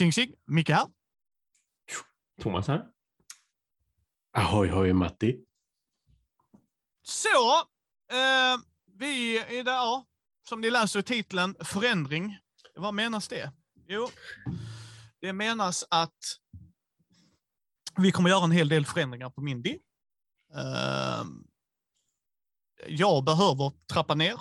Tjing 0.00 0.12
tjing, 0.12 0.34
Micke 0.46 0.68
här. 0.68 0.86
Thomas 2.42 2.68
här. 2.68 2.86
Ahoy 4.32 4.68
hoj 4.68 4.92
Matti. 4.92 5.44
Så, 7.02 7.58
eh, 8.10 8.60
vi 8.98 9.38
är 9.38 9.64
där, 9.64 10.04
som 10.48 10.60
ni 10.60 10.70
läser 10.70 11.00
i 11.00 11.02
titeln, 11.02 11.54
förändring. 11.60 12.38
Vad 12.74 12.94
menas 12.94 13.28
det? 13.28 13.52
Jo, 13.88 14.08
det 15.20 15.32
menas 15.32 15.84
att 15.90 16.38
vi 17.96 18.12
kommer 18.12 18.30
göra 18.30 18.44
en 18.44 18.50
hel 18.50 18.68
del 18.68 18.86
förändringar 18.86 19.30
på 19.30 19.40
Mindy. 19.40 19.78
Eh, 20.54 21.24
jag 22.86 23.24
behöver 23.24 23.72
trappa 23.92 24.14
ner. 24.14 24.40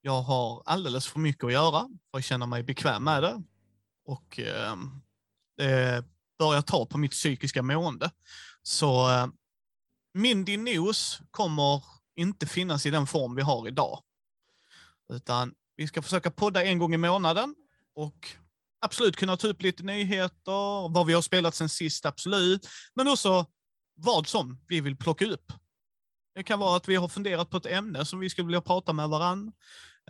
Jag 0.00 0.22
har 0.22 0.62
alldeles 0.66 1.08
för 1.08 1.20
mycket 1.20 1.44
att 1.44 1.52
göra 1.52 1.88
för 2.10 2.18
att 2.18 2.24
känna 2.24 2.46
mig 2.46 2.62
bekväm 2.62 3.04
med 3.04 3.22
det. 3.22 3.42
Och 4.04 4.38
ehm, 4.38 4.90
eh, 5.60 5.66
det 5.66 6.04
börjar 6.38 6.62
ta 6.62 6.86
på 6.86 6.98
mitt 6.98 7.10
psykiska 7.10 7.62
mående. 7.62 8.10
Så 8.62 9.10
eh, 9.10 9.26
Mindy 10.14 10.56
News 10.56 11.20
kommer 11.30 11.84
inte 12.16 12.46
finnas 12.46 12.86
i 12.86 12.90
den 12.90 13.06
form 13.06 13.34
vi 13.34 13.42
har 13.42 13.68
idag. 13.68 14.02
Utan 15.12 15.54
vi 15.76 15.86
ska 15.86 16.02
försöka 16.02 16.30
podda 16.30 16.64
en 16.64 16.78
gång 16.78 16.94
i 16.94 16.96
månaden 16.96 17.54
och 17.94 18.28
absolut 18.80 19.16
kunna 19.16 19.36
ta 19.36 19.48
upp 19.48 19.62
lite 19.62 19.82
nyheter, 19.82 20.88
vad 20.88 21.06
vi 21.06 21.12
har 21.12 21.22
spelat 21.22 21.54
sen 21.54 21.68
sist, 21.68 22.06
absolut. 22.06 22.68
Men 22.94 23.08
också 23.08 23.46
vad 23.94 24.26
som 24.26 24.60
vi 24.68 24.80
vill 24.80 24.96
plocka 24.96 25.26
upp. 25.26 25.52
Det 26.34 26.42
kan 26.42 26.58
vara 26.58 26.76
att 26.76 26.88
vi 26.88 26.96
har 26.96 27.08
funderat 27.08 27.50
på 27.50 27.56
ett 27.56 27.66
ämne 27.66 28.04
som 28.04 28.20
vi 28.20 28.30
skulle 28.30 28.46
vilja 28.46 28.60
prata 28.60 28.92
med 28.92 29.08
varann. 29.08 29.52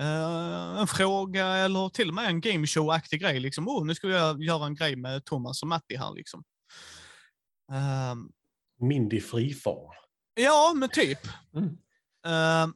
Uh, 0.01 0.81
en 0.81 0.87
fråga 0.87 1.47
eller 1.47 1.89
till 1.89 2.09
och 2.09 2.15
med 2.15 2.29
en 2.29 2.41
gameshow-aktig 2.41 3.21
grej. 3.21 3.41
Liksom, 3.41 3.69
oh, 3.69 3.87
nu 3.87 3.95
ska 3.95 4.09
jag 4.09 4.43
göra 4.43 4.67
en 4.67 4.75
grej 4.75 4.97
med 4.97 5.25
Thomas 5.25 5.62
och 5.62 5.69
Matti 5.69 5.97
här. 5.97 6.15
Liksom. 6.15 6.45
Uh, 7.73 8.15
Mindy 8.81 9.20
friform. 9.20 9.93
Ja, 10.35 10.73
men 10.77 10.89
typ. 10.89 11.19
Mm. 11.55 11.69
Uh, 12.27 12.75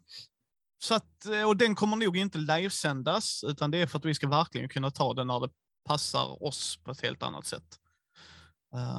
så 0.78 0.94
att, 0.94 1.26
och 1.46 1.56
den 1.56 1.74
kommer 1.74 1.96
nog 1.96 2.16
inte 2.16 2.38
livesändas, 2.38 3.44
utan 3.44 3.70
det 3.70 3.78
är 3.78 3.86
för 3.86 3.98
att 3.98 4.04
vi 4.04 4.14
ska 4.14 4.28
verkligen 4.28 4.68
kunna 4.68 4.90
ta 4.90 5.14
den 5.14 5.26
när 5.26 5.40
det 5.40 5.52
passar 5.84 6.42
oss 6.42 6.78
på 6.84 6.90
ett 6.90 7.00
helt 7.00 7.22
annat 7.22 7.46
sätt. 7.46 7.80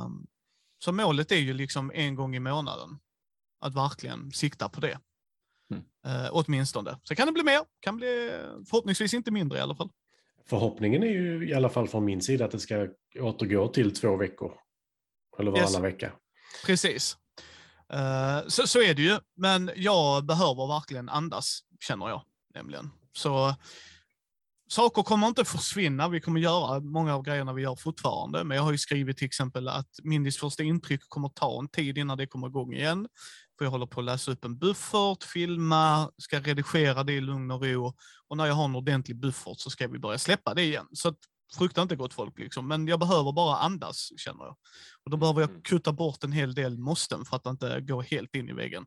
Um, 0.05 0.27
så 0.79 0.91
målet 0.91 1.31
är 1.31 1.35
ju 1.35 1.53
liksom 1.53 1.91
en 1.93 2.15
gång 2.15 2.35
i 2.35 2.39
månaden. 2.39 2.99
Att 3.59 3.75
verkligen 3.75 4.31
sikta 4.31 4.69
på 4.69 4.81
det. 4.81 4.99
Mm. 5.71 5.83
Uh, 6.07 6.29
åtminstone. 6.31 6.99
Så 7.03 7.15
kan 7.15 7.27
det 7.27 7.33
bli 7.33 7.43
mer, 7.43 7.59
kan 7.79 7.97
bli 7.97 8.31
förhoppningsvis 8.69 9.13
inte 9.13 9.31
mindre 9.31 9.57
i 9.57 9.61
alla 9.61 9.75
fall. 9.75 9.89
Förhoppningen 10.45 11.03
är 11.03 11.07
ju 11.07 11.49
i 11.49 11.53
alla 11.53 11.69
fall 11.69 11.87
från 11.87 12.05
min 12.05 12.21
sida 12.21 12.45
att 12.45 12.51
det 12.51 12.59
ska 12.59 12.87
återgå 13.19 13.67
till 13.67 13.95
två 13.95 14.15
veckor. 14.17 14.53
Eller 15.39 15.51
varannan 15.51 15.71
Yes. 15.73 15.83
vecka. 15.83 16.11
Precis. 16.65 17.17
Eh, 17.93 18.47
så, 18.47 18.67
så 18.67 18.81
är 18.81 18.93
det 18.93 19.01
ju, 19.01 19.19
men 19.35 19.71
jag 19.75 20.25
behöver 20.25 20.67
verkligen 20.67 21.09
andas, 21.09 21.59
känner 21.79 22.09
jag 22.09 22.21
nämligen. 22.55 22.89
Så 23.13 23.55
saker 24.69 25.03
kommer 25.03 25.27
inte 25.27 25.45
försvinna. 25.45 26.09
Vi 26.09 26.21
kommer 26.21 26.39
göra 26.39 26.79
många 26.79 27.15
av 27.15 27.23
grejerna 27.23 27.53
vi 27.53 27.61
gör 27.61 27.75
fortfarande, 27.75 28.43
men 28.43 28.57
jag 28.57 28.63
har 28.63 28.71
ju 28.71 28.77
skrivit 28.77 29.17
till 29.17 29.25
exempel 29.25 29.67
att 29.67 29.89
Mindys 30.03 30.37
första 30.37 30.63
intryck 30.63 31.01
kommer 31.09 31.29
ta 31.29 31.59
en 31.59 31.69
tid 31.69 31.97
innan 31.97 32.17
det 32.17 32.27
kommer 32.27 32.47
igång 32.47 32.73
igen. 32.73 33.07
För 33.57 33.65
jag 33.65 33.71
håller 33.71 33.85
på 33.85 33.99
att 33.99 34.05
läsa 34.05 34.31
upp 34.31 34.45
en 34.45 34.57
buffert, 34.57 35.23
filma, 35.23 36.11
ska 36.17 36.39
redigera 36.39 37.03
det 37.03 37.13
i 37.13 37.21
lugn 37.21 37.51
och 37.51 37.63
ro. 37.63 37.93
Och 38.27 38.37
när 38.37 38.45
jag 38.45 38.53
har 38.53 38.65
en 38.65 38.75
ordentlig 38.75 39.17
buffert 39.17 39.59
så 39.59 39.69
ska 39.69 39.87
vi 39.87 39.99
börja 39.99 40.17
släppa 40.17 40.53
det 40.53 40.63
igen. 40.63 40.87
Så 40.93 41.09
att, 41.09 41.17
frukta 41.57 41.81
inte 41.81 41.95
gott 41.95 42.13
folk, 42.13 42.39
liksom. 42.39 42.67
men 42.67 42.87
jag 42.87 42.99
behöver 42.99 43.31
bara 43.31 43.57
andas, 43.57 44.09
känner 44.17 44.43
jag. 44.43 44.55
Och 45.03 45.11
då 45.11 45.17
behöver 45.17 45.41
jag 45.41 45.49
Mm. 45.49 45.61
kutta 45.61 45.91
bort 45.93 46.23
en 46.23 46.31
hel 46.31 46.53
del 46.55 46.77
måsten 46.77 47.25
för 47.25 47.35
att 47.35 47.45
inte 47.45 47.81
gå 47.81 48.01
helt 48.01 48.35
in 48.35 48.49
i 48.49 48.53
väggen. 48.53 48.85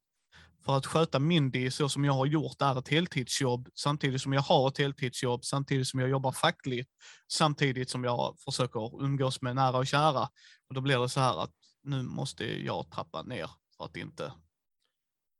För 0.64 0.76
att 0.76 0.86
sköta 0.86 1.18
Mindy 1.18 1.70
så 1.70 1.88
som 1.88 2.04
jag 2.04 2.12
har 2.12 2.26
gjort 2.26 2.62
är 2.62 2.78
ett 2.78 2.88
heltidsjobb, 2.88 3.68
samtidigt 3.74 4.22
som 4.22 4.32
jag 4.32 4.42
har 4.42 4.68
ett 4.68 4.78
heltidsjobb, 4.78 5.44
samtidigt 5.44 5.88
som 5.88 6.00
jag 6.00 6.08
jobbar 6.08 6.32
fackligt, 6.32 6.90
samtidigt 7.32 7.90
som 7.90 8.04
jag 8.04 8.36
försöker 8.44 9.02
umgås 9.04 9.42
med 9.42 9.56
nära 9.56 9.76
och 9.78 9.86
kära. 9.86 10.28
Och 10.68 10.74
då 10.74 10.80
blir 10.80 10.98
det 10.98 11.08
så 11.08 11.20
här 11.20 11.42
att 11.42 11.50
nu 11.82 12.02
måste 12.02 12.44
jag 12.64 12.90
trappa 12.90 13.22
ner 13.22 13.50
för 13.76 13.84
att 13.84 13.96
inte 13.96 14.32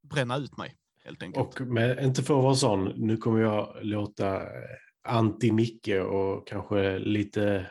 bränna 0.02 0.36
ut 0.36 0.56
mig, 0.56 0.76
helt 1.04 1.22
enkelt. 1.22 1.60
Och 1.60 1.66
med, 1.66 2.04
inte 2.04 2.22
för 2.22 2.38
att 2.38 2.44
vara 2.44 2.54
sån, 2.54 2.84
nu 2.84 3.16
kommer 3.16 3.40
jag 3.40 3.76
låta 3.82 4.36
eh, 4.36 4.76
anti-Micke 5.08 6.00
och 6.00 6.48
kanske 6.48 6.98
lite 6.98 7.66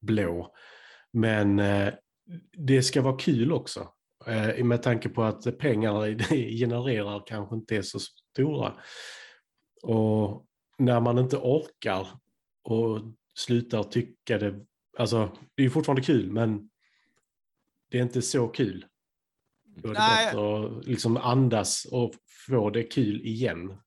blå. 0.00 0.54
Men 1.12 1.58
eh, 1.58 1.94
det 2.52 2.82
ska 2.82 3.02
vara 3.02 3.16
kul 3.16 3.52
också. 3.52 3.88
Eh, 4.26 4.64
med 4.64 4.82
tanke 4.82 5.08
på 5.08 5.22
att 5.22 5.58
pengarna 5.58 6.06
genererar 6.30 7.22
kanske 7.26 7.56
inte 7.56 7.76
är 7.76 7.82
så 7.82 7.98
stora. 8.00 8.74
Och 9.82 10.46
när 10.78 11.00
man 11.00 11.18
inte 11.18 11.36
orkar 11.36 12.06
och 12.62 13.00
slutar 13.38 13.82
tycka 13.82 14.38
det, 14.38 14.66
alltså 14.98 15.36
det 15.54 15.62
är 15.62 15.64
ju 15.64 15.70
fortfarande 15.70 16.02
kul 16.02 16.32
men 16.32 16.70
det 17.90 17.98
är 17.98 18.02
inte 18.02 18.22
så 18.22 18.48
kul. 18.48 18.86
Då 19.76 19.88
är 19.88 19.94
det 19.94 20.00
Nej. 20.00 20.26
bättre 20.26 20.66
att 20.78 20.86
liksom 20.86 21.16
andas 21.16 21.84
och 21.90 22.12
få 22.48 22.70
det 22.70 22.82
kul 22.82 23.20
igen. 23.20 23.78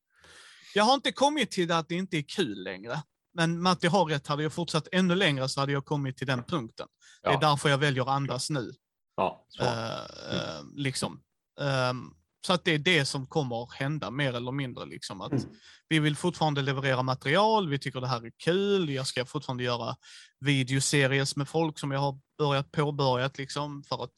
Jag 0.75 0.83
har 0.83 0.93
inte 0.93 1.11
kommit 1.11 1.51
till 1.51 1.67
det 1.67 1.77
att 1.77 1.89
det 1.89 1.95
inte 1.95 2.17
är 2.17 2.21
kul 2.35 2.63
längre. 2.63 3.03
Men 3.33 3.61
Matti 3.61 3.87
har 3.87 4.05
rätt, 4.05 4.27
hade 4.27 4.43
jag 4.43 4.53
fortsatt 4.53 4.87
ännu 4.91 5.15
längre 5.15 5.49
så 5.49 5.59
hade 5.59 5.71
jag 5.71 5.85
kommit 5.85 6.17
till 6.17 6.27
den 6.27 6.43
punkten. 6.43 6.87
Det 7.23 7.29
är 7.29 7.33
Ja. 7.33 7.39
därför 7.39 7.69
jag 7.69 7.77
väljer 7.77 8.03
att 8.03 8.09
andas 8.09 8.49
nu. 8.49 8.71
Ja. 9.15 9.45
Eh, 9.61 9.93
eh, 10.35 10.63
liksom. 10.75 11.21
Ehm, 11.61 12.09
så 12.45 12.53
att 12.53 12.65
det 12.65 12.71
är 12.73 12.77
det 12.79 13.05
som 13.05 13.27
kommer 13.27 13.63
att 13.63 13.73
hända 13.73 14.11
mer 14.11 14.33
eller 14.33 14.51
mindre. 14.51 14.85
Liksom. 14.85 15.21
Att 15.21 15.31
Mm. 15.31 15.43
Vi 15.87 15.99
vill 15.99 16.15
fortfarande 16.15 16.61
leverera 16.61 17.03
material, 17.03 17.69
vi 17.69 17.79
tycker 17.79 18.01
det 18.01 18.07
här 18.07 18.25
är 18.25 18.31
kul, 18.43 18.89
jag 18.89 19.07
ska 19.07 19.25
fortfarande 19.25 19.63
göra 19.63 19.95
videoseries 20.39 21.35
med 21.35 21.49
folk 21.49 21.79
som 21.79 21.91
jag 21.91 21.99
har 21.99 22.19
börjat 22.37 22.71
påbörjat 22.71 23.37
liksom, 23.37 23.83
för 23.83 24.03
att 24.03 24.13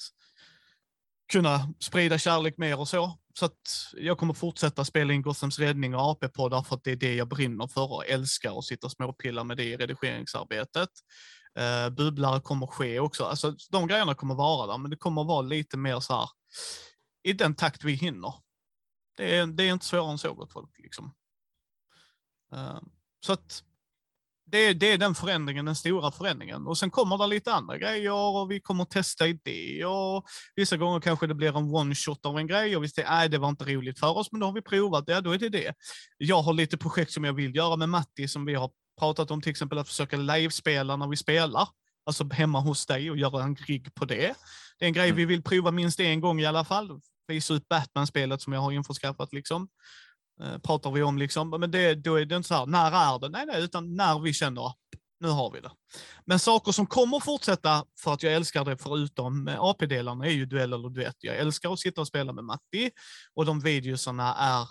kunna 1.32 1.74
sprida 1.80 2.18
kärlek 2.18 2.58
mer 2.58 2.80
och 2.80 2.88
så. 2.88 3.20
Så 3.40 3.46
att 3.46 3.92
jag 3.94 4.18
kommer 4.18 4.34
fortsätta 4.34 4.86
spela 4.86 5.14
in 5.14 5.22
Gothams 5.22 5.60
räddning 5.60 5.96
och 5.96 6.02
AP-poddar 6.02 6.64
för 6.64 6.76
att 6.76 6.84
det 6.84 6.92
är 6.92 6.96
det 6.96 7.16
jag 7.16 7.28
brinner 7.28 7.68
för 7.68 7.94
och 7.94 8.08
älskar 8.08 8.60
att 8.60 8.66
sitta 8.66 8.88
och 8.88 8.92
småpilla 8.92 9.44
med 9.44 9.58
det 9.58 9.64
i 9.64 9.78
redigeringsarbetet. 9.78 10.90
Uh, 11.60 11.96
bubblare 11.96 12.42
kommer 12.42 12.68
ske 12.68 13.00
också. 13.00 13.24
Alltså, 13.24 13.56
de 13.72 13.88
grejerna 13.88 14.16
kommer 14.16 14.36
vara 14.36 14.68
där, 14.68 14.78
men 14.78 14.92
det 14.92 14.98
kommer 14.98 15.24
vara 15.24 15.42
lite 15.42 15.78
mer 15.78 16.00
så 16.00 16.14
här 16.14 16.30
i 17.24 17.34
den 17.34 17.56
takt 17.56 17.84
vi 17.84 17.94
hinner. 17.94 18.34
Det 19.18 19.38
är, 19.38 19.48
det 19.48 19.64
är 19.64 19.74
inte 19.74 19.86
svårare 19.86 20.12
än 20.12 20.18
så, 20.18 20.34
gott 20.34 20.52
folk. 20.52 20.72
Liksom. 20.78 21.14
Uh, 22.54 22.80
så 23.26 23.34
att 23.34 23.64
det, 24.46 24.58
är- 24.58 24.74
det 24.74 24.92
är 24.92 24.98
den 24.98 25.16
förändringen, 25.16 25.66
den 25.66 25.76
stora 25.76 26.12
förändringen. 26.12 26.68
Och 26.68 26.78
sen 26.78 26.92
kommer 26.92 27.18
det 27.18 27.28
lite 27.28 27.54
andra 27.54 27.78
grejer 27.78 28.12
och 28.14 28.52
vi 28.52 28.60
kommer 28.62 28.86
testa 28.86 29.28
idéer. 29.28 29.88
Och 29.88 30.26
vissa 30.56 30.78
gånger 30.78 31.00
kanske 31.00 31.28
det 31.28 31.36
blir 31.36 31.58
en 31.58 31.70
one-shot 31.76 32.26
av 32.26 32.38
en 32.38 32.48
grej 32.48 32.76
och 32.78 32.84
vi 32.84 32.90
säger 32.90 33.10
nej, 33.10 33.30
det 33.30 33.38
var 33.38 33.50
inte 33.50 33.66
roligt 33.66 34.00
för 34.00 34.18
oss, 34.18 34.32
men 34.32 34.40
då 34.42 34.48
har 34.48 34.54
vi 34.54 34.62
provat, 34.62 35.04
ja 35.08 35.22
då 35.22 35.32
är 35.32 35.38
det 35.38 35.50
det. 35.50 35.74
Jag 36.18 36.42
har 36.42 36.54
lite 36.54 36.78
projekt 36.78 37.12
som 37.12 37.24
jag 37.24 37.34
vill 37.34 37.56
göra 37.56 37.76
med 37.76 37.90
Matti 37.90 38.28
som 38.28 38.46
vi 38.46 38.54
har 38.54 38.72
pratat 39.00 39.32
om, 39.32 39.42
till 39.42 39.52
exempel 39.52 39.78
att 39.78 39.88
försöka 39.88 40.18
livespela 40.18 40.96
när 40.96 41.08
vi 41.08 41.18
spelar. 41.18 41.68
Alltså 42.06 42.30
hemma 42.32 42.60
hos 42.60 42.86
dig 42.86 43.12
och 43.12 43.18
göra 43.18 43.44
en 43.44 43.56
rigg 43.56 43.94
på 43.96 44.06
det. 44.06 44.34
Det 44.80 44.86
är 44.86 44.88
en 44.88 44.94
grej 44.94 45.06
Mm. 45.10 45.18
vi 45.18 45.26
vill 45.26 45.44
prova 45.44 45.72
minst 45.72 46.00
en 46.00 46.22
gång 46.22 46.40
i 46.42 46.46
alla 46.46 46.66
fall. 46.66 47.00
Visa 47.28 47.54
ut 47.54 47.68
Batman-spelet 47.68 48.42
som 48.42 48.54
jag 48.54 48.60
har 48.62 48.72
införskaffat 48.72 49.34
liksom. 49.34 49.68
Eh, 50.42 50.58
pratar 50.58 50.92
vi 50.92 51.04
om 51.04 51.18
liksom. 51.18 51.50
Men 51.50 51.72
det, 51.72 51.96
då 51.96 52.16
är 52.16 52.26
det 52.26 52.36
inte 52.36 52.48
så 52.48 52.56
här, 52.56 52.66
när 52.66 53.16
är 53.16 53.20
det? 53.20 53.30
Nej, 53.30 53.46
nej, 53.46 53.64
utan 53.64 53.96
när 53.96 54.20
vi 54.20 54.34
känner, 54.34 54.74
nu 55.20 55.28
har 55.28 55.52
vi 55.52 55.60
det. 55.60 55.72
Men 56.26 56.40
saker 56.40 56.72
som 56.72 56.88
kommer 56.88 57.20
fortsätta 57.20 57.86
för 58.00 58.14
att 58.14 58.24
jag 58.24 58.34
älskar 58.34 58.66
det 58.66 58.78
förutom 58.78 59.48
eh, 59.48 59.60
AP-delarna 59.60 60.26
är 60.26 60.30
ju 60.30 60.46
duell 60.46 60.74
eller 60.74 60.90
duett. 60.90 61.18
Jag 61.20 61.38
älskar 61.38 61.74
att 61.74 61.80
sitta 61.80 62.02
och 62.02 62.08
spela 62.08 62.34
med 62.34 62.44
Matti 62.44 62.92
och 63.34 63.46
de 63.46 63.60
videosarna 63.60 64.36
är 64.36 64.68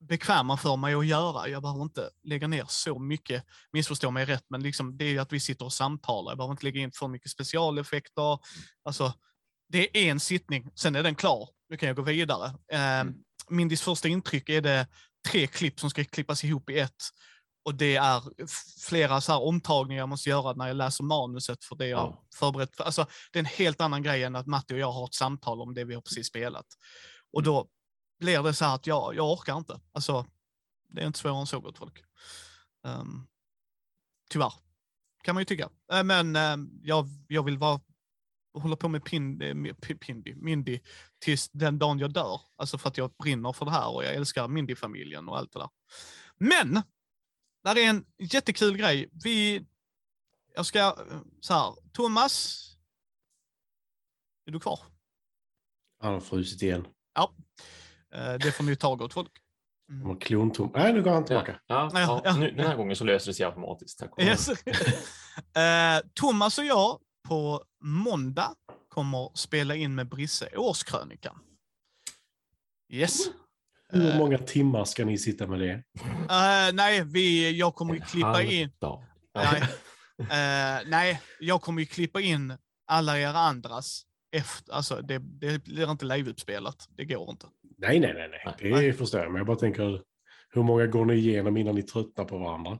bekväma 0.00 0.56
för 0.56 0.76
mig 0.76 0.94
att 0.94 1.06
göra. 1.06 1.48
Jag 1.48 1.62
behöver 1.62 1.82
inte 1.82 2.10
lägga 2.22 2.48
ner 2.48 2.64
så 2.68 2.98
mycket, 2.98 3.44
missförstå 3.72 4.10
mig 4.10 4.24
rätt, 4.24 4.44
men 4.48 4.62
liksom 4.62 4.96
det 4.96 5.04
är 5.04 5.10
ju 5.10 5.18
att 5.18 5.32
vi 5.32 5.40
sitter 5.40 5.64
och 5.64 5.72
samtalar. 5.72 6.30
Jag 6.30 6.38
behöver 6.38 6.52
inte 6.52 6.64
lägga 6.64 6.80
in 6.80 6.92
för 6.92 7.08
mycket 7.08 7.30
specialeffekter. 7.30 8.38
Alltså, 8.84 9.12
det 9.68 9.96
är 9.96 10.10
en 10.10 10.20
sittning, 10.20 10.70
sen 10.74 10.96
är 10.96 11.02
den 11.02 11.14
klar. 11.14 11.48
Nu 11.68 11.76
kan 11.76 11.86
jag 11.86 11.96
gå 11.96 12.02
vidare. 12.02 12.46
Eh, 12.72 13.04
Mindys 13.50 13.82
första 13.82 14.08
intryck 14.08 14.48
är 14.48 14.60
det 14.60 14.86
tre 15.28 15.46
klipp 15.46 15.80
som 15.80 15.90
ska 15.90 16.04
klippas 16.04 16.44
ihop 16.44 16.70
i 16.70 16.78
ett. 16.78 17.02
Och 17.64 17.74
det 17.74 17.96
är 17.96 18.22
flera 18.88 19.20
så 19.20 19.32
här 19.32 19.42
omtagningar 19.42 20.02
jag 20.02 20.08
måste 20.08 20.30
göra 20.30 20.52
när 20.52 20.66
jag 20.66 20.76
läser 20.76 21.04
manuset 21.04 21.64
för 21.64 21.76
det 21.76 21.86
jag 21.86 21.98
Ja. 22.00 22.26
förberett. 22.38 22.76
för. 22.76 22.84
Alltså, 22.84 23.06
det 23.32 23.38
är 23.38 23.40
en 23.40 23.46
helt 23.46 23.80
annan 23.80 24.02
grej 24.02 24.22
än 24.24 24.36
att 24.36 24.46
Matti 24.46 24.74
och 24.74 24.78
jag 24.78 24.92
har 24.92 25.04
ett 25.06 25.14
samtal 25.14 25.60
om 25.60 25.74
det 25.74 25.84
vi 25.84 25.94
har 25.94 26.00
precis 26.02 26.26
spelat. 26.26 26.66
Och 27.32 27.42
då 27.42 27.68
blir 28.20 28.42
det 28.42 28.54
så 28.54 28.64
här 28.64 28.74
att 28.74 28.86
jag, 28.86 29.14
jag 29.14 29.32
orkar 29.32 29.56
inte. 29.56 29.80
Alltså, 29.92 30.26
det 30.88 31.02
är 31.02 31.06
inte 31.06 31.18
svårare 31.18 31.40
än 31.40 31.46
så, 31.46 31.60
gott 31.60 31.78
folk. 31.78 32.02
Um, 32.86 33.26
tyvärr, 34.30 34.52
kan 35.22 35.34
man 35.34 35.40
ju 35.40 35.44
tycka. 35.44 35.70
Eh, 35.92 36.04
Men 36.04 36.36
eh, 36.36 36.56
jag, 36.82 37.08
jag 37.28 37.42
vill 37.42 37.58
vara, 37.58 37.80
hålla 38.58 38.76
på 38.76 38.88
med 38.88 38.98
eh, 38.98 39.74
Pindy, 40.00 40.34
Mindy 40.34 40.80
tills 41.26 41.48
den 41.52 41.78
dagen 41.78 41.98
jag 41.98 42.12
dör. 42.12 42.40
Alltså 42.56 42.78
för 42.78 42.88
att 42.88 42.96
jag 42.98 43.10
brinner 43.22 43.52
för 43.52 43.64
det 43.64 43.70
här 43.70 43.88
och 43.94 44.04
jag 44.04 44.14
älskar 44.14 44.48
Mindy-familjen 44.48 45.28
och 45.28 45.38
allt 45.38 45.52
det 45.52 45.58
där. 45.58 45.68
Men, 46.36 46.82
där 47.64 47.78
är 47.78 47.88
en 47.88 48.04
jättekul 48.18 48.76
grej. 48.76 49.08
Vi, 49.24 49.66
jag 50.54 50.66
ska, 50.66 50.96
så 51.40 51.54
här, 51.54 51.74
Thomas, 51.92 52.62
är 54.46 54.52
du 54.52 54.60
kvar? 54.60 54.80
Han 56.02 56.12
har 56.12 56.20
frusit 56.20 56.62
igen. 56.62 56.86
Eh, 58.14 58.34
Det 58.34 58.52
får 58.52 58.64
ni 58.64 58.76
ta 58.76 58.94
gott 58.94 59.12
folk. 59.12 59.32
Mm. 59.90 60.18
klontom. 60.18 60.70
Nej, 60.74 60.92
nu 60.92 61.02
går 61.02 61.10
han 61.10 61.20
Ja, 61.22 61.26
tillbaka. 61.26 61.60
ja, 61.66 61.90
Ja, 61.94 62.00
ja, 62.00 62.20
ja. 62.24 62.36
Nu, 62.36 62.50
den 62.50 62.66
här 62.66 62.76
gången 62.76 62.96
så 62.96 63.04
löser 63.04 63.26
det 63.30 63.34
sig 63.34 63.46
automatiskt. 63.46 63.98
Tack. 63.98 64.10
Yes. 64.20 64.48
Eh, 65.56 66.00
Thomas 66.14 66.58
och 66.58 66.64
jag 66.64 67.00
på 67.28 67.64
måndag 67.84 68.54
kommer 68.96 69.30
spela 69.34 69.74
in 69.76 69.94
med 69.94 70.08
Brisse 70.08 70.48
årskrönikan. 70.56 71.38
Yes. 72.92 73.18
Hur 73.88 74.10
Eh, 74.10 74.18
många 74.18 74.38
timmar 74.38 74.84
ska 74.84 75.04
ni 75.04 75.18
sitta 75.18 75.46
med 75.46 75.60
det? 75.60 75.72
eh, 76.30 76.72
nej, 76.72 77.04
vi, 77.04 77.58
jag 77.58 77.74
kommer 77.74 77.94
ju 77.94 78.00
klippa 78.00 78.42
in. 78.42 78.70
Nej, 79.34 79.62
eh, 80.18 80.88
nej, 80.90 81.20
jag 81.40 81.62
kommer 81.62 81.80
ju 81.80 81.86
klippa 81.86 82.20
in 82.20 82.56
alla 82.86 83.18
era 83.18 83.38
andras 83.38 84.02
efter. 84.32 84.72
Alltså, 84.74 85.00
det, 85.02 85.18
det 85.18 85.64
blir 85.64 85.90
inte 85.90 86.04
liveutspelat. 86.04 86.88
Det 86.90 87.04
går 87.04 87.30
inte. 87.30 87.46
Nej, 87.78 88.00
nej, 88.00 88.14
nej, 88.14 88.28
nej. 88.28 88.54
Det 88.58 88.70
Nej. 88.70 88.92
förstår 88.92 89.20
jag. 89.20 89.32
Men 89.32 89.38
jag 89.38 89.46
bara 89.46 89.56
tänker, 89.56 90.02
hur 90.50 90.62
många 90.62 90.86
går 90.86 91.04
ni 91.04 91.14
igenom 91.14 91.56
innan 91.56 91.74
ni 91.74 91.82
tröttnar 91.82 92.24
på 92.24 92.38
varandra? 92.38 92.78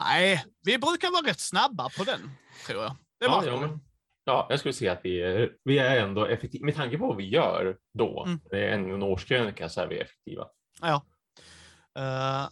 Nej, 0.00 0.44
vi 0.64 0.78
brukar 0.78 1.10
vara 1.10 1.30
rätt 1.30 1.40
snabba 1.40 1.88
på 1.98 2.04
den, 2.04 2.30
tror 2.66 2.82
jag. 2.82 2.96
Det 3.20 3.28
var 3.28 3.44
ja, 3.46 3.78
ja, 4.24 4.46
jag 4.50 4.58
skulle 4.58 4.72
säga 4.74 4.92
att 4.92 5.00
vi 5.02 5.22
är, 5.22 5.50
vi 5.64 5.78
är 5.78 6.00
ändå 6.00 6.26
effektiva. 6.26 6.64
Med 6.66 6.74
tanke 6.74 6.98
på 6.98 7.06
vad 7.06 7.16
vi 7.16 7.28
gör 7.28 7.76
då, 7.98 8.24
Mm. 8.26 8.40
det 8.50 8.68
är 8.68 8.72
en 8.72 9.02
årskrönika, 9.02 9.68
så 9.68 9.80
är 9.80 9.86
vi 9.86 9.98
effektiva. 9.98 10.46
Ja. 10.80 11.02
Eh, 11.98 12.48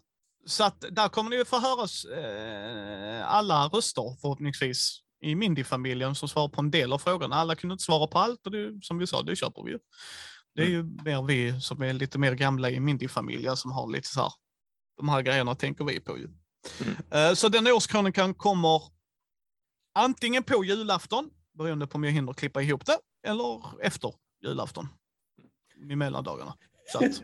så 0.47 0.65
att 0.65 0.85
där 0.91 1.09
kommer 1.09 1.31
ni 1.31 1.45
få 1.45 1.59
höra 1.59 1.87
uh, 2.19 3.35
alla 3.35 3.69
röster 3.69 4.17
förhoppningsvis 4.21 5.01
i 5.23 5.35
Mindy-familjen 5.35 6.15
som 6.15 6.29
svarar 6.29 6.49
på 6.49 6.61
en 6.61 6.71
del 6.71 6.93
av 6.93 6.99
frågorna. 6.99 7.37
Alla 7.37 7.55
kunde 7.55 7.73
inte 7.73 7.85
svara 7.85 8.07
på 8.07 8.19
allt 8.19 8.47
och 8.47 8.53
det, 8.53 8.79
som 8.83 8.99
vi 8.99 9.07
sa, 9.07 9.23
det 9.23 9.37
köper 9.37 9.63
vi 9.63 9.71
ju. 9.71 9.79
Det 10.55 10.63
är 10.63 10.67
ju 10.67 10.83
mer 10.83 11.23
vi 11.23 11.61
som 11.61 11.83
är 11.83 11.93
lite 11.93 12.19
mer 12.19 12.35
gamla 12.35 12.71
i 12.71 12.81
Mindy-familjen 12.81 13.57
som 13.57 13.73
har 13.73 13.93
lite 13.93 14.09
så 14.09 14.21
här, 14.21 14.33
de 14.97 15.09
här 15.09 15.23
grejerna 15.23 15.55
tänker 15.55 15.85
vi 15.85 16.01
på 16.01 16.19
ju. 16.19 16.29
Mm. 16.81 16.97
Eh, 17.11 17.35
så 17.35 17.49
den 17.49 17.67
årskrönikan 17.67 18.35
kommer 18.35 18.83
antingen 19.95 20.43
på 20.43 20.65
julafton, 20.65 21.31
beroende 21.59 21.87
på 21.87 21.97
om 21.97 22.05
jag 22.05 22.13
hinner 22.13 22.33
klippa 22.33 22.63
ihop 22.63 22.87
det, 22.87 22.99
eller 23.27 23.63
efter 23.83 24.15
julafton. 24.43 24.89
I 25.91 25.97
mellandagarna. 25.97 26.55
Så 26.93 26.99
att, 26.99 27.23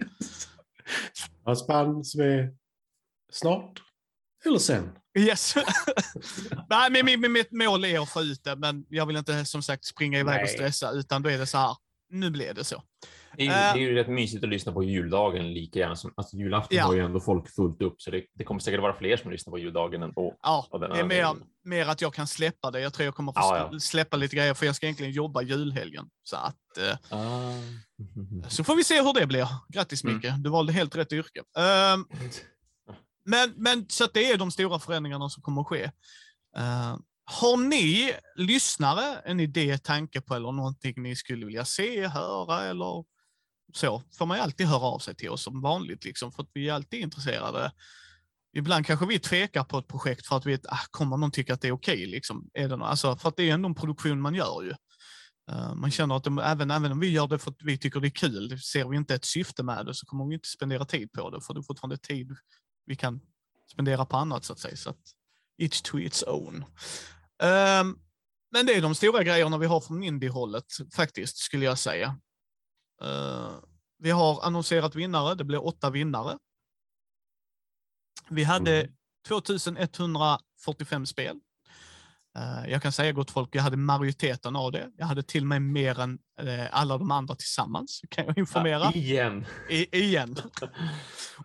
Ett 1.51 1.59
spann 1.59 2.05
som 2.05 2.21
är 2.21 2.57
snart 3.33 3.83
eller 4.45 4.59
sen. 4.59 4.99
Yes. 5.19 5.55
Nej, 6.69 6.91
men 6.91 7.05
mitt, 7.05 7.31
mitt 7.31 7.53
mål 7.53 7.85
är 7.85 8.03
att 8.03 8.11
få 8.11 8.23
ut 8.23 8.45
det, 8.45 8.57
men 8.57 8.87
jag 8.89 9.07
vill 9.07 9.17
inte 9.17 9.45
som 9.45 9.63
sagt 9.63 9.85
springa 9.85 10.19
iväg 10.19 10.37
och 10.37 10.47
Nej. 10.47 10.55
stressa, 10.55 10.91
utan 10.91 11.23
då 11.23 11.31
är 11.31 11.39
det 11.39 11.47
så 11.47 11.59
här, 11.59 11.77
nu 12.11 12.31
blev 12.31 12.55
det 12.55 12.65
så. 12.65 12.83
Det 13.37 13.43
är, 13.43 13.47
ju, 13.47 13.51
Eh. 13.53 13.75
det 13.75 13.79
är 13.79 13.83
ju 13.89 13.95
rätt 13.95 14.09
mysigt 14.09 14.45
att 14.45 14.51
lyssna 14.51 14.73
på 14.73 14.83
juldagen 14.85 15.53
lika 15.55 15.79
gärna 15.79 15.97
som, 15.97 16.13
alltså 16.17 16.37
julafton 16.37 16.77
Ja. 16.79 16.85
har 16.85 16.95
ju 16.95 17.01
ändå 17.01 17.21
folk 17.21 17.55
fullt 17.55 17.83
upp, 17.83 17.95
så 18.03 18.11
det, 18.11 18.25
det 18.35 18.45
kommer 18.45 18.61
säkert 18.61 18.81
vara 18.81 18.95
fler 18.99 19.17
som 19.17 19.31
lyssnar 19.31 19.51
på 19.51 19.59
juldagen 19.59 20.03
ändå. 20.03 20.37
Ja, 20.43 20.67
det 20.91 20.99
är 21.01 21.05
mer, 21.05 21.27
mer 21.65 21.87
att 21.87 22.01
jag 22.01 22.15
kan 22.15 22.27
släppa 22.27 22.71
det. 22.71 22.81
Jag 22.81 22.93
tror 22.95 23.05
jag 23.05 23.15
kommer 23.15 23.33
få 23.33 23.39
Ja, 23.41 23.69
ja. 23.73 23.79
släppa 23.81 24.17
lite 24.17 24.37
grejer, 24.37 24.55
för 24.55 24.67
jag 24.67 24.77
ska 24.77 24.87
egentligen 24.87 25.13
jobba 25.13 25.43
julhelgen. 25.43 26.07
Så 26.23 26.37
att, 26.37 26.79
eh, 26.79 27.19
Ah. 27.19 27.53
så 28.49 28.65
får 28.65 28.77
vi 28.77 28.85
se 28.85 29.03
hur 29.03 29.13
det 29.21 29.27
blir. 29.27 29.49
Grattis 29.69 30.05
Mm. 30.05 30.17
Micke, 30.17 30.33
du 30.39 30.51
valde 30.51 30.73
helt 30.73 30.97
rätt 30.97 31.13
yrke. 31.13 31.41
Ehm, 31.59 32.05
Men, 33.29 33.53
men 33.57 33.87
så 33.89 34.07
det 34.15 34.31
är 34.33 34.37
de 34.39 34.51
stora 34.51 34.79
förändringarna 34.79 35.29
som 35.29 35.43
kommer 35.43 35.61
att 35.61 35.67
ske. 35.67 35.83
Eh, 36.57 36.97
har 37.25 37.57
ni 37.57 38.13
lyssnare 38.37 39.19
en 39.25 39.41
idé, 39.41 39.79
tanke 39.79 40.21
på 40.21 40.35
eller 40.35 40.53
någonting 40.53 40.95
ni 41.03 41.17
skulle 41.17 41.47
vilja 41.47 41.65
se, 41.65 42.07
höra 42.07 42.63
eller 42.65 43.05
så, 43.73 44.03
får 44.19 44.27
man 44.27 44.37
ju 44.37 44.43
alltid 44.43 44.67
höra 44.67 44.81
av 44.81 44.99
sig 44.99 45.15
till 45.15 45.31
oss 45.31 45.43
som 45.43 45.63
vanligt, 45.63 46.05
liksom, 46.05 46.33
för 46.33 46.43
att 46.43 46.51
vi 46.53 46.69
är 46.69 46.73
alltid 46.73 47.01
intresserade. 47.01 47.73
Ibland 48.57 48.87
kanske 48.87 49.07
vi 49.07 49.19
tvekar 49.19 49.65
på 49.65 49.79
ett 49.79 49.89
projekt 49.89 50.27
för 50.27 50.37
att 50.37 50.47
vi 50.47 50.51
vet, 50.51 50.67
ah, 50.67 50.81
kommer 50.91 51.17
någon 51.17 51.31
tycka 51.31 51.55
att 51.55 51.61
det 51.61 51.69
är 51.69 51.73
okej? 51.73 52.07
liksom? 52.07 52.51
Är 52.55 52.69
det 52.69 52.77
alltså, 52.77 53.17
för 53.17 53.29
att 53.29 53.37
det 53.37 53.51
är 53.51 53.55
ändå 53.55 53.69
en 53.69 53.75
produktion 53.75 54.21
man 54.21 54.35
gör 54.35 54.63
ju. 54.63 54.75
Eh, 55.51 55.75
man 55.75 55.91
känner 55.91 56.17
att 56.17 56.25
de, 56.25 56.39
även, 56.39 56.71
även 56.71 56.93
om 56.93 57.01
vi 57.01 57.11
gör 57.11 57.27
det 57.27 57.39
för 57.39 57.51
att 57.51 57.63
vi 57.63 57.79
tycker 57.79 58.01
det 58.01 58.09
är 58.09 58.11
kul, 58.11 58.61
ser 58.61 58.89
vi 58.89 58.97
inte 58.97 59.15
ett 59.15 59.25
syfte 59.25 59.63
med 59.63 59.87
det 59.87 59.95
så 59.95 60.07
kommer 60.07 60.27
vi 60.27 60.35
inte 60.35 60.49
spendera 60.49 60.85
tid 60.85 61.13
på 61.13 61.31
det, 61.31 61.41
för 61.41 61.55
det 61.55 61.61
är 61.61 61.63
fortfarande 61.63 61.99
tid 61.99 62.37
vi 62.87 62.97
kan 62.97 63.21
spendera 63.73 64.07
på 64.07 64.17
annat 64.17 64.45
så 64.45 64.53
att 64.53 64.59
säga. 64.59 64.77
Så 64.77 64.91
att 64.91 65.01
each 65.59 65.83
to 65.83 65.99
its 65.99 66.23
own. 66.23 66.65
Um, 67.43 67.99
men 68.51 68.67
det 68.67 68.75
är 68.75 68.83
de 68.83 68.95
stora 68.95 69.23
grejerna 69.23 69.59
vi 69.59 69.67
har 69.67 69.81
från 69.81 70.03
indie-hållet 70.03 70.65
faktiskt, 70.95 71.37
skulle 71.37 71.65
jag 71.65 71.79
säga. 71.79 72.19
Eh, 73.03 73.51
vi 73.99 74.11
har 74.11 74.41
annonserat 74.47 74.95
vinnare, 74.95 75.35
det 75.35 75.45
blir 75.45 75.67
åtta 75.67 75.91
vinnare. 75.91 76.39
Vi 78.29 78.45
hade 78.45 78.81
Mm. 78.81 78.93
2145 79.29 81.07
spel. 81.07 81.37
Eh, 82.39 82.71
jag 82.71 82.83
kan 82.83 82.93
säga 82.93 83.13
gott 83.13 83.31
folk, 83.31 83.55
jag 83.55 83.63
hade 83.63 83.77
majoriteten 83.77 84.57
av 84.57 84.73
det. 84.73 84.91
Jag 84.97 85.07
hade 85.07 85.23
till 85.23 85.43
och 85.43 85.47
med 85.49 85.63
mer 85.63 86.01
än 86.01 86.19
eh, 86.41 86.67
alla 86.71 86.99
de 86.99 87.11
andra 87.11 87.35
tillsammans, 87.35 88.01
kan 88.11 88.27
jag 88.27 88.39
informera. 88.39 88.79
Ja, 88.79 88.93
igen. 88.93 89.47
I, 89.71 89.99
igen. 89.99 90.37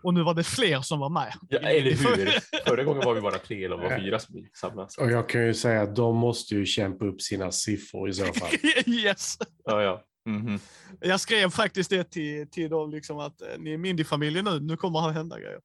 Och 0.03 0.13
nu 0.13 0.23
var 0.23 0.33
det 0.33 0.43
fler 0.43 0.81
som 0.81 0.99
var 0.99 1.09
med. 1.09 1.33
Ja, 1.49 1.59
eller 1.59 1.91
hur? 1.91 2.39
Förra 2.67 2.83
gången 2.83 3.05
var 3.05 3.13
vi 3.13 3.21
bara 3.21 3.37
tre 3.39 3.65
eller 3.65 3.77
var 3.77 3.97
fyra 3.99 4.19
som 4.19 4.47
samlades. 4.53 4.97
Och 4.97 5.11
jag 5.11 5.29
kan 5.29 5.45
ju 5.45 5.53
säga 5.53 5.81
att 5.81 5.95
de 5.95 6.15
måste 6.15 6.55
ju 6.55 6.65
kämpa 6.65 7.05
upp 7.05 7.21
sina 7.21 7.51
siffror 7.51 8.09
i 8.09 8.13
så 8.13 8.25
fall. 8.33 8.49
yes. 8.85 9.37
Ja, 9.65 9.81
ja. 9.83 10.03
Mhm. 10.25 10.59
Jag 10.99 11.19
skrev 11.19 11.49
faktiskt 11.49 11.89
det 11.89 12.03
till, 12.03 12.49
till 12.49 12.69
dem, 12.69 12.91
liksom 12.91 13.19
att 13.19 13.41
eh, 13.41 13.57
ni 13.59 13.73
är 13.73 13.77
Mindy-familjen 13.77 14.45
nu, 14.45 14.59
nu 14.59 14.77
kommer 14.77 15.07
det 15.07 15.13
hända 15.13 15.39
grejer. 15.39 15.61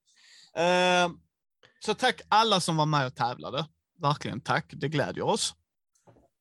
Eh, 0.56 1.10
så 1.80 1.94
tack 1.94 2.20
alla 2.28 2.60
som 2.60 2.76
var 2.76 2.86
med 2.86 3.06
och 3.06 3.14
tävlade. 3.14 3.66
Verkligen 3.98 4.40
tack, 4.40 4.72
det 4.76 4.88
glädjer 4.88 5.24
oss. 5.24 5.54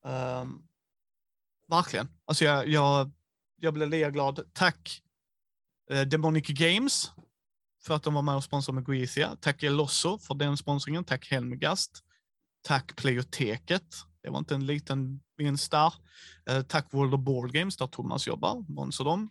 Eh, 0.06 0.44
verkligen. 1.68 2.08
Alltså 2.24 2.44
jag, 2.44 2.68
jag, 2.68 3.10
jag 3.60 3.74
blev 3.74 3.90
lika 3.90 4.10
glad. 4.10 4.40
Tack 4.52 5.02
eh, 5.90 6.02
Demonic 6.02 6.46
Games 6.46 7.10
för 7.82 7.94
att 7.94 8.02
de 8.02 8.14
var 8.14 8.22
med 8.22 8.36
och 8.36 8.44
sponsrade 8.44 8.74
med 8.74 8.84
Goetia. 8.84 9.36
Tack 9.40 9.62
Elosso 9.62 10.18
för 10.18 10.34
den 10.34 10.56
sponsringen. 10.56 11.04
Tack 11.04 11.30
Helmgast. 11.30 12.02
Tack 12.62 12.96
Pleioteket 12.96 13.86
det 14.26 14.30
var 14.30 14.38
inte 14.38 14.54
en 14.54 14.66
liten 14.66 15.20
vinst 15.36 15.70
där. 15.70 15.94
Eh, 16.46 16.62
tack 16.62 16.94
World 16.94 17.14
of 17.14 17.20
Board 17.20 17.52
Games 17.52 17.76
där 17.76 17.86
Thomas 17.86 18.26
jobbar, 18.26 18.64
sponsrar 18.72 19.04
dem. 19.04 19.30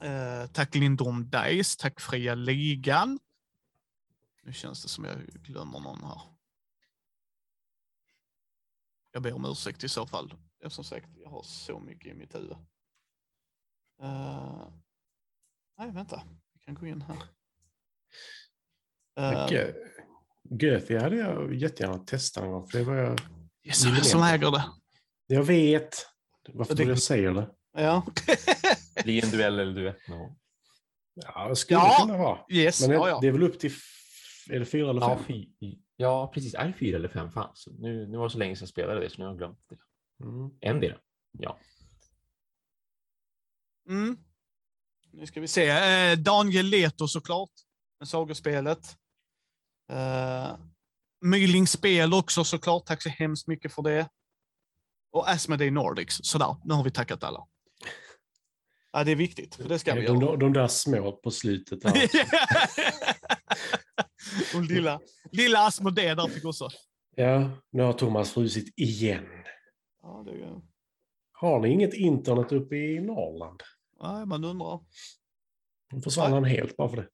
Eh, 0.00 0.46
tack 0.46 0.74
Lindom 0.74 1.30
Dice, 1.30 1.76
tack 1.78 2.00
Fria 2.00 2.34
Ligan. 2.34 3.18
Nu 4.42 4.52
känns 4.52 4.82
det 4.82 4.88
som 4.88 5.04
jag 5.04 5.26
glömmer 5.26 5.80
någon 5.80 6.04
här. 6.04 6.20
Jag 9.12 9.22
ber 9.22 9.32
om 9.32 9.44
ursäkt 9.44 9.84
i 9.84 9.88
så 9.88 10.06
fall. 10.06 10.34
Jag, 10.58 10.72
som 10.72 10.84
sagt, 10.84 11.08
jag 11.16 11.30
har 11.30 11.42
så 11.42 11.80
mycket 11.80 12.12
i 12.12 12.14
mitt 12.14 12.34
huvud. 12.34 12.56
Eh, 14.02 14.68
nej, 15.78 15.90
vänta. 15.90 16.22
Vi 16.52 16.60
kan 16.60 16.74
gå 16.74 16.86
in 16.86 17.02
här. 17.02 17.22
Eh, 19.16 19.46
Gö- 19.48 19.74
Göthi 20.50 20.96
hade 20.98 21.16
jag 21.16 21.54
jättegärna 21.54 21.98
testat 21.98 22.44
någon 22.44 22.52
gång, 22.52 22.68
för 22.68 22.78
det 22.78 22.84
var 22.84 22.94
jag... 22.96 23.18
yes, 23.66 23.84
vem 23.84 23.96
som 23.96 24.22
äger 24.22 24.50
det. 24.50 24.64
Jag 25.26 25.42
vet. 25.44 26.06
Varför 26.48 26.74
Det- 26.74 26.76
tror 26.76 26.88
jag 26.88 27.02
säger 27.02 27.30
det? 27.34 27.50
Ja. 27.72 28.06
Bli 29.04 29.20
en 29.20 29.30
duell 29.30 29.58
eller 29.58 29.72
duett. 29.74 30.08
No. 30.08 30.36
Ja, 31.14 31.48
det 31.48 31.56
skulle 31.56 31.80
Ja. 31.80 31.98
kunna 32.00 32.18
vara. 32.18 32.38
yes, 32.50 32.80
Men 32.80 32.90
det, 32.90 32.96
ja, 32.96 33.08
ja. 33.08 33.18
det 33.20 33.26
är 33.26 33.32
väl 33.32 33.42
upp 33.42 33.58
till... 33.60 33.72
Är 34.50 34.58
det 34.58 34.66
fyra 34.66 34.90
eller 34.90 35.00
Ja, 35.00 35.16
fem? 35.16 35.24
fy, 35.26 35.46
ja, 35.96 36.30
precis. 36.34 36.54
Är 36.54 36.66
det 36.66 36.72
fyra 36.72 36.96
eller 36.96 37.08
fem 37.08 37.32
fanns? 37.32 37.68
Nu, 37.78 38.06
nu 38.08 38.16
var 38.18 38.24
det 38.24 38.30
så 38.30 38.38
länge 38.38 38.56
sedan 38.56 38.62
jag 38.62 38.68
spelade 38.68 39.00
det 39.00 39.10
så 39.10 39.18
nu 39.18 39.24
har 39.24 39.30
jag 39.30 39.38
glömt 39.38 39.58
det. 39.68 39.76
Mm. 40.24 40.50
En 40.60 40.80
del. 40.80 40.94
Ja. 41.38 41.58
Mm. 43.88 44.16
Nu 45.12 45.26
ska 45.26 45.40
vi 45.40 45.48
se. 45.48 45.68
Eh, 45.68 46.18
Daniel 46.18 46.66
Leto 46.66 47.08
såklart, 47.08 47.50
med 48.00 48.08
sagospelet. 48.08 48.96
Eh, 49.92 50.56
Myling 51.26 51.66
Spel 51.66 52.14
också 52.14 52.44
såklart. 52.44 52.86
Tack 52.86 53.02
så 53.02 53.08
hemskt 53.08 53.46
mycket 53.46 53.72
för 53.72 53.82
det. 53.82 54.08
Och 55.10 55.30
Asmodee 55.30 55.70
Nordics. 55.70 56.20
Sådär, 56.22 56.56
nu 56.64 56.74
har 56.74 56.84
vi 56.84 56.90
tackat 56.90 57.24
alla. 57.24 57.46
Ja, 58.92 59.04
det 59.04 59.12
är 59.12 59.16
viktigt, 59.16 59.54
för 59.54 59.68
det 59.68 59.78
ska 59.78 59.94
vi 59.94 60.06
de, 60.06 60.20
göra. 60.20 60.36
de, 60.36 60.52
där 60.52 60.68
små 60.68 61.12
på 61.12 61.30
slutet. 61.30 61.80
Där. 61.80 61.92
Och 64.56 64.62
lilla, 64.62 65.00
lilla 65.32 65.66
Asmodee 65.66 66.14
där 66.14 66.28
fick 66.28 66.44
också. 66.44 66.68
Ja, 67.14 67.50
nu 67.70 67.82
har 67.82 67.92
Thomas 67.92 68.32
frusit 68.32 68.74
igen. 68.76 69.26
Ja, 70.02 70.22
det 70.26 70.30
är... 70.30 70.60
Har 71.32 71.60
ni 71.60 71.68
inget 71.68 71.94
internet 71.94 72.52
uppe 72.52 72.76
i 72.76 73.00
Norrland? 73.00 73.62
Nej, 74.02 74.26
man 74.26 74.44
undrar. 74.44 74.80
Då 75.90 76.00
försvann 76.00 76.32
han 76.32 76.44
helt 76.44 76.76
bara 76.76 76.88
för 76.88 76.96
det. 76.96 77.08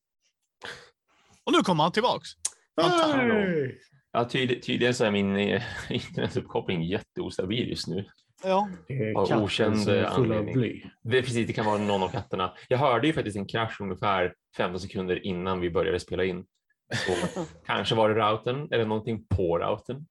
Och 1.45 1.52
nu 1.52 1.59
kommer 1.59 1.83
han 1.83 1.92
tillbaks. 1.92 2.28
Hey! 2.76 3.78
Ja, 4.12 4.28
tydlig, 4.28 4.62
tydligen 4.62 4.95
så 4.95 5.04
är 5.04 5.11
min 5.11 5.37
eh, 5.37 5.62
internetuppkoppling 5.90 6.83
jätteostabil 6.83 7.69
just 7.69 7.88
nu. 7.88 8.04
Ja. 8.45 8.69
Det 8.88 8.95
är 8.95 9.19
Av 9.19 9.42
okänd 9.42 9.88
anledning. 9.88 10.90
Det, 11.02 11.23
precis, 11.23 11.47
det 11.47 11.52
kan 11.52 11.66
vara 11.66 11.78
någon 11.78 12.02
av 12.02 12.09
katterna. 12.09 12.54
Jag 12.69 12.78
hörde 12.78 13.07
ju 13.07 13.12
faktiskt 13.12 13.37
en 13.37 13.47
krasch 13.47 13.81
ungefär 13.81 14.35
15 14.57 14.81
sekunder 14.81 15.26
innan 15.26 15.61
vi 15.61 15.71
började 15.71 16.00
spela 16.00 16.25
in. 16.25 16.47
Så, 16.92 17.45
kanske 17.66 17.95
var 17.95 18.09
det 18.09 18.14
routern 18.14 18.69
eller 18.71 18.87
någonting 18.87 19.26
på 19.26 19.59
routern. 19.59 20.07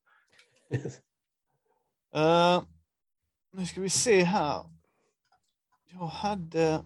Eh, 2.15 2.63
nu 3.53 3.65
ska 3.65 3.81
vi 3.81 3.89
se 3.89 4.23
här. 4.23 4.63
Jag 5.91 6.07
hade... 6.07 6.83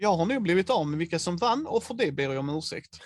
Jag 0.00 0.16
har 0.16 0.26
nog 0.26 0.42
blivit 0.42 0.70
av 0.70 0.86
med 0.86 0.98
vilka 0.98 1.18
som 1.18 1.36
vann 1.36 1.66
och 1.66 1.82
för 1.82 1.94
det 1.94 2.12
ber 2.12 2.22
jag 2.22 2.38
om 2.38 2.48
ursäkt. 2.48 3.00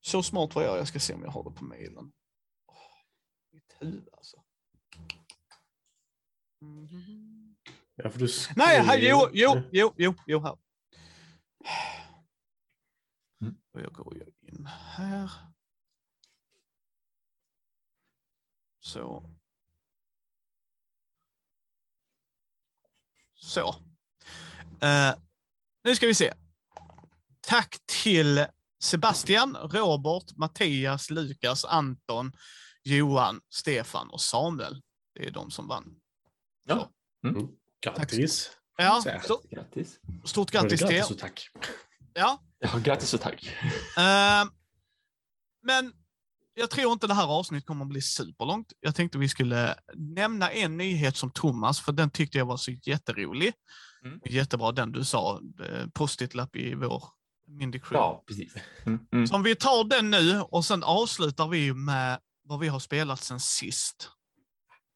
Så 0.00 0.22
smart 0.22 0.54
var 0.54 0.62
jag. 0.62 0.78
Jag 0.78 0.88
ska 0.88 1.00
se 1.00 1.14
om 1.14 1.22
jag 1.22 1.30
har 1.30 1.44
det 1.44 1.50
på 1.50 1.64
mejlen. 1.64 2.12
Mitt 3.52 3.76
huvud 3.78 4.08
alltså. 4.12 4.36
Mhm. 6.60 7.56
Ja, 7.94 8.10
för 8.10 8.18
du 8.18 8.28
Nej, 8.56 8.82
här, 8.82 8.98
jo, 8.98 9.28
jo, 9.32 9.62
jo, 9.72 9.92
jo, 9.96 10.14
jo, 10.26 10.40
här. 10.40 10.58
Mm. 13.40 13.56
Och 13.72 13.80
jag 13.80 13.92
går 13.92 14.16
in 14.40 14.66
här. 14.66 15.30
Så. 18.80 19.30
Så. 23.34 23.68
Eh, 24.80 25.14
nu 25.84 25.96
ska 25.96 26.06
vi 26.06 26.14
se. 26.14 26.32
Tack 27.40 27.76
till 28.02 28.46
Sebastian, 28.82 29.56
Robert, 29.56 30.36
Mattias, 30.36 31.10
Lukas, 31.10 31.64
Anton, 31.64 32.32
Johan, 32.82 33.40
Stefan 33.50 34.10
och 34.10 34.20
Samuel. 34.20 34.82
Det 35.14 35.26
är 35.26 35.30
de 35.30 35.50
som 35.50 35.68
vann. 35.68 35.94
Ja. 36.64 36.90
Grattis. 37.84 38.50
Ja, 38.76 39.00
Så 39.02 39.08
här. 39.10 39.20
stort, 39.20 39.50
Grattis. 39.50 39.98
stort 40.24 40.50
grattis 40.50 40.80
till 40.80 40.88
er. 40.88 40.92
Grattis 40.92 41.10
och 41.10 41.18
tack. 41.18 41.48
Ja, 42.14 42.42
Ja, 42.58 42.78
grattis 42.78 43.14
och 43.14 43.20
tack. 43.20 43.44
Eh, 43.96 44.44
men 45.62 45.92
jag 46.54 46.70
tror 46.70 46.92
inte 46.92 47.06
det 47.06 47.14
här 47.14 47.26
avsnittet 47.26 47.66
kommer 47.66 47.84
att 47.84 47.88
bli 47.90 48.02
superlångt. 48.02 48.72
Jag 48.80 48.94
tänkte 48.94 49.18
vi 49.18 49.28
skulle 49.28 49.74
nämna 49.94 50.50
en 50.50 50.76
nyhet 50.76 51.16
som 51.16 51.30
Thomas, 51.30 51.80
för 51.80 51.92
den 51.92 52.10
tyckte 52.10 52.38
jag 52.38 52.46
var 52.46 52.56
så 52.56 52.70
jätterolig. 52.70 53.52
Mm. 54.04 54.20
Jättebra 54.24 54.72
den 54.72 54.92
du 54.92 55.04
sa, 55.04 55.40
eh, 55.68 55.86
post-it-lapp 55.94 56.56
i 56.56 56.74
vår 56.74 57.04
Mindy 57.46 57.78
Crew. 57.78 57.96
Ja, 57.96 58.24
precis. 58.26 58.54
Mm, 58.86 59.06
mm. 59.12 59.26
Så 59.26 59.34
om 59.34 59.42
vi 59.42 59.56
tar 59.56 59.84
den 59.84 60.10
nu 60.10 60.40
och 60.40 60.64
sen 60.64 60.82
avslutar 60.82 61.48
vi 61.48 61.74
med 61.74 62.20
vad 62.44 62.60
vi 62.60 62.68
har 62.68 62.78
spelat 62.78 63.20
sen 63.20 63.40
sist. 63.40 64.10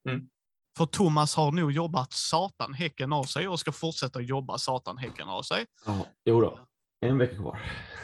Mm. 0.09 0.29
För 0.77 0.87
Thomas 0.87 1.35
har 1.35 1.53
nog 1.53 1.73
jobbat 1.73 2.13
satan 2.13 2.75
häcken 2.75 3.13
av 3.13 3.25
sig 3.25 3.49
och 3.49 3.61
ska 3.61 3.73
fortsätta 3.73 4.21
jobba 4.21 4.59
satan 4.59 4.99
häcken 4.99 5.29
av 5.29 5.43
sig. 5.43 5.67
Ja, 5.87 6.07
jo 6.25 6.41
då. 6.41 6.61
En 7.01 7.19
vecka 7.19 7.37
kvar. 7.37 7.61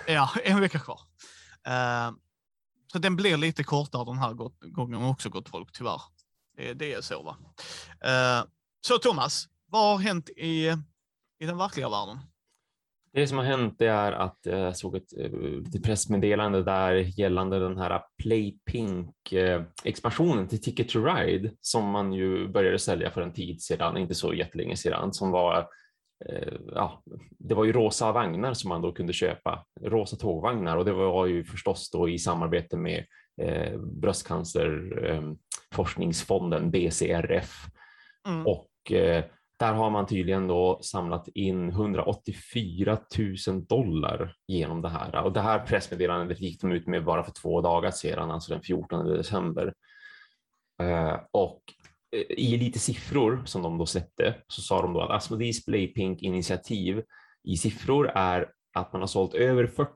Ja, 0.06 0.30
en 0.44 0.60
vecka 0.60 0.78
kvar. 0.78 1.00
Eh, 1.66 2.12
så 2.92 2.98
den 2.98 3.16
blir 3.16 3.36
lite 3.36 3.64
kortare 3.64 4.04
den 4.04 4.18
här 4.18 4.32
gången 4.70 5.02
också, 5.02 5.28
gott 5.28 5.48
folk, 5.48 5.72
tyvärr. 5.72 6.02
Det, 6.56 6.74
det 6.74 6.92
är 6.92 7.00
så, 7.00 7.22
va. 7.22 7.36
Eh, 8.10 8.44
så 8.80 8.98
Thomas, 8.98 9.48
vad 9.66 9.82
har 9.82 9.98
hänt 9.98 10.28
i, 10.28 10.76
i 11.44 11.46
den 11.46 11.58
verkliga 11.58 11.88
världen? 11.88 12.18
Det 13.12 13.26
som 13.26 13.38
har 13.38 13.44
hänt 13.44 13.74
det 13.78 13.86
är 13.86 14.12
att 14.12 14.46
eh, 14.46 14.58
jag 14.58 14.76
såg 14.76 14.96
ett 14.96 15.18
eh, 15.18 15.30
pressmeddelande 15.84 16.62
där 16.62 16.94
gällande 16.94 17.58
den 17.58 17.78
här 17.78 18.02
Play 18.22 18.58
Pink-expansionen 18.70 20.48
till 20.48 20.62
Ticket 20.62 20.88
to 20.88 21.04
Ride 21.04 21.50
som 21.60 21.90
man 21.90 22.12
ju 22.12 22.48
började 22.48 22.78
sälja 22.78 23.10
för 23.10 23.20
en 23.20 23.32
tid 23.32 23.62
sedan, 23.62 23.96
inte 23.96 24.14
så 24.14 24.34
jättelänge 24.34 24.76
sedan, 24.76 25.12
som 25.12 25.30
var 25.30 25.68
eh, 26.28 26.52
Ja, 26.74 27.02
det 27.38 27.54
var 27.54 27.64
ju 27.64 27.72
rosa 27.72 28.12
vagnar 28.12 28.54
som 28.54 28.68
man 28.68 28.82
då 28.82 28.92
kunde 28.92 29.12
köpa, 29.12 29.64
rosa 29.80 30.16
tågvagnar 30.16 30.76
och 30.76 30.84
det 30.84 30.92
var 30.92 31.26
ju 31.26 31.44
förstås 31.44 31.90
då 31.90 32.08
i 32.08 32.18
samarbete 32.18 32.76
med 32.76 33.04
eh, 33.42 33.78
bröstcancerforskningsfonden 33.80 36.70
BCRF 36.70 37.66
Mm. 38.28 38.46
och 38.46 38.92
eh, 38.92 39.24
där 39.56 39.72
har 39.72 39.90
man 39.90 40.06
tydligen 40.06 40.46
då 40.46 40.78
samlat 40.82 41.28
in 41.28 41.68
184 41.68 42.98
000 43.48 43.64
dollar 43.66 44.36
genom 44.48 44.82
det 44.82 44.88
här. 44.88 45.24
Och 45.24 45.32
det 45.32 45.40
här 45.40 45.58
pressmeddelandet 45.58 46.40
gick 46.40 46.60
de 46.60 46.72
ut 46.72 46.86
med 46.86 47.04
bara 47.04 47.24
för 47.24 47.32
två 47.32 47.60
dagar 47.60 47.90
sedan, 47.90 48.30
alltså 48.30 48.52
den 48.52 48.62
14 48.62 49.06
december. 49.06 49.74
Eh, 50.82 51.16
och 51.30 51.62
eh, 52.16 52.38
i 52.38 52.56
lite 52.56 52.78
siffror 52.78 53.42
som 53.44 53.62
de 53.62 53.78
då 53.78 53.86
släppte 53.86 54.34
så 54.48 54.62
sa 54.62 54.82
de 54.82 54.92
då 54.92 55.00
att 55.00 55.10
Asmodees 55.10 55.64
Playpink 55.64 56.22
initiativ 56.22 57.02
i 57.44 57.56
siffror 57.56 58.10
är 58.14 58.50
att 58.74 58.92
man 58.92 59.02
har 59.02 59.06
sålt 59.06 59.34
över 59.34 59.66
40 59.66 59.92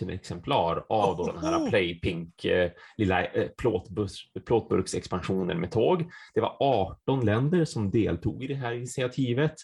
000 0.00 0.10
exemplar 0.10 0.84
av 0.88 1.16
då 1.16 1.32
den 1.32 1.44
här! 1.44 1.70
Playpink 1.70 2.44
eh, 2.44 2.70
lilla 2.96 3.24
eh, 3.24 3.48
plåtbus- 3.62 4.42
plåtburksexpansionen 4.46 5.60
med 5.60 5.70
tåg. 5.70 6.10
Det 6.34 6.40
var 6.40 6.56
18 6.60 7.24
länder 7.24 7.64
som 7.64 7.90
deltog 7.90 8.44
i 8.44 8.46
det 8.46 8.54
här 8.54 8.72
initiativet. 8.72 9.54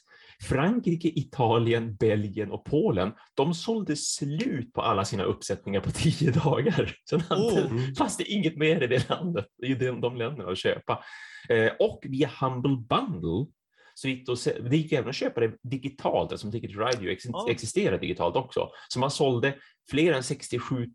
Frankrike, 0.42 1.08
Italien, 1.08 1.96
Belgien 1.96 2.50
och 2.50 2.64
Polen, 2.64 3.12
de 3.34 3.54
sålde 3.54 3.96
slut 3.96 4.72
på 4.72 4.82
alla 4.82 5.04
sina 5.04 5.22
uppsättningar 5.22 5.80
på 5.80 5.90
tio 5.90 6.30
dagar. 6.30 6.96
Sen 7.10 7.20
Oh. 7.30 7.94
Fanns 7.98 8.16
det 8.16 8.24
inget 8.24 8.56
mer 8.56 8.82
i 8.82 8.86
det 8.86 9.08
landet, 9.08 9.46
i 9.62 9.74
de, 9.74 10.00
de 10.00 10.16
länderna 10.16 10.50
att 10.50 10.58
köpa. 10.58 11.04
Eh, 11.48 11.72
och 11.78 12.00
via 12.02 12.30
Humble 12.40 12.76
Bundle 12.76 13.46
så 13.94 14.08
gick 14.08 14.26
det, 14.26 14.36
se- 14.36 14.58
det 14.60 14.76
gick 14.76 14.92
även 14.92 15.08
att 15.08 15.14
köpa 15.14 15.40
det 15.40 15.52
digitalt, 15.62 16.32
eftersom 16.32 16.52
Ticket 16.52 16.76
Radio 16.76 17.10
ex, 17.10 17.26
Oh. 17.26 17.50
existerar 17.50 17.98
digitalt 17.98 18.36
också. 18.36 18.68
Så 18.88 18.98
man 18.98 19.10
sålde 19.10 19.54
fler 19.90 20.12
än 20.12 20.22
67 20.22 20.86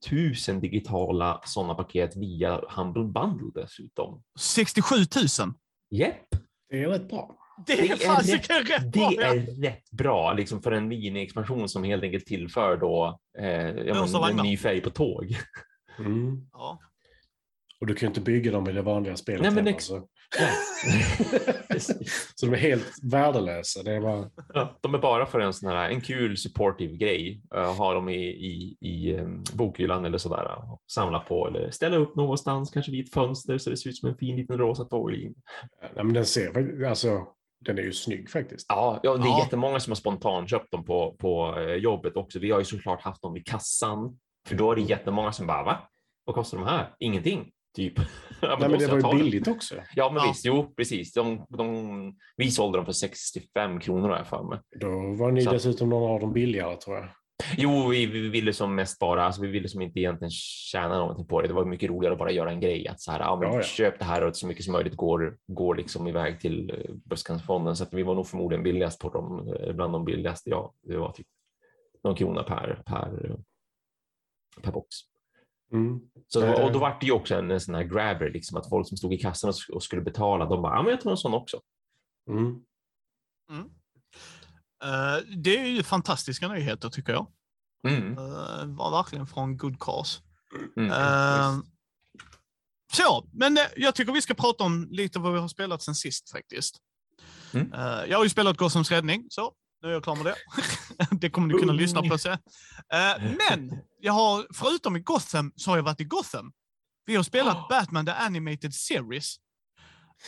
000 0.49 0.61
digitala 0.61 1.41
sådana 1.45 1.73
paket 1.73 2.15
via 2.15 2.61
Humble 2.69 3.03
Bundle 3.03 3.61
dessutom. 3.61 4.23
67 4.39 4.95
000. 4.95 5.05
Japp, 5.91 6.15
Det 6.69 6.83
är 6.83 6.87
rätt 6.89 7.09
bra. 7.09 7.35
Det 7.67 7.75
Det 7.75 7.89
är 7.89 7.93
är 7.93 7.97
fasiken 7.97 8.63
rätt 8.63 8.91
bra. 8.91 9.09
det 9.09 9.15
ja. 9.21 9.33
är 9.35 9.61
rätt 9.61 9.91
bra 9.91 10.33
liksom 10.33 10.61
för 10.61 10.71
en 10.71 10.87
mini-expansion 10.91 11.67
som 11.69 11.83
helt 11.83 12.03
enkelt 12.03 12.25
tillför 12.25 12.77
då 12.77 13.19
eh, 13.39 13.43
men, 13.43 14.23
en 14.29 14.43
ny 14.45 14.57
färg 14.57 14.81
på 14.81 14.89
tåg. 14.89 15.35
Mm. 15.99 16.47
Ja. 16.51 16.79
Och 17.81 17.87
du 17.87 17.93
kan 17.95 18.07
ju 18.07 18.07
inte 18.07 18.21
bygga 18.21 18.51
dem 18.51 18.69
i 18.69 18.71
det 18.71 18.81
vanliga 18.81 19.15
spelet 19.15 19.41
Nej, 19.41 19.51
men 19.51 19.57
heller, 19.65 19.77
ex- 19.77 19.89
så. 21.79 21.93
De 22.45 22.53
är 22.53 22.57
helt 22.57 22.85
värdelösa. 23.03 23.83
Det 23.83 23.91
är 23.91 24.01
bara... 24.01 24.29
Ja, 24.53 24.77
de 24.81 24.93
är 24.93 24.99
bara 24.99 25.25
för 25.25 25.39
en 25.39 25.53
sån 25.53 25.69
här 25.69 25.89
en 25.89 26.01
kul 26.01 26.37
supportive 26.37 26.97
grej. 26.97 27.41
Uh, 27.55 27.61
ha 27.61 27.93
dem 27.93 28.09
i, 28.09 28.25
i, 28.27 28.77
i 28.81 29.13
um, 29.15 29.43
bokhyllan 29.53 30.05
eller 30.05 30.17
sådär. 30.17 30.71
och 30.71 30.81
Samla 30.91 31.19
på 31.19 31.47
eller 31.47 31.71
ställa 31.71 31.97
upp 31.97 32.15
någonstans, 32.15 32.69
kanske 32.71 32.91
vid 32.91 33.05
ett 33.05 33.13
fönster 33.13 33.57
så 33.57 33.69
det 33.69 33.77
ser 33.77 33.89
ut 33.89 33.97
som 33.97 34.09
en 34.09 34.17
fin 34.17 34.35
liten 34.35 34.57
rosa 34.57 34.83
tåglinje. 34.83 35.33
Nej, 35.95 36.03
men 36.03 36.13
den 36.13 36.25
ser 36.25 36.83
alltså, 36.85 37.27
den 37.65 37.77
är 37.77 37.81
ju 37.83 37.93
snygg 37.93 38.29
faktiskt. 38.29 38.65
Ja, 38.69 38.99
ja, 39.03 39.17
det 39.17 39.23
är 39.23 39.27
Ja. 39.27 39.39
jättemånga 39.43 39.79
som 39.79 39.91
har 39.91 39.95
spontanköpt 39.95 40.71
dem 40.71 40.85
på, 40.85 41.15
på 41.19 41.59
eh, 41.59 41.75
jobbet 41.75 42.15
också. 42.17 42.39
Vi 42.39 42.51
har 42.51 42.59
ju 42.59 42.65
såklart 42.65 43.01
haft 43.01 43.21
dem 43.21 43.33
vid 43.33 43.45
kassan, 43.47 44.19
för 44.47 44.55
då 44.55 44.71
är 44.71 44.75
det 44.75 44.81
jättemånga 44.81 45.31
som 45.31 45.47
bara, 45.47 45.63
va? 45.63 45.89
Vad 46.25 46.35
kostar 46.35 46.57
de 46.57 46.67
här? 46.67 46.95
Ingenting, 46.99 47.51
typ. 47.75 47.93
Ja, 48.41 48.47
Nej, 48.47 48.57
då 48.59 48.69
men 48.69 48.79
det 48.79 48.87
var 48.87 48.95
ju 48.95 49.01
den. 49.01 49.17
billigt 49.17 49.47
också. 49.47 49.75
Ja, 49.95 50.09
men 50.11 50.23
Ja. 50.23 50.29
visst, 50.29 50.45
jo, 50.45 50.73
precis. 50.77 51.13
De, 51.13 51.45
de, 51.49 52.15
vi 52.37 52.51
sålde 52.51 52.77
dem 52.77 52.85
för 52.85 52.91
65 52.93 53.79
kronor 53.79 54.09
har 54.09 54.17
jag 54.17 54.27
för 54.27 54.43
mig. 54.43 54.59
Då 54.79 54.89
var 55.19 55.31
ni 55.31 55.41
Så- 55.41 55.51
dessutom 55.51 55.89
några 55.89 56.13
av 56.13 56.19
dem 56.19 56.33
billigare 56.33 56.75
tror 56.77 56.95
jag. 56.97 57.07
Jo, 57.57 57.87
vi, 57.87 58.05
vi 58.05 58.29
ville 58.29 58.53
som 58.53 58.75
mest 58.75 58.99
bara, 58.99 59.23
alltså 59.25 59.41
vi 59.41 59.47
ville 59.47 59.67
som 59.69 59.81
inte 59.81 59.99
egentligen 59.99 60.31
tjäna 60.31 60.97
någonting 60.97 61.27
på 61.27 61.41
det. 61.41 61.47
Det 61.47 61.53
var 61.53 61.65
mycket 61.65 61.89
roligare 61.89 62.13
att 62.13 62.19
bara 62.19 62.31
göra 62.31 62.51
en 62.51 62.59
grej, 62.59 62.87
att 62.87 63.01
så 63.01 63.11
här, 63.11 63.19
ja, 63.19 63.35
men 63.39 63.49
Ja, 63.49 63.55
ja. 63.55 63.61
köp 63.63 63.99
det 63.99 64.05
här 64.05 64.23
och 64.23 64.35
så 64.35 64.47
mycket 64.47 64.63
som 64.65 64.71
möjligt 64.73 64.95
går, 64.95 65.37
går 65.47 65.75
liksom 65.75 66.07
iväg 66.07 66.39
till 66.39 66.69
eh, 66.71 66.95
Bröstcancerfonden. 67.05 67.75
Så 67.75 67.83
att 67.83 67.93
vi 67.93 68.03
var 68.03 68.15
nog 68.15 68.27
förmodligen 68.27 68.63
billigast 68.63 68.99
på 68.99 69.09
dem, 69.09 69.53
eh, 69.59 69.73
bland 69.73 69.93
de 69.93 70.05
billigaste. 70.05 70.49
Ja, 70.49 70.73
det 70.81 70.97
var 70.97 71.11
typ 71.11 71.27
någon 72.03 72.15
krona 72.15 72.43
per, 72.43 72.81
per, 72.85 73.35
per 74.63 74.71
box. 74.71 74.95
Mm. 75.71 75.99
Så, 76.27 76.63
och 76.63 76.71
då 76.71 76.79
var 76.79 76.97
det 76.99 77.05
ju 77.05 77.11
också 77.11 77.35
en, 77.35 77.51
en 77.51 77.61
sån 77.61 77.75
här 77.75 77.83
grabber, 77.83 78.29
liksom 78.29 78.57
att 78.57 78.69
folk 78.69 78.87
som 78.87 78.97
stod 78.97 79.13
i 79.13 79.17
kassan 79.17 79.47
och, 79.49 79.55
sk- 79.55 79.71
och 79.71 79.83
skulle 79.83 80.01
betala, 80.01 80.45
de 80.45 80.61
bara, 80.61 80.75
ja 80.75 80.81
men 80.81 80.91
jag 80.91 81.01
tar 81.01 81.11
en 81.11 81.17
sån 81.17 81.33
också. 81.33 81.61
Mm. 82.29 82.45
Mm. 83.51 83.65
Eh, 84.83 85.23
det 85.37 85.57
är 85.57 85.65
ju 85.67 85.83
fantastiska 85.83 86.47
nyheter 86.47 86.89
tycker 86.89 87.13
jag. 87.13 87.27
Mm. 87.87 88.11
Eh, 88.17 88.65
var 88.65 88.91
verkligen 88.91 89.27
från 89.27 89.57
good 89.57 89.79
cause. 89.79 90.21
Visst. 90.75 90.93
så, 92.93 93.29
men 93.33 93.57
jag 93.75 93.95
tycker 93.95 94.13
vi 94.13 94.21
ska 94.21 94.33
prata 94.33 94.63
om 94.63 94.87
lite 94.91 95.19
vad 95.19 95.33
vi 95.33 95.39
har 95.39 95.47
spelat 95.47 95.81
sen 95.81 95.95
sist 95.95 96.31
faktiskt. 96.31 96.77
Mm. 97.53 97.71
Jag 98.09 98.17
har 98.17 98.23
ju 98.23 98.29
spelat 98.29 98.57
Gothams 98.57 98.91
räddning, 98.91 99.25
så 99.29 99.53
nu 99.81 99.89
är 99.89 99.93
jag 99.93 100.03
klar 100.03 100.15
med 100.15 100.25
det. 100.25 100.35
det 101.11 101.29
kommer 101.29 101.47
ni 101.47 101.59
kunna 101.59 101.73
lyssna 101.73 102.01
på 102.01 102.17
sen. 102.17 102.37
Eh, 102.93 103.21
men 103.21 103.81
jag 103.99 104.13
har, 104.13 104.47
förutom 104.53 104.95
i 104.95 104.99
Gotham, 104.99 105.53
så 105.55 105.71
har 105.71 105.77
jag 105.77 105.83
varit 105.83 106.01
i 106.01 106.03
Gotham. 106.03 106.51
Vi 107.05 107.15
har 107.15 107.23
spelat 107.23 107.57
Oh. 107.57 107.67
Batman 107.69 108.05
The 108.05 108.11
Animated 108.11 108.73
Series. 108.73 109.35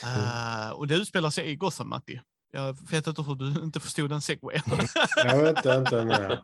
Eh, 0.03 0.69
och 0.69 0.87
det 0.87 0.95
utspelar 0.95 1.29
sig 1.29 1.49
i 1.49 1.55
Gotham, 1.55 1.89
Matti. 1.89 2.21
Jag 2.51 2.89
vet 2.91 3.07
inte 3.07 3.21
hur 3.21 3.35
du 3.35 3.45
inte 3.63 3.79
förstod 3.79 4.09
den 4.09 4.21
segwayen. 4.21 4.63
Jag 5.15 5.43
vet 5.43 5.65
inte. 5.65 6.03
Nej. 6.03 6.39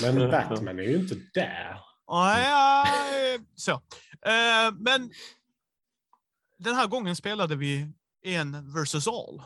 Men 0.00 0.30
Batman 0.30 0.78
är 0.78 0.82
ju 0.82 0.96
inte 0.96 1.14
där. 1.34 1.78
Ja, 2.06 2.40
ja, 2.40 2.86
så. 3.56 3.72
Eh, 4.26 4.72
men 4.78 5.10
den 6.58 6.74
här 6.74 6.86
gången 6.86 7.16
spelade 7.16 7.56
vi 7.56 7.88
en 8.24 8.74
versus 8.74 9.08
all. 9.08 9.42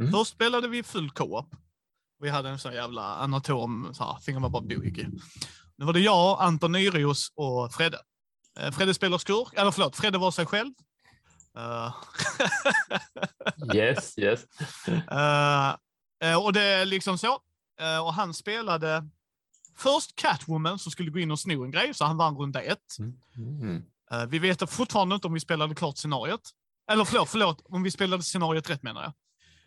Mm. 0.00 0.12
Först 0.12 0.30
spelade 0.30 0.68
vi 0.68 0.82
full 0.82 1.10
co-op. 1.10 1.54
Vi 2.18 2.28
hade 2.28 2.48
en 2.48 2.58
sån 2.58 2.74
jävla 2.74 3.02
anatom, 3.02 3.94
så 3.94 4.04
här, 4.04 4.12
thingamabob-doohickey. 4.12 5.20
Nu 5.76 5.84
var 5.84 5.92
det 5.92 6.00
jag, 6.00 6.40
Anton 6.40 6.72
Nyrios 6.72 7.32
och 7.34 7.72
Fredde. 7.72 7.98
Eh, 8.60 8.70
Fredde 8.70 8.94
spelar 8.94 9.18
skurk, 9.18 9.54
eller 9.54 9.70
förlåt, 9.70 9.96
Fredde 9.96 10.18
var 10.18 10.30
sig 10.30 10.46
själv. 10.46 10.72
Eh, 11.56 11.94
Yes, 13.74 14.18
yes. 14.18 14.44
Eh, 16.22 16.44
och 16.44 16.52
det 16.52 16.62
är 16.62 16.84
liksom 16.84 17.18
så. 17.18 17.38
Eh, 17.80 17.98
och 18.06 18.14
han 18.14 18.34
spelade 18.34 19.08
först 19.76 20.16
Catwoman 20.16 20.78
som 20.78 20.92
skulle 20.92 21.10
gå 21.10 21.18
in 21.18 21.30
och 21.30 21.40
sno 21.40 21.64
en 21.64 21.70
grej, 21.70 21.94
så 21.94 22.04
han 22.04 22.16
vann 22.16 22.36
runda 22.36 22.62
ett. 22.62 22.98
Mm. 22.98 23.82
Eh, 24.10 24.26
vi 24.26 24.38
vet 24.38 24.70
fortfarande 24.70 25.14
inte 25.14 25.26
om 25.26 25.34
vi 25.34 25.40
spelade 25.40 25.74
klart 25.74 25.96
scenariot. 25.96 26.50
Eller 26.90 27.04
förlåt, 27.04 27.28
förlåt, 27.28 27.62
om 27.64 27.82
vi 27.82 27.90
spelade 27.90 28.22
scenariot 28.22 28.70
rätt 28.70 28.82
menar 28.82 29.02
jag. 29.02 29.12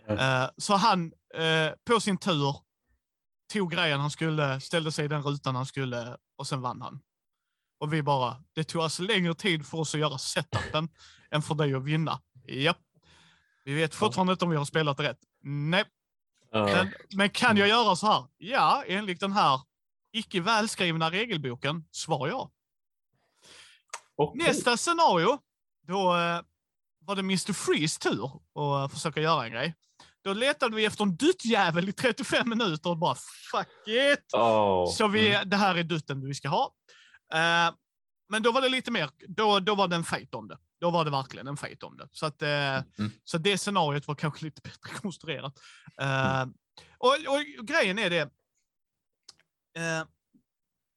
Eh, 0.10 0.50
så 0.58 0.76
han 0.76 1.14
eh, 1.34 1.72
på 1.86 2.00
sin 2.00 2.18
tur 2.18 2.56
tog 3.54 3.72
grejen 3.72 4.00
han 4.00 4.12
skulle, 4.12 4.62
ställde 4.62 4.92
sig 4.92 5.06
i 5.06 5.08
den 5.08 5.24
rutan 5.24 5.56
han 5.56 5.66
skulle 5.66 6.18
och 6.38 6.48
sen 6.48 6.62
vann 6.62 6.82
han. 6.82 7.00
Och 7.80 7.94
vi 7.94 8.04
bara, 8.04 8.44
det 8.54 8.64
tog 8.64 8.82
alltså 8.82 9.04
längre 9.04 9.36
tid 9.36 9.66
för 9.66 9.78
oss 9.78 9.96
att 9.96 10.02
göra 10.02 10.18
setupen 10.18 10.90
än 11.32 11.42
för 11.42 11.56
dig 11.56 11.74
att 11.74 11.84
vinna. 11.84 12.22
Japp. 12.48 12.78
Vi 13.66 13.74
vet 13.74 13.96
fortfarande 13.96 14.34
inte 14.34 14.46
om 14.46 14.52
vi 14.52 14.58
har 14.58 14.66
spelat 14.66 15.00
rätt. 15.00 15.20
Nej, 15.44 15.86
men, 16.52 16.94
men 17.16 17.30
kan 17.30 17.58
jag 17.58 17.68
göra 17.68 17.96
så 17.96 18.08
här? 18.08 18.26
Ja, 18.38 18.84
enligt 18.88 19.20
den 19.20 19.32
här 19.32 19.62
icke 20.12 20.42
välskrivna 20.42 21.12
regelboken, 21.12 21.86
svar 21.92 22.28
ja. 22.28 22.52
Okej. 24.16 24.48
Nästa 24.48 24.78
scenario, 24.78 25.40
då 25.88 26.16
eh, 26.16 26.42
var 27.00 27.16
det 27.16 27.20
Mr. 27.20 27.54
Freeze 27.54 28.00
tur 28.00 28.32
att 28.60 28.92
försöka 28.92 29.22
göra 29.22 29.46
en 29.46 29.52
grej. 29.52 29.76
Då 30.24 30.34
letade 30.34 30.76
vi 30.76 30.86
efter 30.86 31.04
en 31.04 31.16
duttjävel 31.16 31.90
i 31.90 31.94
35 31.94 32.50
minuter 32.50 32.90
och 32.90 32.98
bara 32.98 33.16
fuck 33.52 33.88
it. 33.88 34.34
Oh. 34.34 34.92
Så 34.92 35.08
vi, 35.08 35.36
Mm. 35.36 35.50
det 35.50 35.58
här 35.58 35.76
är 35.76 35.84
dutten 35.84 36.26
vi 36.28 36.34
ska 36.34 36.50
ha. 36.50 36.74
Eh, 37.34 37.74
men 38.30 38.44
då 38.44 38.52
var 38.52 38.62
det 38.62 38.70
lite 38.70 38.92
mer, 38.92 39.10
då, 39.28 39.60
då 39.60 39.76
var 39.76 39.88
det 39.88 39.96
en 39.96 40.04
fight 40.04 40.34
om 40.36 40.48
det. 40.48 40.58
Då 40.82 40.90
var 40.92 41.06
det 41.06 41.12
verkligen 41.12 41.48
en 41.48 41.58
fight 41.58 41.84
om 41.84 41.98
det. 41.98 42.08
Så, 42.12 42.26
att, 42.26 42.42
eh, 42.42 42.50
Mm. 43.00 43.12
så 43.24 43.38
det 43.38 43.58
scenariot 43.58 44.08
var 44.08 44.16
kanske 44.16 44.46
lite 44.46 44.62
bättre 44.62 44.90
konstruerat. 45.02 45.54
Eh, 46.02 46.42
och, 46.98 47.10
och 47.28 47.68
grejen 47.68 48.00
är 48.00 48.10
det, 48.10 48.30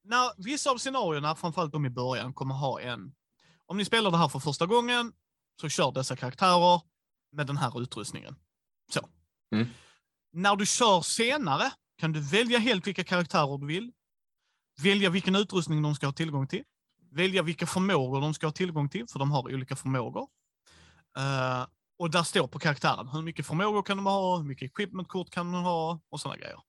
när 0.05 0.45
vissa 0.45 0.71
av 0.71 0.79
scenarierna, 0.79 1.35
framförallt 1.37 1.73
de 1.73 1.87
i 1.87 1.91
början, 1.91 2.35
kommer 2.35 2.55
ha 2.55 2.81
en... 2.81 3.15
Om 3.67 3.77
ni 3.77 3.85
spelar 3.85 4.11
det 4.11 4.17
här 4.17 4.29
för 4.29 4.39
första 4.39 4.67
gången, 4.67 5.13
så 5.61 5.69
kör 5.69 5.93
dessa 5.93 6.17
karaktärer 6.17 6.81
med 7.33 7.47
den 7.47 7.57
här 7.57 7.81
utrustningen. 7.83 8.37
Så. 8.93 9.09
Mm. 9.55 9.69
När 10.33 10.57
du 10.57 10.67
kör 10.67 11.01
senare 11.01 11.73
kan 11.99 12.13
du 12.13 12.21
välja 12.21 12.59
helt 12.59 12.87
vilka 12.87 13.05
karaktärer 13.05 13.59
du 13.59 13.67
vill. 13.67 13.93
Välja 14.83 15.11
vilken 15.11 15.37
utrustning 15.37 15.83
de 15.83 15.95
ska 15.95 16.07
ha 16.07 16.13
tillgång 16.13 16.47
till. 16.47 16.65
Välja 17.13 17.43
vilka 17.43 17.67
förmågor 17.67 18.21
de 18.21 18.35
ska 18.35 18.47
ha 18.47 18.53
tillgång 18.53 18.89
till, 18.89 19.07
för 19.09 19.19
de 19.19 19.31
har 19.31 19.55
olika 19.55 19.77
förmågor. 19.77 20.29
Eh, 21.19 21.67
och 21.99 22.11
där 22.11 22.23
står 22.23 22.47
på 22.49 22.59
karaktären 22.59 23.09
hur 23.09 23.23
mycket 23.23 23.47
förmågor 23.47 23.83
kan 23.83 23.97
de 23.97 24.07
ha, 24.07 24.37
hur 24.37 24.45
mycket 24.45 24.71
equipmentkort 24.71 25.31
kan 25.31 25.53
de 25.53 25.63
ha 25.63 26.01
och 26.11 26.21
sådana 26.21 26.37
grejer. 26.37 26.61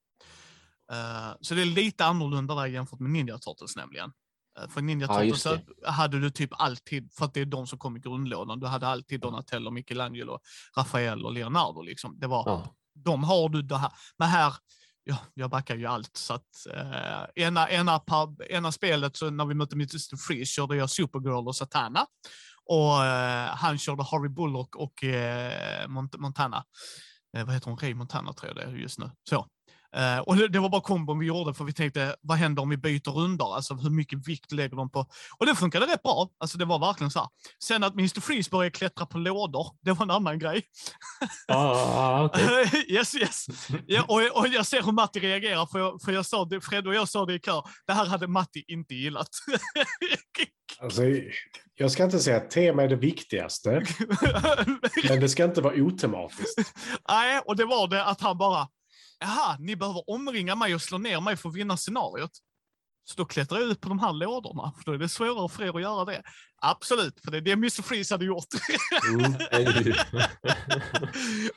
Eh, 0.92 1.38
så 1.42 1.56
det 1.56 1.62
är 1.62 1.66
lite 1.66 2.06
annorlunda 2.06 2.56
där 2.56 2.66
jämfört 2.66 3.00
med 3.00 3.12
Ninja 3.12 3.38
Turtles 3.38 3.76
nämligen. 3.76 4.12
Eh, 4.60 4.68
för 4.70 4.82
Ninja 4.82 5.08
Ja, 5.10 5.20
Turtles 5.20 5.48
hade 5.86 6.20
du 6.20 6.30
typ 6.30 6.50
alltid, 6.54 7.14
för 7.14 7.26
att 7.26 7.34
det 7.34 7.42
är 7.42 7.46
de 7.46 7.68
som 7.68 7.80
kom 7.80 7.98
i 7.98 8.00
grundlådan, 8.00 8.60
du 8.60 8.68
hade 8.68 8.88
alltid 8.88 9.22
Donatello, 9.22 9.72
Michelangelo, 9.72 10.40
Rafael 10.78 11.26
och 11.26 11.34
Leonardo. 11.34 11.82
Liksom. 11.82 12.20
Det 12.20 12.28
var, 12.28 12.44
Ja. 12.46 12.76
de 12.96 13.24
har 13.24 13.50
du 13.50 13.62
det 13.62 13.78
här. 13.78 13.92
Men 14.18 14.28
här, 14.28 14.54
ja, 15.04 15.18
jag 15.34 15.50
backar 15.50 15.76
ju 15.76 15.86
allt. 15.86 16.18
Så 16.18 16.34
att, 16.34 16.66
eh, 16.74 17.44
ena, 17.44 17.70
ena, 17.70 18.00
pub, 18.00 18.42
ena 18.50 18.72
spelet, 18.72 19.18
så 19.18 19.30
när 19.30 19.46
vi 19.46 19.54
mötte 19.54 19.76
Mr. 19.76 20.18
Freeze, 20.18 20.46
körde 20.52 20.76
jag 20.76 20.90
Supergirl 20.90 21.48
och 21.48 21.56
Satana. 21.56 22.06
Och 22.66 23.06
eh, 23.06 23.56
han 23.56 23.78
körde 23.78 24.04
Harvey 24.04 24.30
Bullock 24.30 24.76
och 24.76 25.04
eh, 25.04 25.88
Mont 25.88 26.16
Montana. 26.18 26.64
Eh, 27.38 27.46
vad 27.46 27.54
heter 27.54 27.70
hon? 27.70 27.78
Ray 27.80 27.94
Montana 27.94 28.34
tror 28.34 28.48
jag 28.50 28.56
det 28.56 28.72
är 28.72 28.76
just 28.76 29.00
nu. 29.00 29.12
Så. 29.30 29.48
Eh, 29.96 30.20
och 30.20 30.36
det, 30.36 30.48
det 30.48 30.60
var 30.60 30.70
bara 30.70 30.82
kombon 30.82 31.20
vi 31.20 31.26
gjorde 31.26 31.54
för 31.54 31.64
vi 31.64 31.74
tänkte, 31.74 32.16
vad 32.22 32.38
händer 32.38 32.62
om 32.62 32.70
vi 32.70 32.78
byter 32.78 33.12
rundor? 33.12 33.56
Alltså 33.56 33.74
hur 33.74 33.90
mycket 33.90 34.28
vikt 34.28 34.52
lägger 34.52 34.78
de 34.78 34.90
på? 34.90 35.06
Och 35.38 35.46
det 35.46 35.56
funkade 35.56 35.86
rätt 35.86 36.04
bra. 36.04 36.30
Alltså 36.38 36.58
det 36.58 36.66
var 36.66 36.80
verkligen 36.80 37.12
så 37.12 37.20
här. 37.20 37.30
Sen 37.64 37.84
att 37.84 37.94
Mr. 37.94 38.22
Freeze 38.22 38.50
började 38.50 38.72
klättra 38.72 39.06
på 39.06 39.18
lådor, 39.18 39.68
det 39.82 39.92
var 39.92 40.04
en 40.04 40.12
annan 40.12 40.40
grej. 40.40 40.62
Ah, 41.48 42.24
okej. 42.24 42.86
yes, 42.88 43.16
yes. 43.16 43.46
Ja, 43.88 44.04
och, 44.08 44.40
och 44.40 44.48
jag 44.48 44.66
ser 44.66 44.84
hur 44.84 44.92
Matti 44.92 45.20
reagerar, 45.20 45.66
för 45.66 45.80
jag, 45.80 46.02
för 46.02 46.12
jag 46.12 46.26
sa 46.26 46.46
det, 46.46 46.62
Fred 46.62 46.88
och 46.88 46.96
jag 46.96 47.10
sa 47.10 47.26
det 47.26 47.34
i 47.34 47.40
kör. 47.40 47.64
Det 47.88 47.94
här 47.94 48.06
hade 48.06 48.28
Matti 48.28 48.64
inte 48.68 48.96
gillat. 48.96 49.30
Alltså, 50.80 51.02
jag 51.76 51.92
ska 51.92 52.04
inte 52.04 52.20
säga 52.20 52.38
att 52.38 52.52
tema 52.52 52.84
är 52.84 52.88
det 52.88 52.96
viktigaste, 52.96 53.70
men 55.10 55.20
det 55.20 55.30
ska 55.30 55.44
inte 55.44 55.62
vara 55.62 55.74
otematiskt. 55.76 56.74
Nej, 57.10 57.42
och 57.46 57.56
det 57.56 57.66
var 57.66 57.88
det 57.88 58.06
att 58.06 58.22
han 58.22 58.38
bara, 58.38 58.68
jaha, 59.24 59.58
ni 59.60 59.76
behöver 59.76 60.10
omringa 60.10 60.56
mig 60.56 60.76
och 60.76 60.82
slå 60.82 60.98
ner 60.98 61.22
mig 61.22 61.38
för 61.38 61.50
att 61.50 61.56
vinna 61.56 61.78
scenariot. 61.78 62.32
Så 63.06 63.16
då 63.18 63.26
klättrar 63.26 63.60
jag 63.60 63.70
ut 63.70 63.82
på 63.82 63.90
de 63.90 64.00
här 64.00 64.14
lådorna, 64.14 64.74
för 64.78 64.86
då 64.86 64.92
är 64.92 64.98
det 64.98 65.10
svårare 65.10 65.50
för 65.50 65.64
er 65.64 65.76
att 65.76 65.82
göra 65.82 66.06
det. 66.06 66.24
Absolut, 66.62 67.20
för 67.24 67.32
det 67.32 67.38
är 67.38 67.42
det 67.42 67.52
Mr. 67.52 67.82
Freeze 67.82 68.14
hade 68.14 68.26
gjort. 68.26 68.48
Mm. 69.14 69.34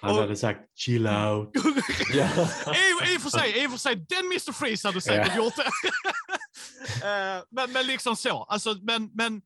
Han 0.00 0.10
Och- 0.10 0.16
hade 0.20 0.36
sagt 0.36 0.60
chill 0.78 1.06
out. 1.06 1.50
I, 1.56 3.12
I 3.12 3.16
och 3.16 3.22
för 3.22 3.30
sig, 3.30 3.62
i 3.64 3.66
och 3.66 3.70
för 3.70 3.78
sig, 3.78 3.96
den 3.96 4.26
Mr. 4.26 4.52
Freeze 4.52 4.88
hade 4.88 5.00
säkert 5.00 5.36
gjort 5.36 5.56
det. 5.56 5.70
Eh, 7.02 7.42
men, 7.50 7.72
men 7.72 7.86
liksom 7.86 8.16
så. 8.16 8.42
Alltså, 8.44 8.74
men, 8.82 9.10
men, 9.14 9.42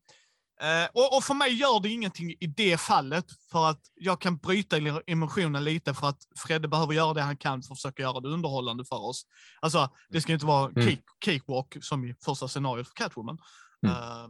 eh, 0.61 0.89
och, 0.93 1.17
och 1.17 1.23
för 1.23 1.33
mig 1.33 1.53
gör 1.53 1.79
det 1.79 1.89
ingenting 1.89 2.31
i 2.39 2.47
det 2.47 2.77
fallet, 2.77 3.25
för 3.51 3.69
att 3.69 3.81
jag 3.95 4.21
kan 4.21 4.37
bryta 4.37 4.77
emotionen 5.07 5.63
lite 5.63 5.93
för 5.93 6.07
att 6.07 6.19
Fredde 6.37 6.67
behöver 6.67 6.93
göra 6.93 7.13
det 7.13 7.21
han 7.21 7.37
kan 7.37 7.63
för 7.63 7.73
att 7.73 7.77
försöka 7.79 8.03
göra 8.03 8.19
det 8.19 8.29
underhållande 8.29 8.85
för 8.85 9.05
oss. 9.05 9.25
Alltså, 9.59 9.89
det 10.09 10.21
ska 10.21 10.33
inte 10.33 10.45
vara 10.45 10.69
Mm. 10.69 10.87
cake, 10.87 11.01
cakewalk 11.19 11.77
som 11.81 12.05
i 12.05 12.15
första 12.25 12.47
scenariot 12.47 12.87
för 12.87 12.93
Catwoman. 12.93 13.37
Mm. 13.85 13.95
Eh, 13.95 14.29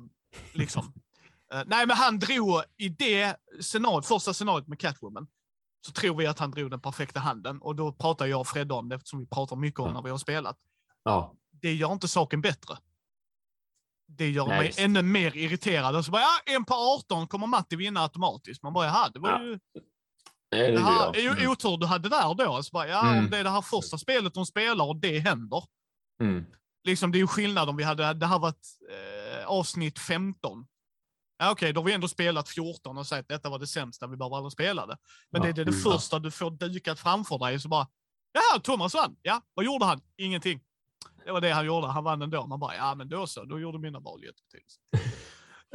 liksom. 0.53 0.93
Eh, 1.53 1.61
nej, 1.65 1.87
men 1.87 1.97
han 1.97 2.19
drog 2.19 2.61
i 2.77 2.89
det 2.89 3.35
scenariot, 3.61 4.05
första 4.05 4.33
scenariot 4.33 4.67
med 4.67 4.79
Catwoman, 4.79 5.27
så 5.85 5.91
tror 5.91 6.15
vi 6.15 6.27
att 6.27 6.39
han 6.39 6.51
drog 6.51 6.71
den 6.71 6.81
perfekta 6.81 7.19
handen. 7.19 7.61
Och 7.61 7.75
då 7.75 7.93
pratar 7.93 8.25
jag 8.25 8.39
och 8.39 8.47
Fredde 8.47 8.73
om 8.73 8.89
det, 8.89 8.95
eftersom 8.95 9.19
vi 9.19 9.25
pratar 9.25 9.55
mycket 9.55 9.79
om 9.79 9.93
när 9.93 10.01
vi 10.01 10.09
har 10.09 10.17
spelat. 10.17 10.57
ja. 11.03 11.33
Det 11.61 11.73
gör 11.73 11.91
inte 11.93 12.07
saken 12.07 12.41
bättre. 12.41 12.77
Det 14.17 14.30
gör 14.30 14.47
Nej, 14.47 14.58
mig 14.58 14.67
visst. 14.67 14.80
ännu 14.80 15.02
mer 15.02 15.38
irriterad. 15.38 15.95
Och 15.95 16.06
så 16.06 16.12
bara, 16.12 16.21
ja, 16.21 16.54
en 16.54 16.65
på 16.65 16.74
18 16.74 17.28
kommer 17.28 17.47
Matti 17.47 17.76
vinna 17.76 18.02
automatiskt. 18.02 18.63
Man 18.63 18.74
bara, 18.74 18.86
jaha, 18.86 19.10
det 19.10 19.19
var 19.19 19.30
Ja, 19.30 19.43
ju 19.43 19.60
Nej, 20.52 20.71
det 20.71 20.78
det 20.78 20.80
här, 20.84 21.15
är 21.17 21.41
ju 21.41 21.47
otur 21.47 21.78
du 21.78 21.86
hade 21.86 22.10
där 22.10 22.34
då. 22.36 22.63
Så 22.63 22.69
bara, 22.74 22.88
ja, 22.88 23.02
om 23.02 23.08
Mm. 23.17 23.30
det 23.32 23.38
är 23.38 23.43
det 23.43 23.50
här 23.50 23.62
första 23.62 23.97
spelet 23.97 24.34
de 24.34 24.45
spelar 24.45 24.86
och 24.86 24.95
det 24.95 25.19
händer. 25.19 25.63
Mm. 26.21 26.45
Liksom, 26.88 27.12
det 27.12 27.17
är 27.17 27.19
ju 27.19 27.28
skillnad 27.28 27.69
om 27.69 27.76
vi 27.78 27.84
hade, 27.84 28.13
det 28.13 28.26
här 28.26 28.39
var 28.39 28.50
ett 28.50 28.65
eh, 28.91 29.45
avsnitt 29.47 30.00
15. 30.00 30.65
Ja, 31.38 31.52
Okej, 31.52 31.74
då 31.74 31.80
har 31.82 31.86
vi 31.86 31.93
ändå 31.93 32.08
spelat 32.08 32.50
14 32.50 32.97
och 32.97 33.08
sagt 33.08 33.19
att 33.19 33.28
detta 33.28 33.50
var 33.50 33.60
det 33.60 33.67
sämsta, 33.67 34.08
vi 34.08 34.17
behöver 34.17 34.36
aldrig 34.38 34.52
spela 34.52 34.86
det. 34.86 34.97
Men 35.32 35.41
Ja, 35.41 35.45
det 35.54 35.62
är 35.62 35.65
det 35.65 35.71
mm. 35.71 35.82
första 35.84 36.19
du 36.19 36.32
får 36.32 36.52
dukat 36.52 37.00
framför 37.00 37.38
dig, 37.38 37.60
så 37.60 37.67
bara, 37.69 37.88
ja, 38.32 38.60
Thomas 38.60 38.93
vann. 38.93 39.15
Ja, 39.21 39.41
vad 39.54 39.65
gjorde 39.65 39.86
han? 39.86 40.02
Ingenting. 40.17 40.60
Det 41.25 41.31
var 41.31 41.41
det 41.41 41.51
han 41.51 41.65
gjorde, 41.65 41.88
han 41.88 42.03
vann 42.03 42.21
ändå. 42.21 42.47
Man 42.47 42.60
bara, 42.60 42.75
ja 42.75 42.95
men 42.95 43.10
då 43.10 43.27
så, 43.27 43.43
då 43.43 43.60
gjorde 43.60 43.79
mina 43.79 43.99
val 43.99 44.23
jättebetydelse. 44.23 44.79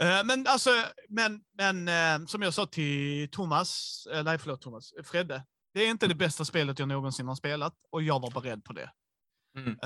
Eh, 0.00 0.24
men 0.24 0.46
alltså, 0.46 0.70
men, 1.09 1.40
men 1.59 1.88
eh, 1.88 2.26
som 2.26 2.42
jag 2.42 2.54
sa 2.54 2.66
till 2.66 3.28
Thomas, 3.30 4.02
eh, 4.12 4.24
nej 4.24 4.38
förlåt 4.38 4.61
Thomas, 4.61 4.92
Fredde, 5.04 5.42
det 5.74 5.80
är 5.80 5.90
inte 5.90 6.06
det 6.06 6.14
bästa 6.14 6.44
spelet 6.44 6.78
jag 6.78 6.88
någonsin 6.88 7.28
har 7.28 7.35
spelat 7.35 7.74
och 7.90 8.02
jag 8.02 8.20
var 8.20 8.30
beredd 8.30 8.64
på 8.64 8.72
det. 8.72 8.90
Mm. 9.59 9.76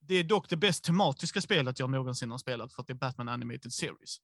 Det 0.00 0.14
är 0.14 0.24
dock 0.24 0.48
det 0.48 0.56
bäst 0.56 0.84
tematiska 0.84 1.40
spelet 1.40 1.78
jag 1.78 1.90
någonsin 1.90 2.30
har 2.30 2.38
spelat 2.38 2.72
för 2.72 2.82
att 2.82 2.86
det 2.86 2.92
är 2.92 2.94
Batman 2.94 3.28
Animated 3.28 3.72
Series. 3.72 4.16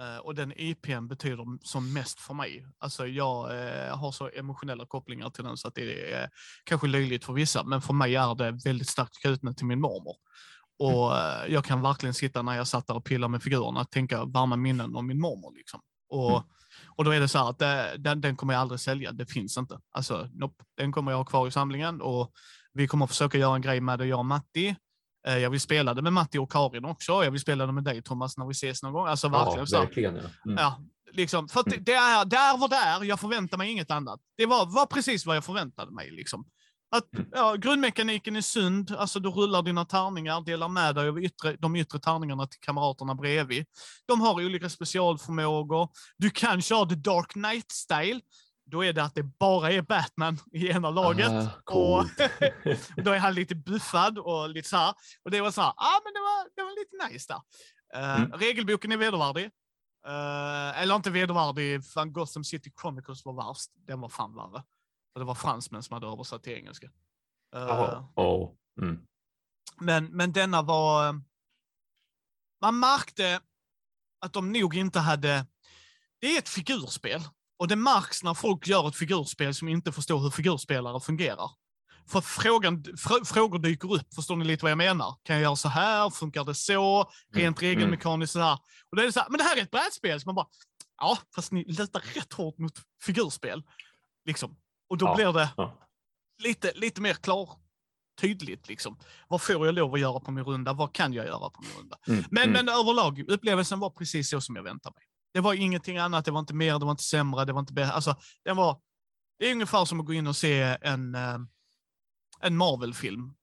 Eh, 0.00 0.16
och 0.16 0.34
den 0.34 0.52
IPn 0.56 1.06
betyder 1.08 1.66
som 1.66 1.92
mest 1.92 2.20
för 2.20 2.34
mig. 2.34 2.66
Alltså 2.78 3.06
jag 3.06 3.58
eh, 3.58 3.96
har 3.96 4.12
så 4.12 4.30
emotionella 4.34 4.86
kopplingar 4.86 5.30
till 5.30 5.44
den 5.44 5.56
så 5.56 5.68
att 5.68 5.74
det 5.74 6.12
är 6.12 6.30
kanske 6.64 6.86
löjligt 6.86 7.24
för 7.24 7.32
vissa, 7.32 7.64
men 7.64 7.82
för 7.82 7.94
mig 7.94 8.16
är 8.16 8.34
det 8.34 8.50
väldigt 8.64 8.88
starkt 8.88 9.22
knutet 9.22 9.56
till 9.56 9.66
min 9.66 9.80
mormor. 9.80 10.16
Och 10.78 11.18
eh, 11.18 11.52
jag 11.52 11.64
kan 11.64 11.82
verkligen 11.82 12.14
sitta 12.14 12.42
när 12.42 12.56
jag 12.56 12.68
satt 12.68 12.86
där 12.86 12.94
och 12.96 13.04
pillade 13.04 13.30
med 13.30 13.42
figurerna 13.42 13.80
och 13.80 13.90
tänka 13.90 14.24
varma 14.24 14.56
minnen 14.56 14.96
om 14.96 15.06
min 15.06 15.20
mormor. 15.20 15.56
Liksom. 15.56 15.80
Och, 16.08 16.30
Mm. 16.30 16.42
och 16.96 17.04
då 17.04 17.10
är 17.10 17.20
det 17.20 17.28
så 17.28 17.38
här 17.38 17.50
att 17.50 17.58
det, 17.58 17.94
den, 17.98 18.20
den 18.20 18.36
kommer 18.36 18.54
jag 18.54 18.60
aldrig 18.60 18.80
sälja, 18.80 19.12
det 19.12 19.26
finns 19.26 19.58
inte. 19.58 19.78
Alltså, 19.92 20.28
nope, 20.32 20.64
den 20.76 20.92
kommer 20.92 21.10
jag 21.12 21.18
ha 21.18 21.24
kvar 21.24 21.48
i 21.48 21.50
samlingen 21.50 22.00
och 22.00 22.32
vi 22.72 22.88
kommer 22.88 23.06
försöka 23.06 23.38
göra 23.38 23.54
en 23.54 23.62
grej 23.62 23.80
med 23.80 23.98
det, 23.98 24.06
jag 24.06 24.18
och 24.18 24.26
Matti. 24.26 24.76
Eh, 25.28 25.38
Jag 25.38 25.50
vill 25.50 25.60
spela 25.60 25.94
det 25.94 26.02
med 26.02 26.12
Matti 26.12 26.38
och 26.38 26.52
Karin 26.52 26.84
också. 26.84 27.12
Jag 27.24 27.30
vill 27.30 27.40
spela 27.40 27.66
det 27.66 27.72
med 27.72 27.84
dig 27.84 28.02
Thomas 28.02 28.38
när 28.38 28.46
vi 28.46 28.50
ses 28.52 28.82
någon 28.82 28.92
gång. 28.92 29.06
Alltså 29.06 29.28
verkligen. 29.28 29.58
Ja, 29.58 29.66
så 29.66 29.78
verkligen. 29.80 30.16
Ja. 30.16 30.22
Mm. 30.46 30.56
Ja, 30.58 30.80
liksom, 31.12 31.48
för 31.48 31.62
det, 31.66 31.76
det, 31.76 31.94
är, 31.94 32.24
det 32.24 32.36
är 32.36 32.56
vad 32.58 32.70
det 32.70 32.76
är. 32.76 33.04
Jag 33.04 33.20
förväntar 33.20 33.58
mig 33.58 33.70
inget 33.70 33.90
annat. 33.90 34.20
Det 34.36 34.46
var, 34.46 34.66
var 34.66 34.86
precis 34.86 35.26
vad 35.26 35.36
jag 35.36 35.44
förväntade 35.44 35.92
mig. 35.92 36.10
Liksom. 36.10 36.44
Att, 36.96 37.14
Mm. 37.14 37.26
ja, 37.32 37.54
grundmekaniken 37.54 38.36
är 38.36 38.40
sund, 38.40 38.94
alltså 38.98 39.20
du 39.20 39.28
rullar 39.28 39.62
dina 39.62 39.84
tärningar, 39.84 40.40
delar 40.40 40.68
med 40.68 40.94
dig 40.94 41.08
av 41.08 41.18
yttre, 41.24 41.56
de 41.58 41.76
yttre 41.76 41.98
tärningarna 41.98 42.46
till 42.46 42.60
kamraterna 42.60 43.14
bredvid. 43.14 43.66
De 44.06 44.20
har 44.20 44.34
olika 44.34 44.68
specialförmågor. 44.68 45.88
Du 46.18 46.30
kan 46.30 46.62
köra 46.62 46.86
the 46.88 46.94
Dark 46.94 47.32
Knight-style. 47.32 48.20
Då 48.70 48.84
är 48.84 48.92
det 48.92 49.02
att 49.04 49.14
det 49.14 49.22
bara 49.22 49.70
är 49.72 49.82
Batman 49.82 50.38
i 50.52 50.68
ena 50.68 50.90
laget. 50.90 51.30
Ah, 51.30 51.42
och 51.42 51.64
coolt. 51.64 52.16
då 52.96 53.10
är 53.10 53.18
han 53.18 53.34
lite 53.34 53.54
buffad 53.54 54.18
och 54.18 54.50
lite 54.50 54.68
så 54.68 54.76
här. 54.76 54.94
Och 55.22 55.30
det 55.30 55.40
var 55.40 55.50
så 55.50 55.60
här, 55.60 55.70
ah, 55.76 56.00
men 56.04 56.12
det 56.12 56.20
var, 56.20 56.48
det 56.56 56.62
var 56.62 56.70
lite 56.80 57.12
nice 57.14 57.32
där. 57.32 57.40
Eh, 57.94 58.20
Mm. 58.20 58.32
Regelboken 58.32 58.92
är 58.92 58.96
vedervärdig. 58.96 59.44
Eh, 60.06 60.82
eller 60.82 60.94
inte 60.96 61.10
vedervärdig, 61.10 61.84
fan 61.86 62.12
Gotham 62.12 62.44
City 62.44 62.72
Chronicles 62.80 63.24
var 63.24 63.32
värst. 63.48 63.70
Den 63.86 64.00
var 64.00 64.08
fan 64.08 64.34
värre. 64.34 64.64
För 65.12 65.20
det 65.20 65.24
var 65.26 65.34
fransmän 65.34 65.82
som 65.82 65.94
hade 65.94 66.06
översatt 66.06 66.42
till 66.42 66.52
engelska. 66.52 66.86
Eh, 67.54 67.60
Jaha. 67.62 68.08
Oh. 68.16 68.50
Mm. 68.82 69.00
men, 69.80 70.04
men 70.16 70.32
denna 70.32 70.62
var... 70.62 71.20
Man 72.60 72.78
märkte 72.80 73.40
att 74.20 74.32
de 74.32 74.52
nog 74.52 74.74
inte 74.76 74.98
hade... 74.98 75.46
Det 76.20 76.26
är 76.26 76.38
ett 76.38 76.48
figurspel. 76.48 77.20
Och 77.60 77.68
det 77.68 77.76
märks 77.76 78.22
när 78.22 78.34
folk 78.34 78.66
gör 78.68 78.88
ett 78.88 78.96
figurspel 78.96 79.54
som 79.54 79.68
inte 79.68 79.92
förstår 79.92 80.18
hur 80.18 80.30
figurspelare 80.30 81.00
fungerar. 81.00 81.50
För 82.08 82.20
frågan, 82.20 82.84
fr 82.84 83.24
frågor 83.24 83.58
dyker 83.58 83.94
upp, 83.94 84.14
förstår 84.14 84.36
ni 84.36 84.44
lite 84.44 84.64
vad 84.64 84.70
jag 84.70 84.78
menar? 84.78 85.14
Kan 85.22 85.36
jag 85.36 85.42
göra 85.42 85.56
så 85.56 85.68
här? 85.68 86.10
Funkar 86.10 86.44
det 86.44 86.54
så? 86.54 87.10
Rent 87.34 87.62
Mm, 87.62 87.70
regelmekaniskt 87.70 88.32
så 88.32 88.40
här. 88.40 88.52
Och 88.90 88.96
då 88.96 89.02
är 89.02 89.06
det 89.06 89.12
så 89.12 89.20
här, 89.20 89.28
men 89.30 89.38
det 89.38 89.44
här 89.44 89.56
är 89.56 89.62
ett 89.62 89.70
brädspel. 89.70 90.20
Så 90.20 90.28
man 90.28 90.34
bara, 90.34 90.46
ja, 91.00 91.18
fast 91.34 91.52
ni 91.52 91.64
lutar 91.64 92.02
rätt 92.14 92.32
hårt 92.32 92.58
mot 92.58 92.72
figurspel. 93.02 93.62
Liksom. 94.24 94.56
Och 94.88 94.98
då 94.98 95.06
Ja, 95.06 95.14
blir 95.14 95.32
det 95.32 95.50
lite, 96.42 96.72
lite 96.74 97.00
mer 97.00 97.14
klar, 97.14 97.50
tydligt 98.20 98.68
liksom. 98.68 98.98
Vad 99.28 99.42
får 99.42 99.66
jag 99.66 99.74
lov 99.74 99.94
att 99.94 100.00
göra 100.00 100.20
på 100.20 100.30
min 100.30 100.44
runda? 100.44 100.72
Vad 100.72 100.92
kan 100.92 101.12
jag 101.12 101.26
göra 101.26 101.50
på 101.50 101.62
min 101.62 101.72
runda? 101.78 101.98
Mm. 102.08 102.24
Men, 102.30 102.42
mm. 102.42 102.52
men 102.52 102.74
överlag, 102.74 103.24
upplevelsen 103.28 103.80
var 103.80 103.90
precis 103.90 104.30
så 104.30 104.40
som 104.40 104.56
jag 104.56 104.62
väntade 104.62 104.94
mig. 104.94 105.04
Det 105.32 105.40
var 105.40 105.54
ingenting 105.54 105.98
annat, 105.98 106.24
det 106.24 106.30
var 106.30 106.40
inte 106.40 106.54
mer, 106.54 106.78
det 106.78 106.84
var 106.84 106.90
inte 106.90 107.02
sämre, 107.02 107.44
det 107.44 107.52
var 107.52 107.60
inte 107.60 107.72
bättre. 107.72 107.92
Alltså, 107.92 108.16
den 108.44 108.56
var, 108.56 108.80
det 109.38 109.46
är 109.48 109.52
ungefär 109.52 109.84
som 109.84 110.00
att 110.00 110.06
gå 110.06 110.12
in 110.12 110.26
och 110.26 110.36
se 110.36 110.76
en, 110.80 111.14
eh, 111.14 111.38
en 112.40 112.56
Marvel-film. 112.56 113.34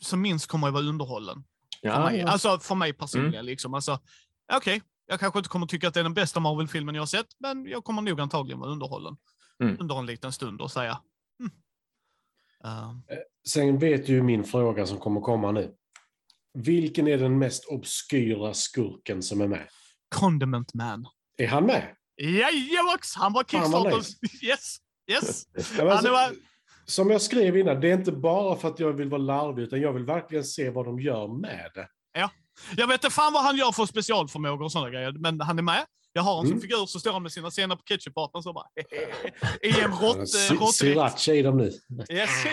Som 0.00 0.20
minst 0.20 0.46
kommer 0.46 0.66
att 0.68 0.74
vara 0.74 0.84
underhållen. 0.84 1.44
För 1.80 1.88
ja, 1.88 2.04
mig. 2.04 2.18
ja. 2.18 2.28
Alltså 2.28 2.58
för 2.58 2.74
mig 2.74 2.92
personligen. 2.92 3.46
Liksom. 3.46 3.74
Alltså, 3.74 3.98
Okej, 4.52 4.82
jag 5.06 5.20
kanske 5.20 5.38
inte 5.38 5.48
kommer 5.48 5.66
tycka 5.66 5.88
att 5.88 5.94
det 5.94 6.00
är 6.00 6.04
den 6.04 6.14
bästa 6.14 6.40
Marvel-filmen 6.40 6.94
jag 6.94 7.02
har 7.02 7.06
sett, 7.06 7.26
men 7.38 7.66
jag 7.66 7.84
kommer 7.84 8.02
nog 8.02 8.20
antagligen 8.20 8.58
vara 8.60 8.70
underhållen 8.70 9.16
Mm. 9.62 9.76
under 9.80 9.98
en 9.98 10.06
liten 10.06 10.32
stund 10.32 10.60
och 10.60 10.70
säga 10.70 11.00
mm. 11.40 11.52
Eh, 12.64 12.92
Sen 13.48 13.78
vet 13.78 14.06
du 14.06 14.12
ju 14.12 14.22
min 14.22 14.44
fråga 14.44 14.86
som 14.86 14.98
kommer 14.98 15.20
komma 15.20 15.52
nu. 15.52 15.74
Vilken 16.54 17.08
är 17.08 17.18
den 17.18 17.38
mest 17.38 17.64
obskyra 17.64 18.54
skurken 18.54 19.22
som 19.22 19.40
är 19.40 19.48
med? 19.48 19.68
Condiment 20.08 20.74
Man. 20.74 21.06
Är 21.38 21.46
han 21.48 21.66
med? 21.66 21.94
Jajamax! 22.22 23.14
Han 23.14 23.32
var 23.32 23.44
Kickstarter. 23.44 24.02
Yes! 24.46 24.76
Yes! 25.10 25.42
Ja, 25.54 25.62
Ja, 25.84 25.92
alltså, 25.92 26.10
var, 26.12 26.32
Som 26.86 27.10
jag 27.10 27.22
skrev 27.22 27.56
innan, 27.56 27.80
det 27.80 27.90
är 27.90 27.94
inte 27.94 28.12
bara 28.12 28.56
för 28.56 28.68
att 28.68 28.80
jag 28.80 28.92
vill 28.92 29.08
vara 29.08 29.22
larvig, 29.22 29.62
utan 29.62 29.80
jag 29.80 29.92
vill 29.92 30.04
verkligen 30.04 30.44
se 30.44 30.70
vad 30.70 30.84
de 30.86 31.00
gör 31.00 31.28
med 31.40 31.70
det. 31.74 31.88
jag 32.76 32.86
vet 32.86 33.04
inte 33.04 33.14
fan 33.14 33.32
vad 33.32 33.42
han 33.44 33.56
gör 33.56 33.72
för 33.72 33.86
specialförmågor 33.86 34.62
och 34.64 34.72
sådana 34.72 34.90
grejer, 34.90 35.12
men 35.12 35.40
han 35.40 35.58
är 35.58 35.62
med. 35.62 35.84
Jag 36.12 36.22
har 36.22 36.40
en 36.40 36.46
Mm. 36.46 36.50
som 36.58 36.60
figur, 36.60 36.86
så 36.86 37.00
står 37.00 37.12
han 37.12 37.22
med 37.22 37.32
sina 37.32 37.50
scener 37.50 37.76
på 37.76 37.82
ketchupaten 37.82 38.42
så 38.42 38.52
bara 38.52 38.66
i 39.62 39.80
en 39.80 39.92
rått. 39.92 40.28
Sriracha 40.74 41.32
i 41.32 41.42
dem 41.42 41.56
nu. 41.56 41.72
Yes. 42.10 42.30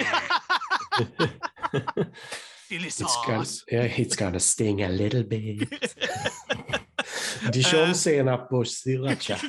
Chili 2.76 2.88
It's 2.88 3.26
gonna, 3.28 3.46
sauce. 3.46 3.64
it's 3.68 4.16
gonna 4.16 4.40
sting 4.40 4.82
a 4.84 4.90
little 4.90 5.24
bit. 5.24 5.70
Dijon-senap 7.54 8.52
och 8.52 8.68
sriracha. 8.68 9.38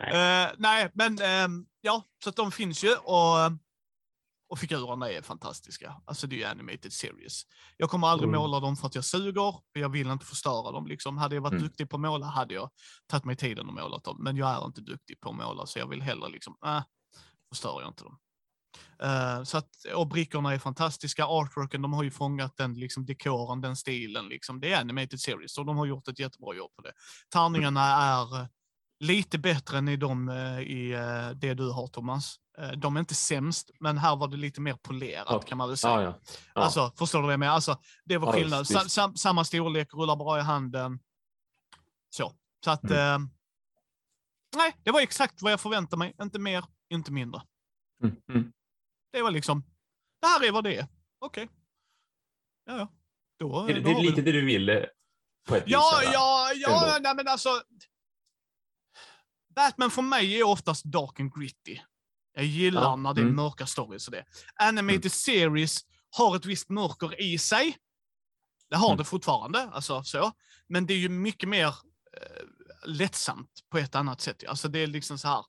Eh, 0.00 0.48
nej, 0.58 0.90
men 0.94 1.18
ehm, 1.18 1.66
ja, 1.80 2.04
så 2.24 2.30
de 2.30 2.52
finns 2.52 2.84
ju 2.84 2.94
och, 2.94 3.36
och 4.48 4.58
figurerna 4.58 5.10
är 5.10 5.22
fantastiska. 5.22 5.94
Alltså 6.04 6.26
det 6.26 6.36
är 6.36 6.38
ju 6.38 6.44
animated 6.44 6.92
series. 6.92 7.42
Jag 7.76 7.90
kommer 7.90 8.06
aldrig 8.08 8.28
Mm. 8.28 8.40
måla 8.40 8.60
dem 8.60 8.76
för 8.76 8.86
att 8.86 8.94
jag 8.94 9.04
suger, 9.04 9.52
för 9.72 9.80
jag 9.80 9.88
vill 9.88 10.10
inte 10.10 10.26
förstöra 10.26 10.72
dem. 10.72 10.86
Liksom. 10.86 11.18
Hade 11.18 11.34
jag 11.34 11.42
varit 11.42 11.52
Mm. 11.52 11.62
duktig 11.64 11.90
på 11.90 11.96
att 11.96 12.00
måla 12.00 12.26
hade 12.26 12.54
jag 12.54 12.70
tagit 13.06 13.24
mig 13.24 13.36
tiden 13.36 13.68
och 13.68 13.74
målat 13.74 14.04
dem, 14.04 14.16
men 14.24 14.36
jag 14.36 14.50
är 14.50 14.66
inte 14.66 14.80
duktig 14.80 15.20
på 15.20 15.30
att 15.30 15.36
måla, 15.36 15.66
så 15.66 15.78
jag 15.78 15.88
vill 15.88 16.02
hellre 16.02 16.28
liksom, 16.28 16.56
äh, 16.66 16.82
förstör 17.52 17.80
jag 17.80 17.90
inte 17.90 18.04
dem. 18.04 18.18
Eh, 19.02 19.42
så 19.42 19.58
att, 19.58 19.70
och 19.94 20.06
brickorna 20.08 20.54
är 20.54 20.58
fantastiska, 20.58 21.26
artworken, 21.26 21.82
de 21.82 21.92
har 21.92 22.02
ju 22.02 22.10
fångat 22.10 22.56
den 22.56 22.74
liksom, 22.74 23.06
dekoren, 23.06 23.60
den 23.60 23.76
stilen. 23.76 24.28
Liksom. 24.28 24.60
Det 24.60 24.72
är 24.72 24.80
animated 24.80 25.20
series 25.20 25.58
och 25.58 25.66
de 25.66 25.76
har 25.76 25.86
gjort 25.86 26.08
ett 26.08 26.18
jättebra 26.18 26.54
jobb 26.54 26.70
på 26.76 26.82
det. 26.82 26.92
Tärningarna 27.32 27.82
är 27.84 28.40
eh, 28.40 28.46
lite 29.00 29.38
bättre 29.38 29.78
än 29.78 29.88
i, 29.88 29.96
de, 29.96 30.28
eh, 30.28 30.60
i 30.60 30.90
det 31.34 31.54
du 31.54 31.70
har 31.70 31.86
Thomas. 31.86 32.36
De 32.76 32.96
är 32.96 33.00
inte 33.00 33.14
sämst, 33.14 33.70
men 33.80 33.98
här 33.98 34.16
var 34.16 34.28
det 34.28 34.36
lite 34.36 34.60
mer 34.60 34.74
polerat 34.74 35.26
Okej. 35.30 35.48
kan 35.48 35.58
man 35.58 35.68
väl 35.68 35.76
säga. 35.76 35.94
Ja, 35.94 36.02
ja. 36.02 36.18
Ja. 36.54 36.60
Alltså, 36.62 36.92
förstår 36.98 37.18
du 37.18 37.22
vad 37.24 37.32
jag 37.32 37.40
menar? 37.40 37.54
Alltså, 37.54 37.78
det 38.04 38.18
var 38.18 38.28
Ja, 38.28 38.32
skillnad. 38.32 38.58
visst. 38.68 38.90
sam, 38.90 39.16
samma 39.16 39.44
storlek, 39.44 39.94
rullar 39.94 40.16
bra 40.16 40.38
i 40.38 40.42
handen. 40.42 40.98
Så. 42.10 42.32
Så 42.64 42.70
att... 42.70 42.90
Eh, 42.90 43.18
nej, 44.56 44.76
det 44.82 44.90
var 44.90 45.00
exakt 45.00 45.42
vad 45.42 45.52
jag 45.52 45.60
förväntade 45.60 45.98
mig. 45.98 46.14
Inte 46.22 46.38
mer, 46.38 46.64
inte 46.90 47.12
mindre. 47.12 47.42
Mm. 48.02 48.16
Mm. 48.28 48.52
Det 49.12 49.22
var 49.22 49.30
liksom, 49.30 49.64
det 50.20 50.26
här 50.26 50.44
är 50.44 50.52
vad 50.52 50.64
det 50.64 50.76
är. 50.76 50.86
Okej. 51.18 51.48
Ja, 52.64 52.76
ja. 52.78 52.92
Då, 53.38 53.66
Det, 53.66 53.72
det 53.72 53.80
då 53.80 53.90
är 53.90 53.94
har 53.94 54.00
vi 54.02 54.08
lite 54.08 54.22
det 54.22 54.32
du 54.32 54.44
ville 54.44 54.88
på 55.48 55.54
ett 55.56 55.64
Ja, 55.66 55.98
vis. 56.02 56.10
ja, 56.12 56.52
ja, 56.54 56.86
Ändå. 56.96 56.98
nej, 57.02 57.14
men 57.16 57.28
alltså. 57.28 57.62
Batman 59.54 59.90
för 59.90 60.02
mig 60.02 60.40
är 60.40 60.44
oftast 60.46 60.84
dark 60.84 61.20
and 61.20 61.34
gritty. 61.34 61.80
Jag 62.32 62.44
gillar 62.44 62.82
Ja, 62.82 62.96
när 62.96 63.14
det 63.14 63.20
är 63.20 63.22
mm. 63.22 63.36
mörka 63.36 63.66
stories 63.66 64.06
och 64.08 64.12
det. 64.12 64.24
Animated 64.54 65.12
series 65.12 65.80
har 66.10 66.36
ett 66.36 66.44
visst 66.46 66.68
mörker 66.68 67.20
i 67.20 67.38
sig. 67.38 67.76
Det 68.70 68.76
har 68.76 68.88
Mm. 68.88 68.98
det 68.98 69.04
fortfarande, 69.04 69.62
alltså 69.62 70.02
så. 70.04 70.32
Men 70.66 70.86
det 70.86 70.94
är 70.94 70.98
ju 70.98 71.08
mycket 71.08 71.48
mer 71.48 71.66
eh, 71.66 72.44
lättsamt 72.84 73.50
på 73.70 73.78
ett 73.78 73.94
annat 73.94 74.20
sätt. 74.20 74.44
Alltså 74.48 74.68
det 74.68 74.78
är 74.78 74.86
liksom 74.86 75.18
så 75.18 75.28
här. 75.28 75.44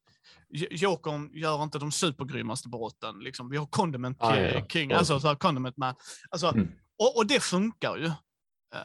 Jokern 0.51 1.29
gör 1.33 1.63
inte 1.63 1.79
de 1.79 1.91
supergrymmaste 1.91 2.69
brotten. 2.69 3.19
Liksom. 3.19 3.49
Vi 3.49 3.57
har 3.57 3.65
Condiment 3.65 4.17
Ah, 4.19 4.35
ja. 4.35 4.65
King, 4.69 4.91
alltså 4.91 5.19
så 5.19 5.27
här, 5.27 5.35
Condiment 5.35 5.77
Man. 5.77 5.95
Alltså, 6.29 6.47
Mm. 6.47 6.67
och, 6.99 7.17
och 7.17 7.27
det 7.27 7.39
funkar 7.43 7.97
ju. 7.97 8.05
Eh, 8.05 8.11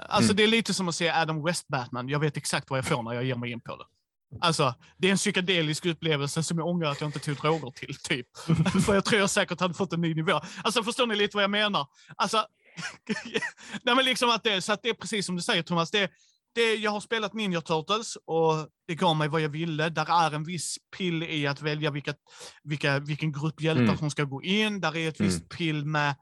Alltså 0.09 0.31
Mm. 0.33 0.37
det 0.37 0.42
är 0.42 0.46
lite 0.48 0.74
som 0.74 0.88
att 0.88 0.94
se 0.94 1.09
Adam 1.11 1.44
West 1.44 1.68
Batman. 1.68 2.09
Jag 2.09 2.18
vet 2.20 2.37
exakt 2.37 2.70
vad 2.70 2.79
jag 2.79 2.87
får 2.87 3.03
när 3.03 3.12
jag 3.12 3.24
ger 3.24 3.35
mig 3.37 3.50
in 3.53 3.61
på 3.61 3.77
det. 3.77 3.85
Alltså, 4.40 4.74
det 4.96 5.07
är 5.09 5.11
en 5.12 5.16
psykedelisk 5.16 5.87
upplevelse 5.87 6.42
som 6.42 6.59
jag 6.59 6.66
ångrar 6.68 6.90
att 6.90 7.00
jag 7.00 7.09
inte 7.09 7.18
tog 7.18 7.37
droger 7.37 7.70
till, 7.70 7.94
typ. 7.96 8.27
För 8.87 8.94
jag 8.94 9.05
tror 9.05 9.20
jag 9.20 9.31
säkert 9.31 9.61
hade 9.61 9.74
fått 9.74 9.92
en 9.92 10.00
ny 10.00 10.14
nivå. 10.14 10.40
Alltså 10.64 10.83
förstår 10.85 11.07
ni 11.07 11.16
lite 11.16 11.37
vad 11.37 11.44
jag 11.44 11.50
menar? 11.50 11.87
Alltså, 12.16 12.46
nej 13.83 13.94
men 13.96 14.05
liksom 14.05 14.31
att 14.31 14.42
det, 14.44 14.62
så 14.62 14.72
att 14.72 14.83
det 14.83 14.88
är 14.88 14.94
precis 14.94 15.27
som 15.27 15.37
du 15.37 15.42
säger 15.42 15.62
Thomas, 15.62 15.90
det 15.90 16.11
det, 16.55 16.75
jag 16.75 16.90
har 16.90 17.01
spelat 17.01 17.35
Ninja 17.35 17.61
Turtles 17.61 18.17
och 18.17 18.69
det 18.87 18.95
gav 18.95 19.17
mig 19.17 19.29
vad 19.29 19.40
jag 19.40 19.49
ville. 19.49 19.88
Där 19.88 20.27
är 20.27 20.35
en 20.35 20.45
viss 20.45 20.77
pill 20.97 21.23
i 21.23 21.47
att 21.47 21.62
välja 21.62 21.90
vilka, 21.90 22.14
vilka, 22.62 22.99
vilken 22.99 23.33
grupp 23.33 23.61
hjältar 23.61 23.83
Mm. 23.83 23.99
som 23.99 24.11
ska 24.11 24.25
gå 24.25 24.43
in. 24.43 24.81
Där 24.81 24.97
är 24.97 25.09
ett 25.09 25.21
Mm. 25.21 25.33
visst 25.33 25.49
pill 25.49 25.85
med 25.85 26.14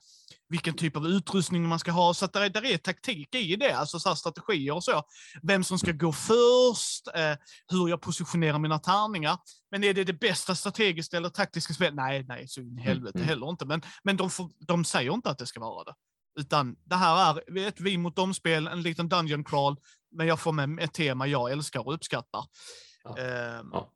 vilken 0.49 0.75
typ 0.75 0.97
av 0.97 1.07
utrustning 1.07 1.68
man 1.68 1.79
ska 1.79 1.90
ha. 1.90 2.14
Så 2.14 2.27
där, 2.27 2.40
är, 2.40 2.49
där 2.49 2.64
är 2.64 2.77
taktik 2.77 3.35
i 3.35 3.57
det, 3.57 3.73
alltså 3.73 4.01
så 4.01 4.09
här 4.09 4.16
strategier 4.16 4.75
och 4.75 4.85
så. 4.85 5.03
Vem 5.42 5.64
som 5.64 5.79
ska 5.79 5.92
gå 5.92 6.12
först, 6.12 7.09
eh, 7.14 7.37
hur 7.68 7.88
jag 7.88 8.01
positionerar 8.01 8.59
mina 8.59 8.79
tärningar. 8.79 9.38
Men 9.71 9.85
är 9.85 9.95
det 9.95 10.05
det 10.05 10.12
bästa 10.12 10.55
strategiska 10.55 11.16
eller 11.16 11.29
taktiska 11.29 11.75
spelet? 11.75 11.95
Nej, 11.95 12.25
nej, 12.29 12.49
så 12.49 12.61
in 12.61 12.79
i 12.79 12.83
helvete 12.83 13.18
mm. 13.18 13.29
heller 13.29 13.51
inte. 13.51 13.64
Men, 13.64 13.83
men 14.05 14.16
de, 14.16 14.31
får, 14.31 14.51
de 14.66 14.85
säger 14.85 15.14
inte 15.14 15.31
att 15.31 15.38
det 15.38 15.47
ska 15.47 15.61
vara 15.61 15.85
det. 15.85 15.95
Utan 16.40 16.77
det 16.85 16.97
här 16.97 17.38
är 17.38 17.68
ett 17.68 17.81
vi 17.81 17.99
mot 17.99 18.16
dem-spel, 18.16 18.66
en 18.66 18.83
liten 18.83 19.09
dungeon 19.09 19.45
crawl, 19.45 19.77
men 20.12 20.27
jag 20.27 20.40
får 20.40 20.53
med 20.53 20.85
ett 20.85 20.92
tema 20.94 21.27
jag 21.27 21.53
älskar 21.53 21.87
och 21.87 21.94
uppskattar. 21.94 22.44
Ja. 23.05 23.18
Ehm, 23.18 23.70
Ja. 23.72 23.88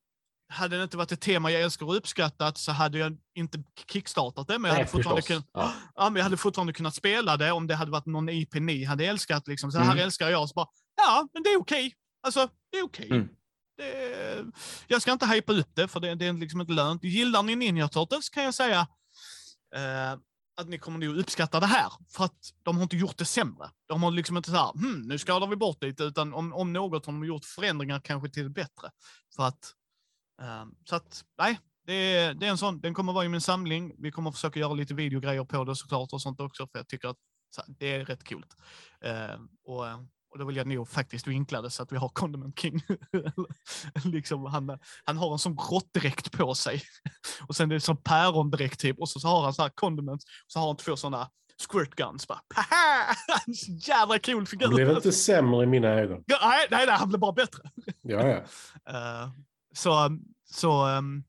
Hade 0.48 0.76
det 0.76 0.82
inte 0.82 0.96
varit 0.96 1.12
ett 1.12 1.20
tema 1.20 1.50
jag 1.50 1.62
älskar 1.62 1.86
och 1.86 1.96
uppskattat 1.96 2.58
så 2.58 2.72
hade 2.72 2.98
jag 2.98 3.16
inte 3.34 3.62
kickstartat 3.92 4.48
det, 4.48 4.58
men 4.58 4.68
jag, 4.68 4.74
Nej, 4.74 4.82
hade 4.84 4.90
fortfarande 4.90 5.22
förstås. 5.22 5.36
kun, 5.44 5.50
Ja. 5.52 5.72
ja, 5.94 6.04
men 6.10 6.16
jag 6.16 6.24
hade 6.24 6.36
fortfarande 6.36 6.72
kunnat 6.72 6.94
spela 6.94 7.36
det 7.36 7.52
om 7.52 7.66
det 7.66 7.74
hade 7.74 7.90
varit 7.90 8.06
någon 8.06 8.28
IP 8.28 8.54
ni 8.54 8.84
hade 8.84 9.06
älskat. 9.06 9.48
Liksom. 9.48 9.72
Så 9.72 9.78
det 9.78 9.84
här 9.84 9.92
Mm. 9.92 10.04
älskar 10.04 10.30
jag. 10.30 10.48
Så 10.48 10.54
bara, 10.54 10.66
ja, 10.96 11.28
men 11.32 11.42
det 11.42 11.48
är 11.48 11.60
okej. 11.60 11.94
Alltså, 12.22 12.48
det 12.72 12.78
är 12.78 12.84
okej. 12.84 13.10
Mm. 13.10 13.28
Det, 13.76 14.44
jag 14.86 15.02
ska 15.02 15.12
inte 15.12 15.26
hypa 15.26 15.52
upp 15.52 15.70
det, 15.74 15.88
för 15.88 16.00
det, 16.00 16.14
det 16.14 16.26
är 16.26 16.32
liksom 16.32 16.60
inte 16.60 16.72
lönt. 16.72 17.04
Gillar 17.04 17.42
ni 17.42 17.56
Ninja 17.56 17.88
Turtles 17.88 18.28
kan 18.30 18.44
jag 18.44 18.54
säga 18.54 18.80
eh, 19.76 20.18
att 20.56 20.68
ni 20.68 20.78
kommer 20.78 20.98
nog 20.98 21.16
uppskatta 21.16 21.60
det 21.60 21.66
här. 21.66 21.92
För 22.08 22.24
att 22.24 22.52
de 22.62 22.76
har 22.76 22.82
inte 22.82 22.96
gjort 22.96 23.18
det 23.18 23.24
sämre. 23.24 23.70
De 23.86 24.02
har 24.02 24.10
liksom 24.10 24.36
inte 24.36 24.50
så 24.50 24.56
här, 24.56 24.72
hmm, 24.72 25.02
nu 25.02 25.18
skalar 25.18 25.46
vi 25.46 25.56
bort 25.56 25.82
lite, 25.82 26.04
utan 26.04 26.34
om, 26.34 26.52
om 26.52 26.72
något 26.72 27.06
har 27.06 27.12
de 27.12 27.24
gjort 27.24 27.44
förändringar 27.44 28.00
kanske 28.00 28.28
till 28.28 28.42
det 28.42 28.50
bättre. 28.50 28.90
För 29.36 29.42
att, 29.42 29.74
um, 30.42 30.76
så 30.84 30.96
att, 30.96 31.24
nej, 31.38 31.60
det 31.86 31.92
är, 31.92 32.34
det 32.34 32.46
är 32.46 32.50
en 32.50 32.58
sån, 32.58 32.80
den 32.80 32.94
kommer 32.94 33.12
vara 33.12 33.24
i 33.24 33.28
min 33.28 33.40
samling. 33.40 33.94
Vi 33.98 34.10
kommer 34.10 34.30
försöka 34.30 34.60
göra 34.60 34.74
lite 34.74 34.94
videogrejer 34.94 35.44
på 35.44 35.64
det 35.64 35.76
såklart 35.76 36.12
och 36.12 36.22
sånt 36.22 36.40
också, 36.40 36.66
för 36.66 36.78
jag 36.78 36.88
tycker 36.88 37.08
att 37.08 37.18
så, 37.50 37.60
här, 37.60 37.74
det 37.78 37.94
är 37.94 38.04
rätt 38.04 38.28
coolt. 38.28 38.56
Uh, 39.06 39.40
och, 39.64 39.88
ehm, 39.88 40.08
och 40.36 40.40
då 40.40 40.46
vill 40.46 40.56
jag 40.56 40.66
nog 40.66 40.88
faktiskt 40.88 41.26
vinkla 41.26 41.62
det 41.62 41.70
så 41.70 41.82
att 41.82 41.92
vi 41.92 41.96
har 41.96 42.08
Condiment 42.08 42.58
King. 42.58 42.80
liksom, 44.04 44.44
han, 44.44 44.78
han 45.04 45.16
har 45.16 45.32
en 45.32 45.38
sån 45.38 45.56
råttdräkt 45.56 46.32
på 46.32 46.54
sig. 46.54 46.82
och 47.48 47.56
sen 47.56 47.70
är 47.70 47.74
det 47.74 47.80
som 47.80 47.96
pärondräkt 47.96 48.80
typ. 48.80 48.98
Och 48.98 49.08
så, 49.08 49.20
så 49.20 49.28
har 49.28 49.42
han 49.42 49.54
så 49.54 49.62
här 49.62 49.70
condiments. 49.74 50.24
Och 50.24 50.52
så 50.52 50.58
har 50.58 50.66
han 50.66 50.76
två 50.76 50.96
såna 50.96 51.30
squirt 51.58 51.94
guns. 51.94 52.28
Bara, 52.28 52.40
Jävla 53.86 54.18
cool 54.18 54.46
figur. 54.46 54.68
Det 54.68 54.74
blev 54.74 54.90
inte 54.90 55.12
sämre 55.12 55.62
i 55.62 55.66
mina 55.66 55.88
ögon. 55.88 56.24
Ja, 56.26 56.38
nej, 56.42 56.66
nej, 56.70 56.86
nej, 56.86 56.96
han 56.96 57.08
blev 57.08 57.20
bara 57.20 57.32
bättre. 57.32 57.62
Ja, 58.02 58.28
ja. 58.28 58.42
Eh, 58.92 59.30
så, 59.74 60.18
så, 60.50 60.86
um, 60.86 61.24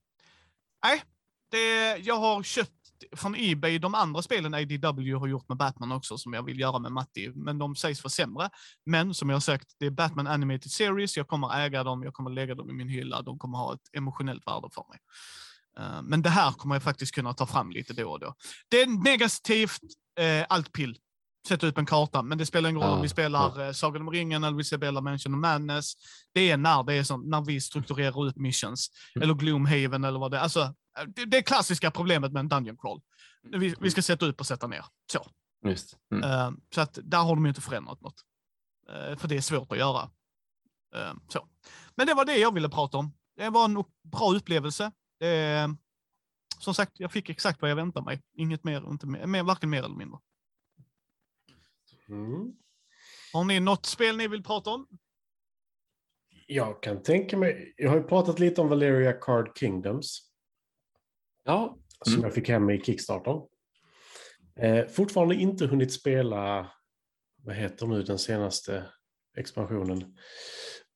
nej. 0.84 1.02
Det, 1.50 1.96
jag 1.96 2.16
har 2.16 2.42
köpt 2.42 2.77
från 3.16 3.34
Ebay 3.38 3.78
de 3.78 3.94
andra 3.94 4.22
spelen 4.22 4.54
ADW 4.54 5.14
har 5.14 5.26
gjort 5.26 5.48
med 5.48 5.56
Batman 5.58 5.92
också, 5.92 6.18
som 6.18 6.32
jag 6.32 6.42
vill 6.42 6.60
göra 6.60 6.78
med 6.78 6.92
Matti, 6.92 7.32
men 7.34 7.58
de 7.58 7.76
sägs 7.76 8.04
vara 8.04 8.10
sämre. 8.10 8.50
Men 8.86 9.14
som 9.14 9.28
jag 9.28 9.36
har 9.36 9.40
sagt, 9.40 9.66
det 9.78 9.86
är 9.86 9.90
Batman 9.90 10.26
Animated 10.26 10.70
Series, 10.70 11.16
jag 11.16 11.28
kommer 11.28 11.60
äga 11.60 11.84
dem, 11.84 12.02
jag 12.02 12.14
kommer 12.14 12.30
lägga 12.30 12.54
dem 12.54 12.70
i 12.70 12.72
min 12.72 12.88
hylla, 12.88 13.22
de 13.22 13.38
kommer 13.38 13.58
ha 13.58 13.74
ett 13.74 13.96
emotionellt 13.96 14.46
värde 14.46 14.68
för 14.72 14.84
mig. 14.88 14.98
Eh, 15.78 16.02
men 16.02 16.22
det 16.22 16.30
här 16.30 16.52
kommer 16.52 16.74
jag 16.74 16.82
faktiskt 16.82 17.14
kunna 17.14 17.34
ta 17.34 17.46
fram 17.46 17.70
lite 17.70 17.92
då 17.92 18.10
och 18.10 18.20
då. 18.20 18.34
Det 18.68 18.80
är 18.80 19.04
negativt, 19.04 19.80
eh, 20.20 20.46
allt 20.48 20.72
pill. 20.72 20.98
Sätta 21.48 21.66
upp 21.66 21.78
en 21.78 21.86
karta, 21.86 22.22
men 22.22 22.38
det 22.38 22.46
spelar 22.46 22.70
ingen 22.70 22.82
roll 22.82 22.90
om 22.90 22.96
Ja, 22.96 23.02
vi 23.02 23.08
spelar 23.08 23.66
ja. 23.66 23.74
Sagan 23.74 24.02
om 24.02 24.10
ringen 24.10 24.44
eller 24.44 24.56
vi 24.56 24.64
spelar 24.64 25.00
Mansion 25.00 25.34
of 25.34 25.40
Madness. 25.40 25.92
Det 26.34 26.50
är 26.50 26.56
när 26.56 26.82
det 26.82 26.94
är 26.94 27.02
så, 27.04 27.16
när 27.16 27.40
vi 27.40 27.60
strukturerar 27.60 28.26
upp 28.26 28.36
missions. 28.36 28.90
Mm. 29.14 29.22
Eller 29.22 29.34
Gloomhaven 29.34 30.04
eller 30.04 30.18
vad 30.18 30.30
det 30.30 30.36
är. 30.36 30.40
Alltså, 30.40 30.74
det, 31.06 31.24
det 31.24 31.36
är 31.36 31.42
klassiska 31.42 31.90
problemet 31.90 32.32
med 32.32 32.40
en 32.40 32.48
Dungeon 32.48 32.76
Crawl. 32.76 33.00
Vi, 33.42 33.74
vi 33.80 33.90
ska 33.90 34.02
sätta 34.02 34.26
upp 34.26 34.40
och 34.40 34.46
sätta 34.46 34.66
ner. 34.66 34.84
Så. 35.12 35.26
Mm. 36.14 36.30
Eh, 36.30 36.50
så 36.74 36.80
att 36.80 36.98
där 37.02 37.18
har 37.18 37.34
de 37.34 37.44
ju 37.44 37.48
inte 37.48 37.60
förändrat 37.60 38.00
något. 38.00 38.24
Eh, 38.88 39.16
för 39.16 39.28
det 39.28 39.36
är 39.36 39.40
svårt 39.40 39.72
att 39.72 39.78
göra. 39.78 40.10
Eh, 40.94 41.12
så. 41.28 41.48
Men 41.94 42.06
det 42.06 42.14
var 42.14 42.24
det 42.24 42.36
jag 42.36 42.54
ville 42.54 42.68
prata 42.68 42.98
om. 42.98 43.12
Det 43.36 43.50
var 43.50 43.64
en 43.64 43.84
bra 44.02 44.34
upplevelse. 44.34 44.92
Det, 45.20 45.68
som 46.58 46.74
sagt, 46.74 46.92
jag 46.94 47.12
fick 47.12 47.28
exakt 47.28 47.62
vad 47.62 47.70
jag 47.70 47.76
väntade 47.76 48.04
mig. 48.04 48.22
Inget 48.36 48.64
mer, 48.64 48.90
inte 48.90 49.06
mer 49.06 49.42
varken 49.42 49.70
mer 49.70 49.82
eller 49.82 49.96
mindre. 49.96 50.18
Mm. 52.08 52.52
Har 53.32 53.44
ni 53.44 53.60
något 53.60 53.86
spel 53.86 54.16
ni 54.16 54.28
vill 54.28 54.42
prata 54.42 54.70
om? 54.70 54.86
Jag 56.46 56.82
kan 56.82 57.02
tänka 57.02 57.36
mig, 57.36 57.74
jag 57.76 57.90
har 57.90 57.96
ju 57.96 58.02
pratat 58.02 58.38
lite 58.38 58.60
om 58.60 58.68
Valeria 58.68 59.12
Card 59.12 59.58
Kingdoms. 59.58 60.20
Ja. 61.44 61.78
som 62.04 62.12
Mm. 62.12 62.24
jag 62.24 62.34
fick 62.34 62.48
hem 62.48 62.70
i 62.70 62.80
Kickstarter. 62.82 63.42
Eh, 64.60 64.86
fortfarande 64.86 65.34
inte 65.34 65.66
hunnit 65.66 65.92
spela, 65.92 66.72
vad 67.44 67.54
heter 67.54 67.86
nu 67.86 68.02
den 68.02 68.18
senaste 68.18 68.90
expansionen? 69.36 70.16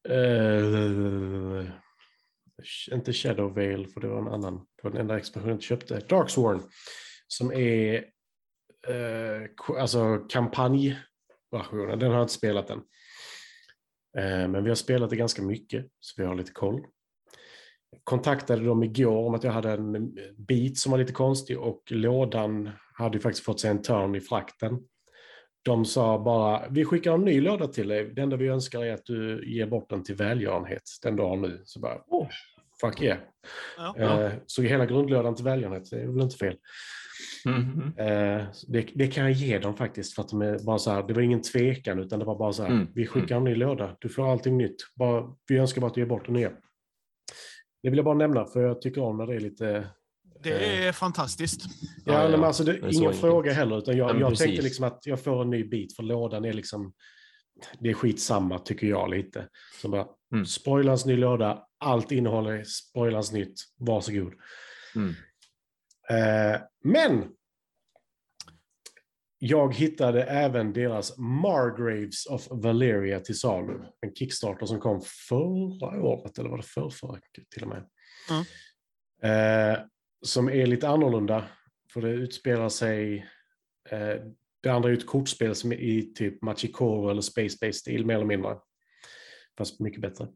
Eh, 0.09 1.67
inte 2.93 3.13
Shadow 3.13 3.55
Veil, 3.55 3.89
för 3.89 4.01
det 4.01 4.09
var 4.09 4.19
en 4.19 4.29
annan. 4.29 4.55
Det 4.59 4.83
var 4.83 4.91
den 4.91 5.01
enda 5.01 5.17
expansionen 5.19 5.57
jag 5.57 5.63
köpte. 5.63 5.99
Darksworn, 6.01 6.63
som 7.27 7.53
är 7.53 8.05
eh, 8.89 9.81
alltså 9.81 10.19
kampanjversionen. 10.29 11.99
Den 11.99 12.11
har 12.11 12.17
jag 12.17 12.25
inte 12.25 12.33
spelat 12.33 12.71
än. 12.71 12.83
Eh, 14.19 14.49
men 14.49 14.65
vi 14.65 14.71
har 14.71 14.75
spelat 14.75 15.11
det 15.11 15.17
ganska 15.17 15.43
mycket, 15.43 15.87
så 16.01 16.23
vi 16.23 16.29
har 16.29 16.35
lite 16.35 16.53
koll 16.53 16.87
kontaktade 18.05 18.65
dem 18.65 18.83
igår 18.83 19.27
om 19.27 19.35
att 19.35 19.45
jag 19.45 19.53
hade 19.53 19.71
en 19.73 20.15
bit 20.37 20.79
som 20.79 20.93
var 20.93 20.99
lite 20.99 21.13
konstig 21.13 21.59
och 21.59 21.83
lådan 21.91 22.71
hade 22.95 23.17
ju 23.17 23.23
faktiskt 23.23 23.45
fått 23.45 23.61
sig 23.61 23.71
en 23.71 23.83
törn 23.83 24.15
i 24.15 24.21
frakten. 24.21 24.79
De 25.65 25.85
sa 25.85 26.19
bara, 26.19 26.69
vi 26.71 26.85
skickar 26.85 27.15
en 27.15 27.25
ny 27.25 27.41
låda 27.41 27.67
till 27.67 27.89
dig. 27.89 28.05
Det 28.05 28.23
enda 28.23 28.37
vi 28.37 28.49
önskar 28.49 28.85
är 28.85 28.95
att 28.95 29.07
du 29.07 29.53
ger 29.55 29.67
bort 29.67 29.91
den 29.91 30.05
till 30.05 30.15
välgörenhet 30.15 30.83
den 31.03 31.17
dagen 31.17 31.43
nu. 31.43 31.63
Så 31.65 31.81
bara, 31.81 31.99
oh, 32.07 32.29
fuck 32.81 33.03
yeah. 33.03 33.19
Ja. 33.77 33.97
Eh, 33.99 34.33
så 34.47 34.63
hela 34.63 34.87
grundlådan 34.87 35.35
till 35.35 35.45
välgörenhet, 35.45 35.91
det 35.91 36.01
är 36.01 36.07
väl 36.07 36.23
inte 36.23 36.37
fel. 36.37 36.57
Eh, 37.99 38.45
det, 38.69 38.87
det 38.95 39.07
kan 39.07 39.25
jag 39.25 39.33
ge 39.33 39.59
dem 39.59 39.77
faktiskt, 39.77 40.15
för 40.15 40.23
att 40.23 40.29
de 40.29 40.43
är 40.43 40.59
bara 40.67 40.79
så 40.79 40.91
här, 40.91 41.03
det 41.03 41.15
var 41.15 41.23
ingen 41.23 41.43
tvekan, 41.43 41.99
utan 41.99 42.19
det 42.19 42.25
var 42.25 42.39
bara 42.39 42.53
så 42.53 42.63
här, 42.63 42.71
Mm, 42.71 42.89
vi 42.95 43.07
skickar 43.07 43.37
en 43.37 43.45
ny 43.45 43.55
låda, 43.55 43.97
du 44.01 44.09
får 44.09 44.33
allting 44.33 44.57
nytt. 44.59 44.77
Bara, 44.97 45.35
vi 45.49 45.57
önskar 45.59 45.81
bara 45.81 45.87
att 45.87 45.95
du 45.95 46.01
ger 46.01 46.09
bort 46.09 46.25
den 46.27 46.35
nya. 46.35 46.51
Det 47.83 47.91
vill 47.91 47.97
jag 47.97 48.05
bara 48.05 48.15
nämna, 48.15 48.45
för 48.47 48.63
jag 48.63 48.81
tycker 48.81 49.01
om 49.03 49.17
när 49.17 49.27
det 49.27 49.35
är 49.35 49.41
lite... 49.41 49.89
Det 50.43 50.87
är 50.87 50.93
fantastiskt. 50.93 51.63
Ja, 52.07 52.13
Ja, 52.13 52.23
ja, 52.25 52.29
men 52.31 52.45
alltså 52.45 52.65
det, 52.65 52.73
Det 52.73 52.79
ingen 52.79 53.03
enkelt. 53.05 53.21
fråga 53.21 53.53
heller, 53.53 53.79
utan 53.79 53.97
jag, 53.97 54.07
men 54.13 54.21
jag 54.21 54.31
precis. 54.31 54.47
tänkte 54.47 54.63
liksom 54.63 54.85
att 54.85 55.01
jag 55.07 55.21
får 55.21 55.43
en 55.43 55.51
ny 55.51 55.65
bit, 55.65 55.97
för 55.97 56.03
lådan 56.03 56.45
är 56.45 56.53
liksom... 56.53 56.93
Det 57.81 57.91
är 57.91 57.95
skitsamma, 57.95 58.59
tycker 58.59 58.87
jag 58.87 59.11
lite. 59.11 59.49
Så 59.83 59.89
bara, 59.89 60.07
Mm. 60.35 60.47
spoilans 60.47 61.07
ny 61.07 61.17
låda, 61.17 61.63
allt 61.79 62.13
innehåller 62.13 62.65
spoilans 62.65 63.33
nytt, 63.33 63.55
varsågod. 63.79 64.33
Mm. 64.97 65.15
Eh, 66.13 66.61
men 66.85 67.29
jag 69.39 69.75
hittade 69.75 70.23
även 70.25 70.73
deras 70.73 71.19
Margraves 71.19 72.27
of 72.27 72.49
Valeria 72.51 73.21
till 73.21 73.39
salu. 73.39 73.81
En 74.01 74.15
Kickstarter 74.15 74.67
som 74.67 74.81
kom 74.81 75.03
förra 75.29 76.03
året, 76.03 76.39
eller 76.39 76.51
var 76.51 76.57
det 76.57 76.63
förrförra 76.63 77.21
till 77.55 77.63
och 77.63 77.69
med. 77.69 77.89
Mm. 78.31 78.45
Eh, 79.23 79.79
som 80.23 80.49
är 80.49 80.67
lite 80.67 80.89
annorlunda, 80.89 81.45
för 81.93 82.01
det 82.01 82.11
utspelar 82.11 82.69
sig... 82.69 83.29
Eh, 83.91 84.17
det 84.61 84.69
andra 84.69 84.91
är 84.91 84.93
ett 84.93 85.07
kortspel 85.07 85.55
som 85.55 85.73
är 85.73 85.77
i 85.77 86.15
typ 86.15 86.43
Machikoro 86.43 87.11
eller 87.11 87.21
Space 87.21 87.59
Base 87.61 87.73
stil 87.73 88.07
mer 88.07 88.15
eller 88.15 88.25
mindre. 88.25 88.57
Fast 89.59 89.81
mycket 89.81 90.01
bättre, 90.01 90.29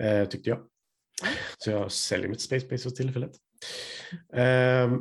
eh, 0.00 0.28
tyckte 0.28 0.50
jag. 0.50 0.66
Så 1.58 1.70
jag 1.70 1.92
säljer 1.92 2.28
mitt 2.28 2.40
Space 2.40 2.66
Base 2.66 2.82
för 2.82 2.90
tillfället. 2.90 3.32
Eh, 4.32 4.92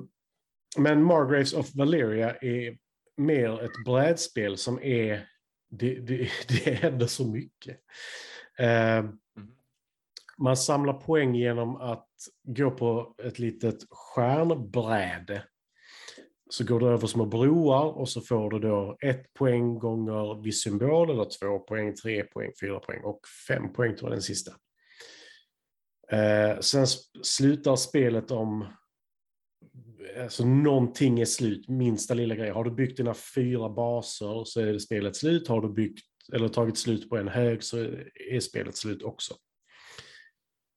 men 0.77 1.03
Margraves 1.03 1.53
of 1.53 1.75
Valeria 1.75 2.35
är 2.35 2.77
mer 3.17 3.63
ett 3.63 3.85
brädspel 3.85 4.57
som 4.57 4.79
är... 4.81 5.27
Det, 5.69 5.95
det, 5.95 6.29
det 6.47 6.71
händer 6.71 7.07
så 7.07 7.27
mycket. 7.27 7.77
Eh, 8.59 9.05
man 10.37 10.57
samlar 10.57 10.93
poäng 10.93 11.35
genom 11.35 11.75
att 11.75 12.07
gå 12.43 12.71
på 12.71 13.15
ett 13.23 13.39
litet 13.39 13.77
stjärnbräde. 13.89 15.43
Så 16.49 16.65
går 16.65 16.79
du 16.79 16.87
över 16.87 17.07
små 17.07 17.25
broar 17.25 17.85
och 17.85 18.09
så 18.09 18.21
får 18.21 18.49
du 18.49 18.59
då 18.59 18.97
ett 19.01 19.33
poäng 19.33 19.79
gånger 19.79 20.41
viss 20.43 20.63
symbol, 20.63 21.09
eller 21.09 21.25
två 21.39 21.59
poäng, 21.59 21.95
tre 21.95 22.23
poäng, 22.23 22.51
fyra 22.61 22.79
poäng 22.79 23.01
och 23.03 23.19
fem 23.47 23.73
poäng 23.73 23.95
tror 23.95 24.09
jag 24.09 24.15
den 24.15 24.21
sista. 24.21 24.51
Eh, 26.11 26.59
sen 26.59 26.87
slutar 27.23 27.75
spelet 27.75 28.31
om 28.31 28.67
alltså 30.17 30.45
någonting 30.45 31.19
är 31.19 31.25
slut, 31.25 31.67
minsta 31.69 32.13
lilla 32.13 32.35
grej. 32.35 32.49
Har 32.49 32.63
du 32.63 32.71
byggt 32.71 32.97
dina 32.97 33.13
fyra 33.13 33.69
baser 33.69 34.43
så 34.43 34.59
är 34.59 34.65
det 34.65 34.79
spelet 34.79 35.15
slut. 35.15 35.47
Har 35.47 35.61
du 35.61 35.69
byggt 35.73 36.05
eller 36.33 36.47
tagit 36.47 36.77
slut 36.77 37.09
på 37.09 37.17
en 37.17 37.27
hög 37.27 37.63
så 37.63 37.77
är 38.31 38.39
spelet 38.39 38.77
slut 38.77 39.03
också. 39.03 39.35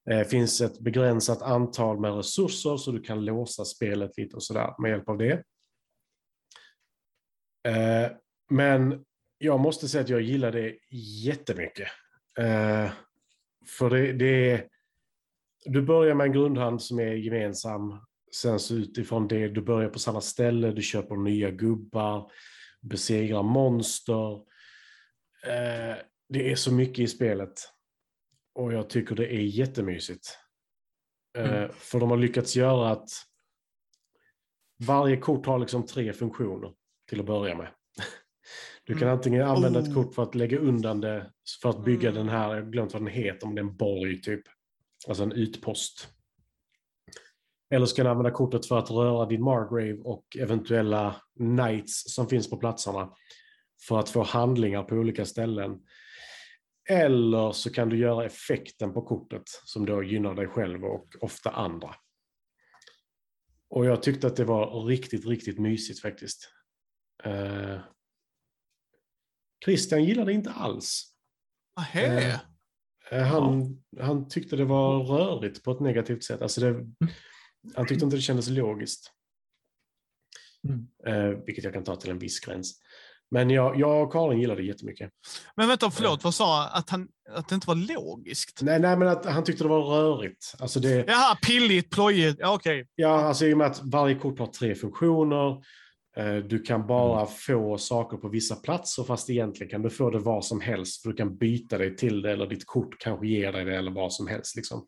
Det 0.05 0.25
finns 0.25 0.61
ett 0.61 0.81
begränsat 0.81 1.43
antal 1.43 2.01
med 2.01 2.17
resurser 2.17 2.77
så 2.77 2.93
du 2.93 3.03
kan 3.03 3.25
låsa 3.25 3.65
spelet 3.65 4.19
lite 4.19 4.37
och 4.37 4.43
sådär 4.43 4.75
med 4.79 4.91
hjälp 4.91 5.09
av 5.09 5.19
det. 5.19 5.33
Eh, 7.69 8.13
men 8.51 9.05
jag 9.39 9.61
måste 9.61 9.89
säga 9.89 10.03
att 10.03 10.09
jag 10.09 10.21
gillar 10.21 10.53
det 10.53 10.79
jättemycket. 11.25 11.89
Eh, 12.39 12.91
för 13.79 13.91
det, 13.91 14.13
det 14.13 14.51
är, 14.51 14.69
du 15.65 15.83
börjar 15.83 16.15
med 16.15 16.27
en 16.27 16.33
grundhand 16.33 16.83
som 16.83 16.99
är 16.99 17.13
gemensam. 17.13 18.01
Sen 18.35 18.61
så 18.61 18.75
utifrån 18.75 19.29
det, 19.29 19.49
du 19.49 19.61
börjar 19.63 19.89
på 19.89 19.99
samma 19.99 20.21
ställe, 20.21 20.71
du 20.71 20.83
köper 20.83 21.17
nya 21.17 21.51
gubbar, 21.51 22.33
besegrar 22.81 23.43
monster. 23.43 24.35
Eh, 25.47 25.97
det 26.29 26.53
är 26.53 26.57
så 26.57 26.73
mycket 26.73 26.99
i 26.99 27.07
spelet. 27.07 27.53
Och 28.55 28.73
jag 28.73 28.91
tycker 28.91 29.15
det 29.15 29.35
är 29.35 29.41
jättemysigt. 29.41 30.39
Mm. 31.39 31.71
För 31.73 32.01
de 32.01 32.11
har 32.11 32.17
lyckats 32.17 32.57
göra 32.57 32.91
att 32.91 33.09
varje 34.87 35.17
kort 35.17 35.47
har 35.47 35.59
liksom 35.59 35.87
tre 35.87 36.13
funktioner 36.13 36.73
till 37.09 37.21
att 37.21 37.27
börja 37.27 37.57
med. 37.57 37.69
Du 38.87 38.93
kan 38.93 39.03
mm. 39.03 39.15
antingen 39.15 39.43
använda 39.43 39.81
ett 39.81 39.89
oh. 39.89 39.95
kort 39.95 40.15
för 40.15 40.23
att 40.23 40.35
lägga 40.35 40.59
undan 40.59 41.01
det, 41.01 41.33
för 41.63 41.71
att 41.71 41.85
bygga 41.85 42.09
mm. 42.09 42.27
den 42.27 42.29
här, 42.29 42.55
jag 42.55 42.63
har 42.63 42.71
glömt 42.71 42.93
vad 42.93 43.03
den 43.03 43.13
heter, 43.13 43.47
om 43.47 43.55
det 43.55 43.61
är 43.61 43.65
en 43.65 43.77
borg 43.77 44.23
typ. 44.23 44.43
Alltså 45.09 45.23
en 45.23 45.33
utpost. 45.33 46.14
Eller 47.71 47.87
så 47.87 47.97
kan 47.97 48.05
du 48.05 48.11
använda 48.11 48.31
kortet 48.31 48.67
för 48.67 48.79
att 48.79 48.91
röra 48.91 49.27
din 49.27 49.43
Margrave 49.45 49.99
och 50.05 50.37
eventuella 50.39 51.17
knights 51.39 52.15
som 52.15 52.29
finns 52.29 52.51
på 52.51 52.57
platserna. 52.57 53.11
För 53.89 53.99
att 53.99 54.09
få 54.09 54.23
handlingar 54.23 54.83
på 54.83 54.95
olika 54.95 55.25
ställen. 55.25 55.81
Eller 56.91 57.53
så 57.53 57.73
kan 57.73 57.89
du 57.89 57.99
göra 57.99 58.25
effekten 58.25 58.95
på 58.95 59.03
kortet 59.03 59.43
som 59.65 59.87
då 59.87 60.03
gynnar 60.03 60.35
dig 60.35 60.47
själv 60.47 60.85
och 60.85 61.07
ofta 61.21 61.51
andra. 61.51 61.95
Och 63.71 63.87
jag 63.87 64.03
tyckte 64.03 64.27
att 64.27 64.37
det 64.37 64.45
var 64.45 64.85
riktigt, 64.85 65.27
riktigt 65.27 65.59
mysigt 65.59 66.01
faktiskt. 66.01 66.49
Uh, 67.27 67.79
Christian 69.65 70.05
gillade 70.05 70.33
inte 70.33 70.51
alls. 70.51 71.15
Ahä. 71.77 72.41
Uh, 73.13 73.19
han, 73.19 73.83
han 74.01 74.29
tyckte 74.29 74.57
det 74.57 74.65
var 74.65 75.05
rörigt 75.05 75.65
på 75.65 75.71
ett 75.73 75.81
negativt 75.81 76.25
sätt. 76.25 76.43
Alltså 76.43 76.61
det, 76.61 76.69
mm. 76.69 76.89
Han 77.75 77.87
tyckte 77.87 78.05
inte 78.05 78.17
det 78.17 78.23
kändes 78.23 78.49
logiskt. 78.49 79.11
Mm. 80.69 80.87
Uh, 81.09 81.45
vilket 81.47 81.65
jag 81.65 81.73
kan 81.73 81.85
ta 81.85 81.97
till 81.97 82.11
en 82.11 82.19
viss 82.19 82.41
gräns. 82.41 82.81
Men 83.31 83.51
jag, 83.51 83.81
jag 83.81 84.03
och 84.03 84.13
Karin 84.13 84.41
gillade 84.41 84.61
det 84.61 84.67
jättemycket. 84.67 85.11
Men 85.57 85.69
vänta, 85.69 85.91
förlåt, 85.91 86.25
vad 86.25 86.35
sa 86.35 86.69
att 86.69 86.91
han? 86.91 87.09
Att 87.31 87.49
det 87.49 87.55
inte 87.55 87.67
var 87.67 87.75
logiskt? 87.75 88.63
Nej, 88.63 88.81
nej 88.81 88.97
men 88.97 89.09
att 89.09 89.27
han 89.27 89.45
tyckte 89.45 89.65
det 89.65 89.69
var 89.69 89.83
rörigt. 89.83 90.55
Alltså 90.59 90.81
det, 90.81 91.05
Jaha, 91.07 91.37
pilligt, 91.47 91.91
plojigt, 91.91 92.37
ja, 92.41 92.55
okej. 92.55 92.81
Okay. 92.81 92.91
Ja, 92.95 93.25
alltså 93.25 93.47
i 93.47 93.55
och 93.55 93.59
med 93.59 93.67
att 93.67 93.81
varje 93.85 94.15
kort 94.15 94.39
har 94.39 94.47
tre 94.47 94.75
funktioner. 94.75 95.63
Eh, 96.17 96.37
du 96.37 96.63
kan 96.63 96.87
bara 96.87 97.21
mm. 97.21 97.33
få 97.47 97.79
saker 97.79 98.17
på 98.17 98.29
vissa 98.29 98.57
platser 98.57 99.05
fast 99.05 99.31
egentligen 99.31 99.71
kan 99.71 99.83
du 99.83 99.91
få 99.91 100.11
det 100.11 100.19
var 100.19 100.41
som 100.41 100.61
helst. 100.61 101.03
För 101.03 101.09
du 101.09 101.17
kan 101.17 101.37
byta 101.37 101.79
dig 101.79 101.97
till 101.97 102.23
det 102.23 102.33
eller 102.33 102.47
ditt 102.47 102.67
kort 102.67 102.99
kanske 102.99 103.27
ger 103.27 103.53
dig 103.53 103.65
det 103.65 103.77
eller 103.77 103.91
vad 103.91 104.13
som 104.13 104.27
helst. 104.27 104.57
Liksom. 104.57 104.87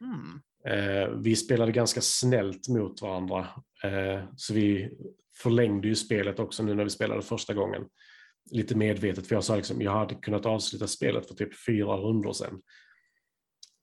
Mm. 0.00 0.40
Eh, 0.66 1.08
vi 1.08 1.36
spelade 1.36 1.72
ganska 1.72 2.00
snällt 2.00 2.68
mot 2.68 3.02
varandra. 3.02 3.48
Eh, 3.84 4.24
så 4.36 4.54
vi 4.54 4.90
förlängde 5.42 5.88
ju 5.88 5.94
spelet 5.94 6.38
också 6.38 6.62
nu 6.62 6.74
när 6.74 6.84
vi 6.84 6.90
spelade 6.90 7.22
första 7.22 7.54
gången. 7.54 7.82
Lite 8.50 8.76
medvetet, 8.76 9.26
för 9.26 9.34
jag 9.34 9.44
sa 9.44 9.56
liksom, 9.56 9.82
jag 9.82 9.92
hade 9.92 10.14
kunnat 10.14 10.46
avsluta 10.46 10.86
spelet 10.86 11.28
för 11.28 11.34
typ 11.34 11.64
fyra 11.66 11.96
rundor 11.96 12.32
sedan. 12.32 12.62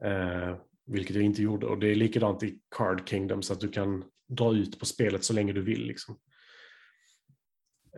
Eh, 0.04 0.58
vilket 0.86 1.16
jag 1.16 1.26
inte 1.26 1.42
gjorde. 1.42 1.66
Och 1.66 1.80
det 1.80 1.88
är 1.88 1.96
likadant 1.96 2.44
i 2.44 2.60
Card 2.76 3.10
Kingdom, 3.10 3.42
så 3.42 3.54
att 3.54 3.60
du 3.60 3.70
kan 3.70 4.04
dra 4.28 4.56
ut 4.56 4.80
på 4.80 4.86
spelet 4.86 5.24
så 5.24 5.34
länge 5.34 5.54
du 5.54 5.62
vill. 5.62 5.86
Liksom. 5.86 6.20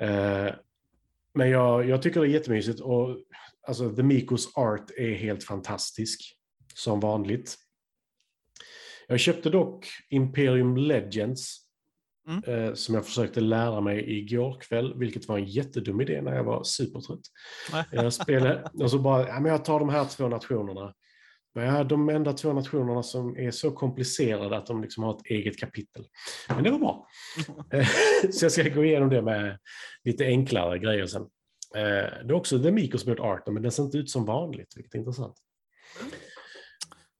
Eh, 0.02 0.50
men 1.34 1.50
jag, 1.50 1.90
jag 1.90 2.02
tycker 2.02 2.20
det 2.20 2.28
är 2.28 2.32
jättemysigt. 2.32 2.80
Och, 2.80 3.18
alltså, 3.68 3.96
The 3.96 4.04
Mikos 4.04 4.58
art 4.58 4.92
är 4.92 5.14
helt 5.14 5.44
fantastisk, 5.44 6.22
som 6.74 7.00
vanligt. 7.00 7.65
Jag 9.08 9.20
köpte 9.20 9.50
dock 9.50 9.88
Imperium 10.10 10.78
Legends 10.78 11.66
Mm. 12.28 12.44
Eh, 12.68 12.74
som 12.74 12.96
jag 12.96 13.06
försökte 13.06 13.42
lära 13.42 13.82
mig 13.82 14.18
igår 14.20 14.58
kväll, 14.60 15.00
vilket 15.00 15.28
var 15.28 15.38
en 15.38 15.46
jättedum 15.46 16.02
idé 16.02 16.22
när 16.22 16.36
jag 16.36 16.44
var 16.44 16.64
supertrött. 16.64 17.20
Jag 17.92 18.14
spelade, 18.14 18.70
och 18.74 18.92
så 18.92 19.00
bara, 19.00 19.28
ja, 19.28 19.40
men 19.40 19.52
jag 19.52 19.66
tar 19.66 19.80
de 19.80 19.90
här 19.90 20.06
två 20.06 20.28
nationerna. 20.28 20.94
Men 21.56 21.66
jag 21.66 21.76
är 21.76 21.84
de 21.84 22.10
enda 22.10 22.34
två 22.34 22.54
nationerna 22.54 23.04
som 23.04 23.38
är 23.38 23.52
så 23.52 23.72
komplicerade 23.72 24.58
att 24.58 24.66
de 24.66 24.82
liksom 24.82 25.04
har 25.04 25.16
ett 25.16 25.26
eget 25.26 25.60
kapitel. 25.60 26.06
Men 26.50 26.64
det 26.64 26.72
var 26.72 26.80
bra. 26.80 27.08
så 28.32 28.46
jag 28.46 28.52
ska 28.52 28.70
gå 28.70 28.86
igenom 28.86 29.10
det 29.10 29.22
med 29.22 29.60
lite 30.04 30.26
enklare 30.26 30.80
grejer 30.80 31.06
sen. 31.06 31.22
Eh, 31.76 32.26
det 32.26 32.30
är 32.30 32.34
också 32.34 32.64
The 32.64 32.70
gjort 32.80 33.20
arten, 33.20 33.54
men 33.54 33.64
den 33.64 33.72
ser 33.72 33.84
inte 33.84 33.98
ut 33.98 34.10
som 34.10 34.26
vanligt, 34.26 34.74
vilket 34.76 34.96
är 34.96 35.00
intressant. 35.00 35.36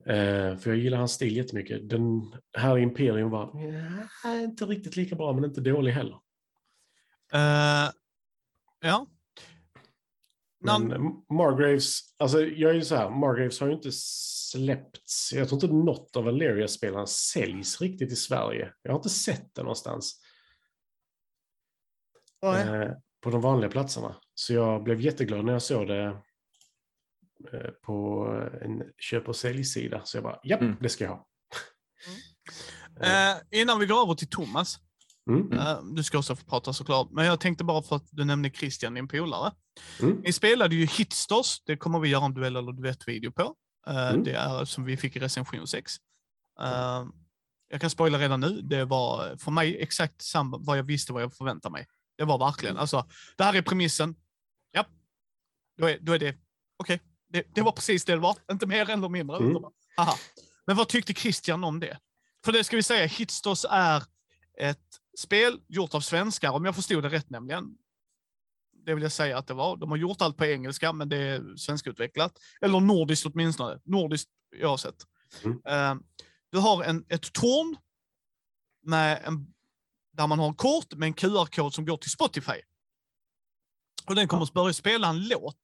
Eh, 0.06 0.58
för 0.58 0.70
jag 0.70 0.78
gillar 0.78 0.98
hans 0.98 1.12
stil 1.12 1.38
jättemycket. 1.38 1.90
Den 1.90 2.36
här 2.58 2.78
Imperium 2.78 3.30
var 3.30 3.52
ja, 4.24 4.40
inte 4.40 4.66
riktigt 4.66 4.96
lika 4.96 5.16
bra, 5.16 5.34
men 5.34 5.46
inte 5.46 5.62
dålig 5.62 5.92
heller. 5.92 6.16
Uh, 7.34 7.92
ja. 8.82 9.08
Men 10.60 10.88
Margraves, 11.30 12.00
alltså 12.18 12.42
jag 12.42 12.72
är 12.72 12.76
ju 12.76 12.82
så 12.82 12.96
här, 12.96 13.10
Margraves 13.10 13.60
har 13.60 13.68
ju 13.68 13.74
inte 13.74 13.92
släppts. 13.92 15.34
Jag 15.34 15.50
tror 15.50 15.64
inte 15.64 15.76
något 15.76 16.16
av 16.16 16.24
Valeria-spelarna 16.24 17.06
säljs 17.06 17.82
riktigt 17.82 18.12
i 18.12 18.16
Sverige. 18.16 18.74
Jag 18.82 18.92
har 18.92 19.00
inte 19.00 19.10
sett 19.10 19.56
det 19.56 19.62
någonstans. 19.62 20.22
Eh, 22.44 22.92
på 23.22 23.30
de 23.30 23.42
vanliga 23.42 23.70
platserna. 23.70 24.16
Så 24.36 24.54
jag 24.54 24.84
blev 24.84 25.02
jätteglad 25.02 25.46
när 25.46 25.54
jag 25.54 25.62
såg 25.62 25.88
det 25.88 26.18
på 27.82 28.28
en 28.62 28.84
köp 28.98 29.28
och 29.28 29.36
säljsida. 29.36 30.02
Så 30.04 30.18
jag 30.18 30.24
bara, 30.24 30.40
ja, 30.44 30.58
mm. 30.58 30.76
det 30.82 30.90
ska 30.90 31.04
jag 31.04 31.12
ha. 31.12 31.28
Mm. 33.02 33.38
Eh, 33.38 33.62
innan 33.62 33.80
vi 33.80 33.86
går 33.86 34.02
över 34.02 34.14
till 34.14 34.30
Thomas. 34.30 34.80
Mm. 35.30 35.54
Eh, 35.54 35.84
du 35.96 36.04
ska 36.04 36.18
också 36.18 36.36
få 36.36 36.46
prata 36.46 36.74
såklart, 36.74 37.08
men 37.12 37.26
jag 37.26 37.40
tänkte 37.40 37.64
bara 37.64 37.82
för 37.82 37.96
att 37.96 38.08
du 38.12 38.26
nämnde 38.26 38.50
Christian, 38.50 38.94
din 38.94 39.08
polare. 39.08 39.52
Mm. 40.02 40.18
Ni 40.18 40.34
spelade 40.34 40.76
ju 40.76 40.86
Hitstars, 40.86 41.62
det 41.66 41.78
kommer 41.78 42.00
vi 42.00 42.10
göra 42.10 42.26
en 42.26 42.34
duell 42.34 42.56
eller 42.56 42.72
duett-video 42.72 43.32
på. 43.32 43.56
Eh, 43.88 44.10
mm. 44.10 44.24
Det 44.24 44.32
är 44.32 44.66
som 44.66 44.84
vi 44.84 44.98
fick 44.98 45.16
i 45.16 45.20
recension 45.20 45.68
6. 45.68 45.94
Eh, 46.62 47.06
jag 47.68 47.82
kan 47.82 47.90
spoila 47.90 48.20
redan 48.20 48.40
nu, 48.40 48.62
det 48.62 48.86
var 48.86 49.38
för 49.38 49.52
mig 49.52 49.82
exakt 49.82 50.22
samma, 50.22 50.58
vad 50.58 50.78
jag 50.78 50.84
visste 50.84 51.14
vad 51.14 51.22
jag 51.22 51.34
förväntade 51.34 51.72
mig. 51.72 51.88
Det 52.18 52.24
var 52.24 52.38
verkligen, 52.38 52.78
alltså, 52.78 53.10
det 53.38 53.44
här 53.44 53.54
är 53.54 53.62
premissen. 53.62 54.16
Ja, 54.72 54.86
då 55.78 55.88
är, 55.88 55.98
då 56.02 56.14
är 56.14 56.20
det, 56.20 56.30
okej, 56.78 56.96
okay, 56.96 57.00
det, 57.36 57.56
det, 57.56 57.62
var 57.62 57.72
precis 57.72 58.06
det 58.06 58.12
det 58.12 58.20
var, 58.20 58.38
inte 58.52 58.66
mer 58.66 58.90
eller 58.90 59.10
mindre. 59.10 59.38
Mm. 59.38 59.64
Aha. 59.98 60.18
Men 60.68 60.76
vad 60.76 60.88
tyckte 60.88 61.14
Christian 61.14 61.64
om 61.64 61.80
det? 61.80 62.00
För 62.46 62.52
det 62.52 62.64
ska 62.64 62.76
vi 62.76 62.84
säga, 62.84 63.06
Hitstos 63.06 63.66
är 63.70 64.04
ett 64.60 65.00
spel 65.18 65.60
gjort 65.68 65.94
av 65.94 66.02
svenskar, 66.02 66.52
om 66.52 66.66
jag 66.66 66.76
förstod 66.76 67.04
det 67.04 67.10
rätt 67.10 67.30
nämligen. 67.30 67.78
Det 68.86 68.94
vill 68.94 69.04
jag 69.04 69.12
säga 69.12 69.38
att 69.38 69.48
det 69.48 69.54
var. 69.54 69.78
De 69.78 69.90
har 69.90 69.98
gjort 69.98 70.22
allt 70.22 70.38
på 70.38 70.46
engelska, 70.46 70.94
men 70.94 71.10
det 71.10 71.18
är 71.18 71.56
svenskutvecklat. 71.58 72.40
Eller 72.62 72.80
nordiskt 72.80 73.26
åtminstone. 73.26 73.80
Nordiskt 73.84 74.30
oavsett. 74.64 74.96
Mm. 75.44 75.58
Uh, 75.58 76.04
du 76.52 76.58
har 76.58 76.84
en, 76.84 77.06
ett 77.10 77.34
torn 77.34 77.78
med 78.84 79.22
en, 79.26 79.54
där 80.14 80.28
man 80.28 80.40
har 80.40 80.48
en 80.48 80.56
kort 80.56 80.94
med 80.94 81.08
en 81.08 81.14
QR-kod 81.14 81.74
som 81.74 81.86
går 81.86 81.98
till 81.98 82.12
Spotify. 82.12 82.62
Och 84.06 84.16
den 84.16 84.28
kommer 84.28 84.44
att 84.44 84.54
börja 84.54 84.74
spela 84.74 85.08
en 85.08 85.28
låt 85.28 85.60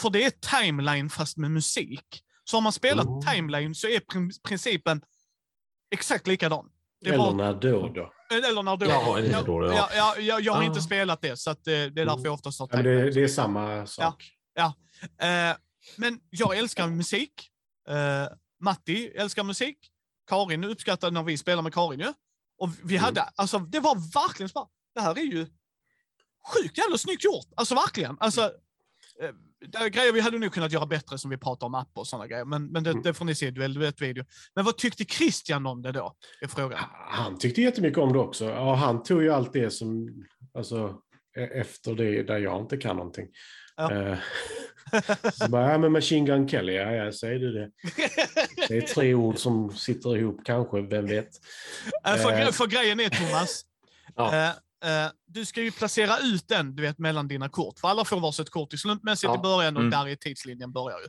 för 0.00 0.10
det 0.10 0.24
är 0.24 0.30
timeline 0.60 1.10
fast 1.10 1.36
med 1.36 1.50
musik. 1.50 2.24
Så 2.44 2.56
har 2.56 2.60
man 2.60 2.72
spelat 2.72 3.06
oh. 3.06 3.32
timeline 3.32 3.74
så 3.74 3.86
är 3.86 4.00
principen 4.48 5.02
exakt 5.90 6.26
likadan. 6.26 6.70
eller 7.06 7.18
var... 7.18 7.34
när 7.34 7.54
då 7.54 7.88
då? 7.88 8.12
Eller 8.34 8.62
när 8.62 8.76
då. 8.76 8.86
Ja, 8.86 9.18
eller 9.18 9.42
då, 9.42 9.66
ja. 9.66 9.74
Ja, 9.74 9.90
ja, 9.94 10.16
jag, 10.18 10.40
jag 10.40 10.52
har 10.52 10.62
ah. 10.62 10.64
inte 10.64 10.80
spelat 10.80 11.22
det, 11.22 11.36
så 11.36 11.50
att, 11.50 11.64
det, 11.64 11.72
är 11.72 11.90
därför 11.90 12.24
jag 12.24 12.34
oftast 12.34 12.60
har 12.60 12.68
ja, 12.72 12.82
det, 12.82 13.10
det, 13.10 13.22
är 13.22 13.28
samma 13.28 13.86
sak. 13.86 14.32
Ja, 14.54 14.74
ja. 15.18 15.50
Eh, 15.50 15.56
men 15.96 16.20
jag 16.30 16.58
älskar 16.58 16.86
musik. 16.86 17.50
Eh, 17.88 18.26
Matti 18.60 19.08
älskar 19.14 19.44
musik. 19.44 19.78
Karin 20.28 20.64
uppskattar 20.64 21.10
när 21.10 21.22
vi 21.22 21.38
spelar 21.38 21.62
med 21.62 21.74
Karin 21.74 22.00
ju. 22.00 22.12
Och 22.58 22.70
vi 22.82 22.96
mm. 22.96 23.04
hade, 23.04 23.22
alltså 23.22 23.58
det 23.58 23.80
var 23.80 23.94
verkligen 23.94 24.48
så 24.48 24.68
det 24.94 25.00
här 25.00 25.18
är 25.18 25.22
ju 25.22 25.46
sjukt 26.54 26.78
jävla 26.78 26.98
snyggt 26.98 27.24
gjort. 27.24 27.46
Alltså 27.56 27.74
verkligen. 27.74 28.16
Alltså, 28.20 28.42
eh, 29.22 29.30
det 29.66 29.90
grejer 29.90 30.12
vi 30.12 30.20
hade 30.20 30.38
nog 30.38 30.52
kunnat 30.52 30.72
göra 30.72 30.86
bättre 30.86 31.18
som 31.18 31.30
vi 31.30 31.36
pratar 31.36 31.66
om 31.66 31.74
appar 31.74 32.00
och 32.00 32.06
sådana 32.06 32.26
grejer. 32.26 32.44
Men, 32.44 32.66
men 32.66 32.84
det, 32.84 32.90
mm. 32.90 33.02
det 33.02 33.14
får 33.14 33.24
ni 33.24 33.34
se 33.34 33.46
i 33.46 33.50
duett-video. 33.50 34.24
Men 34.54 34.64
vad 34.64 34.76
tyckte 34.76 35.04
Christian 35.04 35.66
om 35.66 35.82
det 35.82 35.92
då? 35.92 36.14
Är 36.40 36.48
frågan. 36.48 36.78
Han 37.10 37.38
tyckte 37.38 37.62
jättemycket 37.62 37.98
om 37.98 38.12
det 38.12 38.18
också. 38.18 38.44
Ja, 38.44 38.74
han 38.74 39.02
tog 39.02 39.22
ju 39.22 39.30
allt 39.32 39.52
det 39.52 39.70
som, 39.70 40.08
alltså, 40.54 40.96
e- 41.38 41.60
efter 41.60 41.94
det 41.94 42.22
där 42.22 42.38
jag 42.38 42.60
inte 42.60 42.76
kan 42.76 42.96
någonting. 42.96 43.26
Ja. 43.76 43.92
Eh, 43.92 44.18
så 45.32 45.48
bara, 45.48 45.72
ja 45.72 45.78
men 45.78 45.92
Machine 45.92 46.26
Gun 46.26 46.48
Kelly, 46.48 46.72
ja, 46.72 46.92
ja 46.92 47.12
säger 47.12 47.38
du 47.38 47.52
det. 47.52 47.70
Det 48.68 48.76
är 48.76 48.80
tre 48.80 49.14
ord 49.14 49.38
som 49.38 49.70
sitter 49.70 50.16
ihop 50.16 50.40
kanske, 50.44 50.80
vem 50.80 51.06
vet. 51.06 51.28
Eh, 52.06 52.16
för, 52.16 52.32
Eh. 52.32 52.50
för 52.50 52.66
grejen 52.66 53.00
är, 53.00 53.08
Thomas, 53.08 53.64
Ja. 54.16 54.52
Eh, 54.84 55.06
du 55.26 55.44
ska 55.44 55.62
ju 55.62 55.70
placera 55.72 56.18
ut 56.18 56.48
den 56.48 56.76
du 56.76 56.82
vet, 56.82 56.98
mellan 56.98 57.28
dina 57.28 57.48
kort. 57.48 57.78
För 57.78 57.88
alla 57.88 58.04
får 58.04 58.20
varsitt 58.20 58.50
kort 58.50 58.74
i 58.74 58.78
slumpmässigt 58.78 59.24
Ja. 59.32 59.34
i 59.34 59.38
början 59.38 59.76
och 59.76 59.82
Mm. 59.82 59.90
där 59.90 60.08
i 60.08 60.16
tidslinjen 60.16 60.72
börjar 60.72 60.98
ju. 61.00 61.06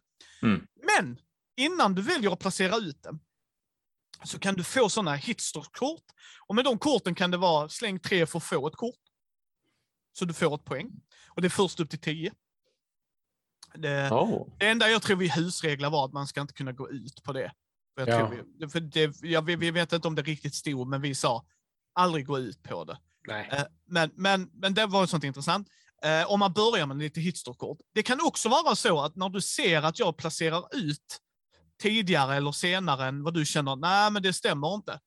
Mm. 0.49 0.67
Men 0.97 1.19
innan 1.57 1.95
du 1.95 2.01
väljer 2.01 2.31
att 2.33 2.39
placera 2.39 2.75
ut 2.77 3.03
den 3.03 3.19
så 4.23 4.39
kan 4.39 4.55
du 4.55 4.63
få 4.63 4.89
sådana 4.89 5.15
hitstore-kort. 5.15 6.03
Och 6.47 6.55
med 6.55 6.65
de 6.65 6.77
korten 6.79 7.15
kan 7.15 7.31
det 7.31 7.37
vara 7.37 7.69
släng 7.69 7.99
tre 7.99 8.25
för 8.25 8.37
att 8.37 8.43
få 8.43 8.67
ett 8.67 8.75
kort. 8.75 8.95
Så 10.13 10.25
du 10.25 10.33
får 10.33 10.55
ett 10.55 10.65
poäng. 10.65 10.91
Och 11.29 11.41
det 11.41 11.47
är 11.47 11.49
först 11.49 11.79
upp 11.79 11.89
till 11.89 11.99
tio. 11.99 12.33
Det, 13.75 14.09
Oh. 14.11 14.47
det 14.59 14.67
enda 14.69 14.89
jag 14.89 15.01
tror 15.01 15.17
vi 15.17 15.29
husreglar 15.29 15.89
var 15.89 16.05
att 16.05 16.13
man 16.13 16.27
ska 16.27 16.41
inte 16.41 16.53
kunna 16.53 16.71
gå 16.71 16.89
ut 16.89 17.23
på 17.23 17.33
det. 17.33 17.51
Jag, 17.95 18.07
Ja. 18.09 18.31
vi, 18.59 18.67
för 18.69 18.79
det, 18.79 19.21
jag, 19.21 19.41
vi, 19.41 19.55
vi 19.55 19.71
vet 19.71 19.93
inte 19.93 20.07
om 20.07 20.15
det 20.15 20.21
riktigt 20.21 20.55
stod, 20.55 20.87
men 20.87 21.01
vi 21.01 21.15
sa 21.15 21.45
aldrig 21.93 22.25
gå 22.25 22.39
ut 22.39 22.63
på 22.63 22.83
det. 22.83 22.97
Nej. 23.27 23.49
Eh, 23.51 23.63
Men, 23.87 24.11
men, 24.15 24.49
men 24.53 24.73
det 24.73 24.85
var 24.85 25.05
sånt 25.05 25.23
intressant. 25.23 25.67
Eh, 26.03 26.31
om 26.31 26.39
man 26.39 26.53
börjar 26.53 26.85
med 26.85 26.97
lite 26.97 27.19
hitstore-kort. 27.21 27.77
Det 27.93 28.03
kan 28.03 28.19
också 28.25 28.49
vara 28.49 28.75
så 28.75 29.01
att 29.01 29.15
när 29.15 29.29
du 29.29 29.41
ser 29.41 29.81
att 29.81 29.99
jag 29.99 30.17
placerar 30.17 30.63
ut 30.75 31.19
tidigare 31.81 32.35
eller 32.35 32.51
senare 32.51 33.05
än 33.07 33.23
vad 33.23 33.33
du 33.33 33.45
känner, 33.45 33.75
nej 33.75 34.11
men 34.11 34.23
det 34.23 34.33
stämmer 34.33 34.75
inte. 34.75 34.99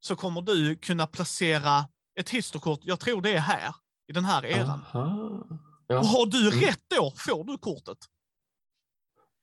Så 0.00 0.16
kommer 0.16 0.42
du 0.42 0.76
kunna 0.76 1.06
placera 1.06 1.88
ett 2.20 2.30
hitstore-kort, 2.30 2.80
jag 2.82 3.00
tror 3.00 3.22
det 3.22 3.32
är 3.32 3.38
här, 3.40 3.74
i 4.08 4.12
den 4.12 4.24
här 4.24 4.44
eran. 4.46 4.84
Aha. 4.94 5.00
Och 5.88 5.94
Ja. 5.94 5.96
har 6.02 6.26
du 6.26 6.48
Mm. 6.48 6.60
rätt 6.60 6.82
då 6.96 7.12
får 7.16 7.44
du 7.44 7.58
kortet. 7.58 7.98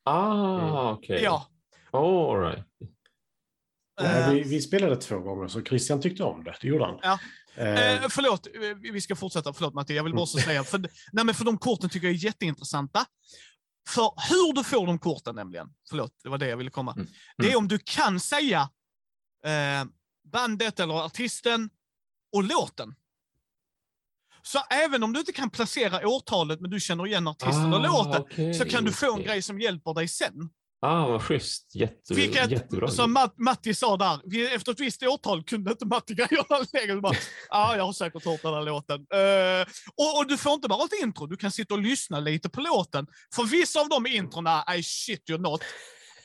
Ah, 0.04 0.92
okej. 0.92 1.20
Ja. 1.24 1.46
Oh, 1.92 2.36
all 2.36 2.40
right. 2.42 2.66
Nej, 4.02 4.34
vi, 4.34 4.50
vi 4.50 4.62
spelade 4.62 4.96
två 4.96 5.20
gånger, 5.20 5.48
så 5.48 5.64
Christian 5.64 6.02
tyckte 6.02 6.24
om 6.24 6.44
det. 6.44 6.56
Det 6.62 6.68
gjorde 6.68 6.86
han. 6.86 7.00
Ja. 7.04 7.20
Eh, 7.56 7.94
Eh, 8.04 8.10
förlåt, 8.10 8.48
vi 8.92 9.02
ska 9.02 9.16
fortsätta. 9.16 9.54
Förlåt 9.54 9.74
Matti, 9.74 9.96
jag 9.96 10.04
vill 10.04 10.14
bara 10.14 10.26
så 10.26 10.40
säga. 10.40 10.64
För, 10.64 10.80
nej, 11.12 11.26
men 11.26 11.36
för 11.36 11.46
de 11.46 11.58
korten 11.58 11.90
tycker 11.90 12.08
jag 12.08 12.16
är 12.16 12.20
jätteintressanta. 12.20 13.06
För 13.90 14.14
hur 14.30 14.54
du 14.54 14.64
får 14.64 14.88
de 14.88 15.00
korten 15.00 15.36
nämligen, 15.36 15.68
förlåt, 15.90 16.12
det 16.24 16.30
var 16.30 16.38
det 16.38 16.48
jag 16.48 16.58
ville 16.58 16.70
komma. 16.70 16.94
Mm. 16.94 17.08
Det 17.38 17.52
är 17.52 17.58
om 17.58 17.68
du 17.68 17.80
kan 17.84 18.20
säga 18.20 18.70
eh, 19.46 19.86
bandet 20.34 20.80
eller 20.80 21.06
artisten 21.06 21.70
och 22.36 22.44
låten. 22.44 22.96
Så 24.42 24.60
även 24.70 25.04
om 25.04 25.14
du 25.14 25.20
inte 25.20 25.32
kan 25.32 25.50
placera 25.50 26.08
årtalet 26.08 26.62
men 26.62 26.72
du 26.72 26.80
känner 26.80 27.08
igen 27.08 27.28
artisten 27.28 27.74
och 27.74 27.82
låten, 27.82 28.22
okej, 28.22 28.54
så 28.54 28.66
kan 28.66 28.84
du 28.84 28.92
få 28.92 29.06
en 29.06 29.12
okej. 29.12 29.26
grej 29.26 29.42
som 29.42 29.60
hjälper 29.60 29.94
dig 29.94 30.08
sen. 30.08 30.50
Ah, 30.86 31.08
vad 31.08 31.22
schysst. 31.22 31.76
Jätte, 31.76 32.14
Vilket, 32.14 32.52
jättebra. 32.52 32.88
som 32.88 33.14
Matt, 33.14 33.38
Matti 33.38 33.74
sa 33.74 33.98
där, 33.98 34.20
vi- 34.26 34.54
efter 34.56 34.72
ett 34.72 34.80
visst 34.80 35.04
årtal 35.04 35.44
kunde 35.44 35.72
inte 35.72 35.86
Matti 35.86 36.14
grejerna 36.16 36.66
längre. 36.74 37.02
Bara, 37.02 37.16
ah, 37.50 37.76
jag 37.76 37.86
har 37.86 37.94
säkert 37.94 38.26
hört 38.26 38.42
den 38.42 38.54
här 38.54 38.62
låten. 38.64 38.96
Eh, 39.14 39.68
och, 39.96 40.18
och 40.20 40.28
du 40.28 40.38
får 40.38 40.54
inte 40.54 40.68
bara 40.68 40.86
ett 40.86 41.04
intro, 41.04 41.28
du 41.28 41.38
kan 41.38 41.52
sitta 41.52 41.74
och 41.74 41.82
lyssna 41.82 42.20
lite 42.20 42.50
på 42.50 42.62
låten. 42.62 43.08
För 43.36 43.44
vissa 43.44 43.80
av 43.82 43.90
de 43.90 44.08
introna, 44.08 44.64
I 44.78 44.84
shit 44.84 45.30
you 45.30 45.40
not, 45.40 45.62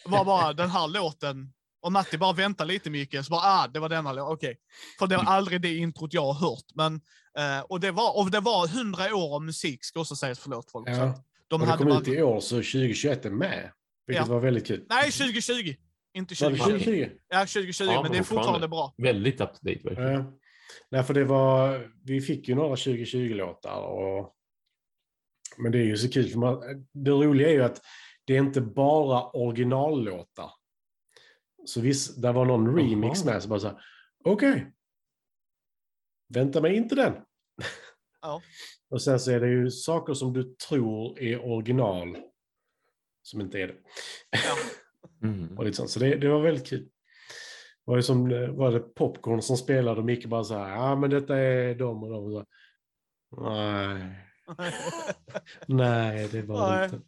var 0.05 0.25
bara 0.25 0.53
den 0.53 0.71
här 0.71 0.89
låten. 0.89 1.53
Och 1.83 1.93
Matti 1.93 2.19
bara 2.19 2.33
vänta 2.33 2.65
lite 2.65 2.91
mycket, 2.91 3.25
så 3.27 3.31
bara, 3.31 3.41
ah, 3.45 3.69
det 3.69 3.81
var 3.81 3.89
denna 3.89 4.13
låt, 4.13 4.33
okej. 4.33 4.57
För 4.99 5.07
det 5.07 5.17
var 5.17 5.25
aldrig 5.25 5.61
det 5.63 5.77
introt 5.77 6.13
jag 6.15 6.33
har 6.33 6.35
hört. 6.51 6.65
Men, 6.75 6.95
eh, 7.39 7.61
och, 7.69 7.81
det 7.81 7.91
var, 7.91 8.17
och 8.19 8.31
det 8.31 8.41
var 8.41 8.69
hundra 8.69 9.15
år 9.17 9.35
av 9.35 9.43
musik, 9.43 9.85
ska 9.85 10.01
också 10.01 10.17
sägas, 10.17 10.39
förlåt 10.39 10.71
folk. 10.71 10.89
Ja. 10.89 10.95
de 11.49 11.55
och 11.55 11.61
det 11.61 11.67
hade 11.67 11.79
kom 11.85 11.89
bara, 11.93 12.01
ut 12.01 12.09
i 12.09 12.23
år, 12.23 12.41
så 12.41 12.55
2021 12.57 13.25
är 13.25 13.31
med. 13.31 13.71
Vilket 14.11 14.27
Ja. 14.29 14.35
var 14.35 14.41
väldigt 14.41 14.67
kul. 14.67 14.87
Nej, 14.89 15.11
2020. 15.13 15.75
Inte 16.15 16.35
Var 16.45 16.51
det 16.51 16.57
2020. 16.57 16.85
2020? 16.85 17.11
Ja, 17.29 17.41
2020, 17.47 17.85
Ja, 17.85 17.93
men 17.93 18.03
men 18.03 18.13
det 18.13 18.19
är 18.19 18.23
fortfarande. 18.23 18.69
bra. 18.69 18.95
Väldigt 18.99 19.41
up 19.41 19.49
to 19.55 19.59
date 19.63 19.81
verkligen. 19.85 20.13
Ja. 20.13 20.33
Nej, 20.91 21.03
för 21.03 21.15
det 21.15 21.25
var, 21.25 21.91
vi 22.05 22.21
fick 22.21 22.49
ju 22.49 22.55
några 22.55 22.75
2020-låtar. 22.75 23.81
Och, 23.81 24.35
men 25.59 25.73
det 25.73 25.79
är 25.79 25.85
ju 25.85 25.97
så 25.97 26.11
kul. 26.11 26.29
För 26.29 26.39
man, 26.39 26.61
det 26.93 27.11
roliga 27.11 27.49
är 27.49 27.53
ju 27.53 27.63
att 27.63 27.81
det 28.25 28.35
är 28.37 28.39
inte 28.39 28.61
bara 28.61 29.31
originallåtar. 29.31 30.51
Så 31.65 31.81
visst, 31.81 32.23
där 32.23 32.33
var 32.33 32.45
någon 32.45 32.77
remix 32.77 33.25
Jaha. 33.25 33.33
med, 33.33 33.43
så 33.43 33.49
bara 33.49 33.61
så 33.61 33.67
här, 33.67 33.77
okej. 34.25 34.73
Vänta 36.35 36.61
mig 36.61 36.77
inte 36.77 36.95
den. 36.95 37.13
Ja. 38.23 38.43
Och 38.91 39.03
sen 39.03 39.21
så 39.21 39.31
är 39.31 39.41
det 39.41 39.49
ju 39.51 39.71
saker 39.71 40.15
som 40.15 40.33
du 40.33 40.55
tror 40.69 41.19
är 41.21 41.45
original, 41.45 42.17
som 43.31 43.41
inte 43.41 43.59
är 43.59 43.66
det. 43.66 43.74
Ja. 44.31 44.57
Mm. 45.22 45.59
Och 45.59 45.64
lite 45.64 45.76
sånt. 45.76 45.91
Så 45.91 45.99
det, 46.01 46.16
det 46.16 46.28
var 46.28 46.41
väldigt 46.41 46.66
kul. 46.66 46.81
Det 46.81 46.89
var 47.85 47.97
ju 47.97 48.03
som 48.03 48.31
eh, 48.33 48.49
var 48.49 48.72
det 48.72 48.81
Popcorn 48.81 49.43
som 49.43 49.57
spelade 49.57 50.01
och 50.01 50.07
Micke 50.07 50.26
bara 50.26 50.45
så 50.45 50.55
här, 50.55 50.70
ja 50.76 50.97
men 50.97 51.11
detta 51.11 51.37
är 51.37 51.74
de 51.74 52.03
och 52.03 52.11
de. 52.11 52.24
Och 52.24 52.33
så, 52.33 52.45
nej, 53.43 54.26
nej 55.66 56.28
det 56.33 56.43
var 56.43 56.70
det 56.72 56.76
Nej. 56.76 56.85
inte. 56.85 57.01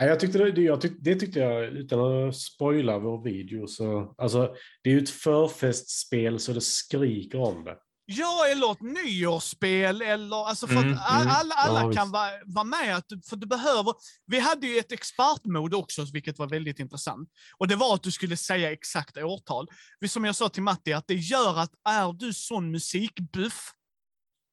Nej, 0.00 0.08
jag 0.08 0.20
tyckte 0.20 0.38
det, 0.38 0.52
det- 0.52 0.62
jag 0.62 0.80
tyck, 0.80 0.92
det 1.00 1.14
tyckte 1.14 1.40
jag, 1.40 1.64
utan 1.64 2.28
att 2.28 2.36
spoila 2.36 2.98
vår 2.98 3.24
video, 3.24 3.66
så 3.66 4.14
alltså 4.18 4.54
det 4.82 4.90
är 4.90 4.94
ju 4.94 5.00
ett 5.02 5.10
förfestspel 5.10 6.38
så 6.38 6.52
det 6.52 6.60
skriker 6.60 7.38
om 7.40 7.64
det. 7.64 7.78
Ja, 8.10 8.46
eller 8.46 8.72
ett 8.72 8.80
nyårsspel, 8.80 10.02
eller 10.02 10.48
alltså 10.48 10.66
för 10.66 10.76
Mm, 10.76 10.92
att 10.94 11.10
all- 11.10 11.22
mm. 11.22 11.34
alla, 11.36 11.54
alla 11.54 11.82
Ja, 11.82 11.92
kan 11.92 12.10
vara, 12.10 12.30
vara 12.44 12.64
med. 12.64 12.96
Att, 12.96 13.04
du- 13.08 13.22
för 13.22 13.36
du 13.36 13.46
behöver, 13.46 13.94
vi 14.26 14.38
hade 14.38 14.66
ju 14.66 14.78
ett 14.78 14.92
expertmode 14.92 15.76
också, 15.76 16.04
vilket 16.12 16.38
var 16.38 16.46
väldigt 16.46 16.78
intressant. 16.78 17.28
Och 17.58 17.68
det 17.68 17.76
var 17.76 17.94
att 17.94 18.02
du 18.02 18.10
skulle 18.10 18.36
säga 18.36 18.72
exakt 18.72 19.16
årtal. 19.16 19.66
Vi- 20.00 20.08
Som 20.08 20.24
jag 20.24 20.36
sa 20.36 20.48
till 20.48 20.62
Matti, 20.62 20.92
att 20.92 21.06
det 21.06 21.14
gör 21.14 21.58
att 21.58 21.70
är 21.88 22.12
du 22.12 22.32
sån 22.34 22.70
musikbuff, 22.70 23.70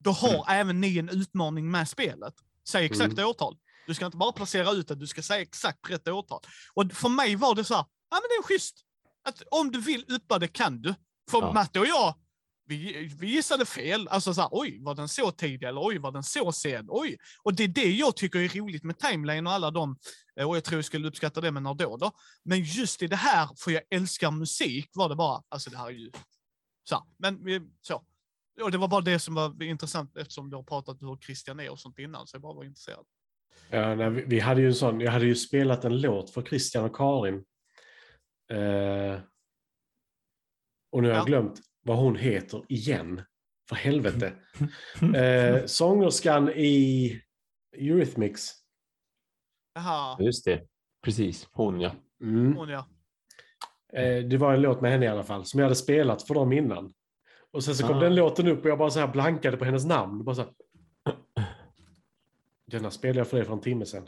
då 0.04 0.12
har 0.12 0.30
Mm. 0.30 0.44
även 0.48 0.82
ni 0.82 0.98
en 0.98 1.10
utmaning 1.10 1.72
med 1.72 1.90
spelet. 1.90 2.34
Säg 2.70 2.86
exakt 2.86 3.14
Mm. 3.14 3.26
årtal. 3.30 3.58
Du 3.88 3.94
ska 3.94 4.06
inte 4.06 4.18
bara 4.18 4.32
placera 4.32 4.72
ut 4.72 4.88
det, 4.88 4.96
du 4.96 5.08
ska 5.08 5.22
säga 5.22 5.42
exakt 5.42 5.90
rätt 5.90 6.08
årtal. 6.08 6.40
Och 6.74 6.92
för 6.94 7.10
mig 7.10 7.36
var 7.36 7.56
det 7.56 7.64
så 7.64 7.74
här, 7.76 7.86
ja 8.12 8.16
men 8.22 8.22
det 8.30 8.36
är 8.36 8.44
schysst. 8.44 8.76
Att 9.28 9.42
om 9.52 9.72
du 9.72 9.82
vill 9.82 10.06
uppa 10.08 10.40
det 10.40 10.48
kan 10.48 10.82
du. 10.82 10.96
För 11.32 11.42
Ja. 11.42 11.54
Matte 11.54 11.80
och 11.80 11.86
jag, 11.88 12.16
vi, 12.68 13.08
vi 13.20 13.28
gissade 13.28 13.66
fel. 13.66 14.08
Alltså 14.08 14.34
så 14.34 14.42
här, 14.42 14.50
oj, 14.52 14.80
var 14.84 14.96
den 14.96 15.08
så 15.08 15.32
tidig? 15.32 15.64
Eller 15.68 15.88
oj, 15.88 15.98
var 15.98 16.12
den 16.12 16.24
så 16.24 16.52
sen? 16.52 16.86
Oj. 16.90 17.18
Och 17.44 17.56
det 17.56 17.64
är 17.64 17.68
det 17.68 17.92
jag 17.92 18.16
tycker 18.16 18.40
är 18.40 18.60
roligt 18.60 18.84
med 18.84 19.00
Timeline 19.00 19.48
och 19.48 19.54
alla 19.54 19.72
de, 19.72 19.98
eh, 20.40 20.50
och 20.50 20.56
jag 20.56 20.64
tror 20.64 20.78
jag 20.78 20.86
skulle 20.86 21.08
uppskatta 21.08 21.42
det 21.42 21.52
med 21.52 21.64
Nardå 21.64 21.98
då. 21.98 22.12
Men 22.44 22.62
just 22.64 23.02
i 23.02 23.08
det 23.08 23.16
här, 23.16 23.50
för 23.64 23.72
jag 23.72 23.84
älskar 23.90 24.32
musik, 24.32 24.90
var 24.94 25.10
det 25.10 25.16
bara, 25.16 25.44
alltså 25.50 25.70
det 25.70 25.78
här 25.78 25.86
är 25.88 25.92
ju 25.92 26.12
så. 26.90 26.96
här, 26.96 27.04
Men 27.18 27.44
vi- 27.46 27.70
så. 27.82 28.06
Och 28.62 28.72
det 28.72 28.78
var 28.78 28.88
bara 28.88 29.02
det 29.02 29.20
som 29.20 29.36
var 29.36 29.64
intressant 29.64 30.18
eftersom 30.18 30.50
du 30.50 30.56
har 30.56 30.64
pratat 30.64 31.02
hur 31.02 31.18
Christian 31.18 31.60
är 31.60 31.70
och 31.70 31.80
sånt 31.80 32.00
innan, 32.00 32.28
så 32.28 32.36
jag 32.36 32.42
bara 32.42 32.54
var 32.54 32.64
intresserad. 32.64 33.06
Ja, 33.70 33.96
nej, 33.96 34.10
vi, 34.10 34.24
vi 34.28 34.40
hade 34.40 34.62
ju 34.62 34.68
en 34.68 34.76
sån, 34.76 35.00
jag 35.00 35.12
hade 35.12 35.26
ju 35.26 35.36
spelat 35.36 35.86
en 35.86 36.02
låt 36.02 36.30
för 36.30 36.42
Christian 36.42 36.86
och 36.86 36.96
Karin. 36.96 37.36
Eh, 38.52 39.20
och 40.92 41.02
nu 41.02 41.08
har 41.08 41.16
jag 41.16 41.22
Ja. 41.22 41.24
glömt 41.26 41.60
vad 41.86 41.98
hon 41.98 42.16
heter 42.16 42.64
igen. 42.70 43.22
För 43.70 43.76
helvete. 43.76 44.34
Eh, 45.16 45.66
sångerskan 45.66 46.50
i 46.50 47.12
Eurythmics. 47.78 48.52
Jaha, 49.76 50.18
Just 50.24 50.46
det. 50.46 50.62
Precis. 51.04 51.48
Hon 51.52 51.82
ja. 51.82 51.92
Mm. 52.22 52.56
hon 52.56 52.70
ja. 52.70 52.88
Eh, 53.94 54.24
det 54.24 54.38
var 54.38 54.54
en 54.54 54.62
låt 54.62 54.82
med 54.82 54.92
henne 54.92 55.06
i 55.06 55.08
alla 55.08 55.24
fall, 55.24 55.46
som 55.46 55.60
jag 55.60 55.66
hade 55.66 55.76
spelat 55.76 56.24
för 56.24 56.34
dem 56.34 56.54
innan. 56.54 56.94
Och 57.52 57.64
sen 57.64 57.76
så 57.76 57.88
kom 57.88 57.98
Ah. 57.98 58.00
den 58.00 58.16
låten 58.16 58.48
upp 58.48 58.64
och 58.64 58.70
jag 58.70 58.78
bara 58.78 58.90
så 58.90 59.00
här 59.00 59.08
blankade 59.08 59.58
på 59.58 59.66
hennes 59.66 59.86
namn. 59.86 60.24
Bara 60.24 60.36
så 60.36 60.42
här. 60.42 60.52
Denna 62.72 62.92
spelade 62.92 63.20
jag 63.20 63.28
för 63.28 63.38
dig 63.38 63.46
för 63.46 63.54
en 63.54 63.62
timme 63.62 63.86
sedan. 63.86 64.08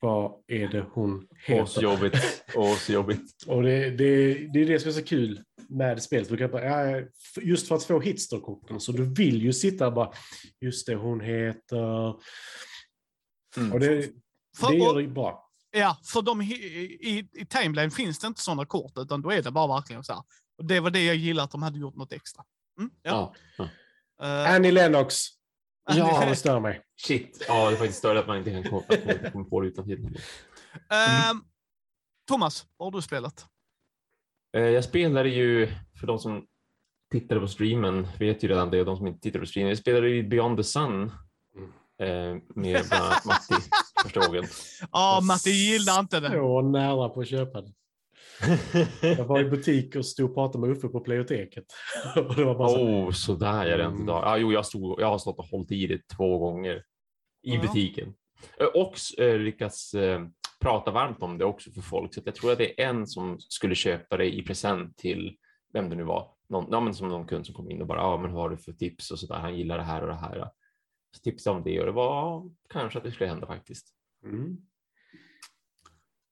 Vad 0.00 0.32
är 0.46 0.68
det 0.68 0.86
hon 0.92 1.26
Åh, 1.48 1.66
så 1.66 1.80
heter? 1.80 1.82
jobbigt. 1.82 2.44
Åh, 2.54 2.76
så 2.76 2.92
jobbigt. 2.92 3.44
Och 3.46 3.62
det, 3.62 3.90
det, 3.90 4.34
det 4.34 4.60
är 4.60 4.66
det 4.66 4.80
som 4.80 4.88
är 4.88 4.92
så 4.92 5.02
kul 5.04 5.44
med 5.68 6.02
spelet. 6.02 6.28
Du 6.28 6.36
kan 6.36 6.50
bara, 6.50 6.64
ja, 6.64 7.02
just 7.40 7.68
för 7.68 7.74
att 7.74 7.84
få 7.84 8.00
hitsterkorten, 8.00 8.80
så 8.80 8.92
du 8.92 9.14
vill 9.14 9.42
ju 9.42 9.52
sitta 9.52 9.86
och 9.86 9.92
bara, 9.92 10.12
just 10.60 10.86
det, 10.86 10.94
hon 10.94 11.20
heter... 11.20 12.14
Mm. 13.56 13.72
Och 13.72 13.80
det, 13.80 14.10
För- 14.56 14.70
det 14.70 14.76
gör 14.76 15.02
det 15.02 15.08
bra. 15.08 15.46
Ja, 15.70 15.96
för 16.04 16.22
de, 16.22 16.42
i, 16.42 16.44
i, 16.54 17.28
i 17.32 17.46
Timeline 17.46 17.90
finns 17.90 18.18
det 18.18 18.26
inte 18.26 18.40
sådana 18.40 18.64
kort, 18.66 18.92
utan 18.96 19.22
då 19.22 19.30
är 19.30 19.42
det 19.42 19.50
bara 19.50 19.66
verkligen 19.74 20.04
så 20.04 20.12
här. 20.12 20.22
Och 20.58 20.64
det 20.64 20.80
var 20.80 20.90
det 20.90 21.04
jag 21.04 21.16
gillade, 21.16 21.44
att 21.44 21.50
de 21.50 21.62
hade 21.62 21.78
gjort 21.78 21.96
något 21.96 22.12
extra. 22.12 22.44
Mm, 22.78 22.90
ja. 23.02 23.34
Ja. 23.56 23.64
Eh, 24.22 24.54
Annie 24.54 24.70
Lennox. 24.70 25.16
Ja. 25.88 26.24
Det 26.28 26.36
stör 26.36 26.60
mig. 26.60 26.82
Shit. 27.06 27.44
Ja, 27.48 27.68
det 27.70 27.74
är 27.74 27.78
faktiskt 27.78 27.98
större 27.98 28.18
att 28.20 28.26
man 28.26 28.38
inte 28.38 28.50
kan 28.50 28.62
komma, 28.62 29.44
på 29.44 29.60
det 29.60 29.68
utan 29.68 29.84
titeln. 29.84 30.16
ehm, 30.90 31.40
Thomas, 32.28 32.66
vad 32.76 32.86
har 32.86 32.98
du 32.98 33.02
spelat? 33.02 33.46
Eh, 34.56 34.62
Jag 34.62 34.84
spelade 34.84 35.28
ju, 35.28 35.68
för 36.00 36.06
de 36.06 36.18
som 36.18 36.46
tittade 37.12 37.40
på 37.40 37.48
streamen 37.48 38.08
vet 38.18 38.42
ju 38.44 38.48
redan 38.48 38.70
det 38.70 38.80
och 38.80 38.86
de 38.86 38.96
som 38.96 39.06
inte 39.06 39.20
tittade 39.20 39.40
på 39.40 39.46
streamen. 39.46 39.70
Vi 39.70 39.76
spelade 39.76 40.08
ju 40.08 40.28
Beyond 40.28 40.56
the 40.56 40.64
Sun 40.64 41.12
Mm. 41.56 42.36
eh, 42.36 42.42
med 42.54 42.84
bland 42.88 43.04
annat 43.04 43.24
Matti 43.24 43.54
första 44.02 44.26
gången. 44.26 44.44
Ja, 44.92 45.20
Matti 45.22 45.50
gillar 45.50 46.00
inte 46.00 46.20
det. 46.20 46.30
Så 46.30 46.62
nära 46.62 47.08
på 47.08 47.20
att 47.20 47.28
köpa 47.28 47.60
det. 47.60 47.72
Jag 49.02 49.24
var 49.24 49.40
i 49.40 49.44
butik 49.44 49.96
och 49.96 50.06
stod 50.06 50.28
och 50.28 50.34
pratade 50.34 50.66
med 50.66 50.76
Uffe 50.76 50.88
på 50.88 51.00
Playoteket. 51.00 51.64
Och 52.28 52.34
det 52.36 52.44
var 52.44 52.54
bara 52.58 52.68
så, 52.68 52.80
oh, 52.88 53.10
sådär 53.10 53.66
är 53.66 53.78
det 53.78 53.84
inte 53.84 53.94
Mm. 53.94 54.02
idag. 54.04 54.22
Ja, 54.24 54.36
jo, 54.38 54.52
jag, 54.52 54.66
stod, 54.66 55.00
jag 55.00 55.06
har 55.06 55.18
stått 55.18 55.38
och 55.38 55.44
hållit 55.44 55.72
i 55.72 55.86
det 55.86 56.08
två 56.16 56.38
gånger 56.38 56.76
i 57.42 57.54
Ja. 57.54 57.60
butiken. 57.62 58.14
Och 58.74 58.94
eh, 59.18 59.38
lyckats 59.38 59.94
eh, 59.94 60.26
prata 60.60 60.90
varmt 60.90 61.22
om 61.22 61.38
det 61.38 61.44
också 61.44 61.70
för 61.70 61.80
folk. 61.80 62.14
Så 62.14 62.20
jag 62.24 62.34
tror 62.34 62.52
att 62.52 62.58
det 62.58 62.82
är 62.82 62.88
en 62.88 63.06
som 63.06 63.36
skulle 63.40 63.74
köpa 63.74 64.16
det 64.16 64.34
i 64.34 64.42
present 64.42 64.96
till 64.96 65.36
vem 65.72 65.90
det 65.90 65.96
nu 65.96 66.02
var. 66.02 66.30
Någon, 66.48 66.66
ja, 66.70 66.80
men 66.80 66.94
som 66.94 67.08
någon 67.08 67.26
kund 67.26 67.46
som 67.46 67.54
kom 67.54 67.70
in 67.70 67.80
och 67.80 67.86
bara, 67.86 67.98
ja, 67.98 68.16
men 68.16 68.32
vad 68.32 68.42
har 68.42 68.50
du 68.50 68.56
för 68.56 68.72
tips 68.72 69.10
och 69.10 69.18
så 69.18 69.26
där. 69.26 69.34
Han 69.40 69.56
gillar 69.56 69.78
det 69.78 69.84
här 69.84 70.02
och 70.02 70.08
det 70.08 70.14
här. 70.14 70.50
Så 71.16 71.20
tipsade 71.22 71.56
om 71.56 71.62
det 71.64 71.80
och 71.80 71.86
det 71.86 71.92
var 71.92 72.50
kanske 72.68 72.98
att 72.98 73.04
det 73.04 73.12
skulle 73.12 73.30
hända 73.30 73.46
faktiskt. 73.46 73.86
mm. 74.24 74.56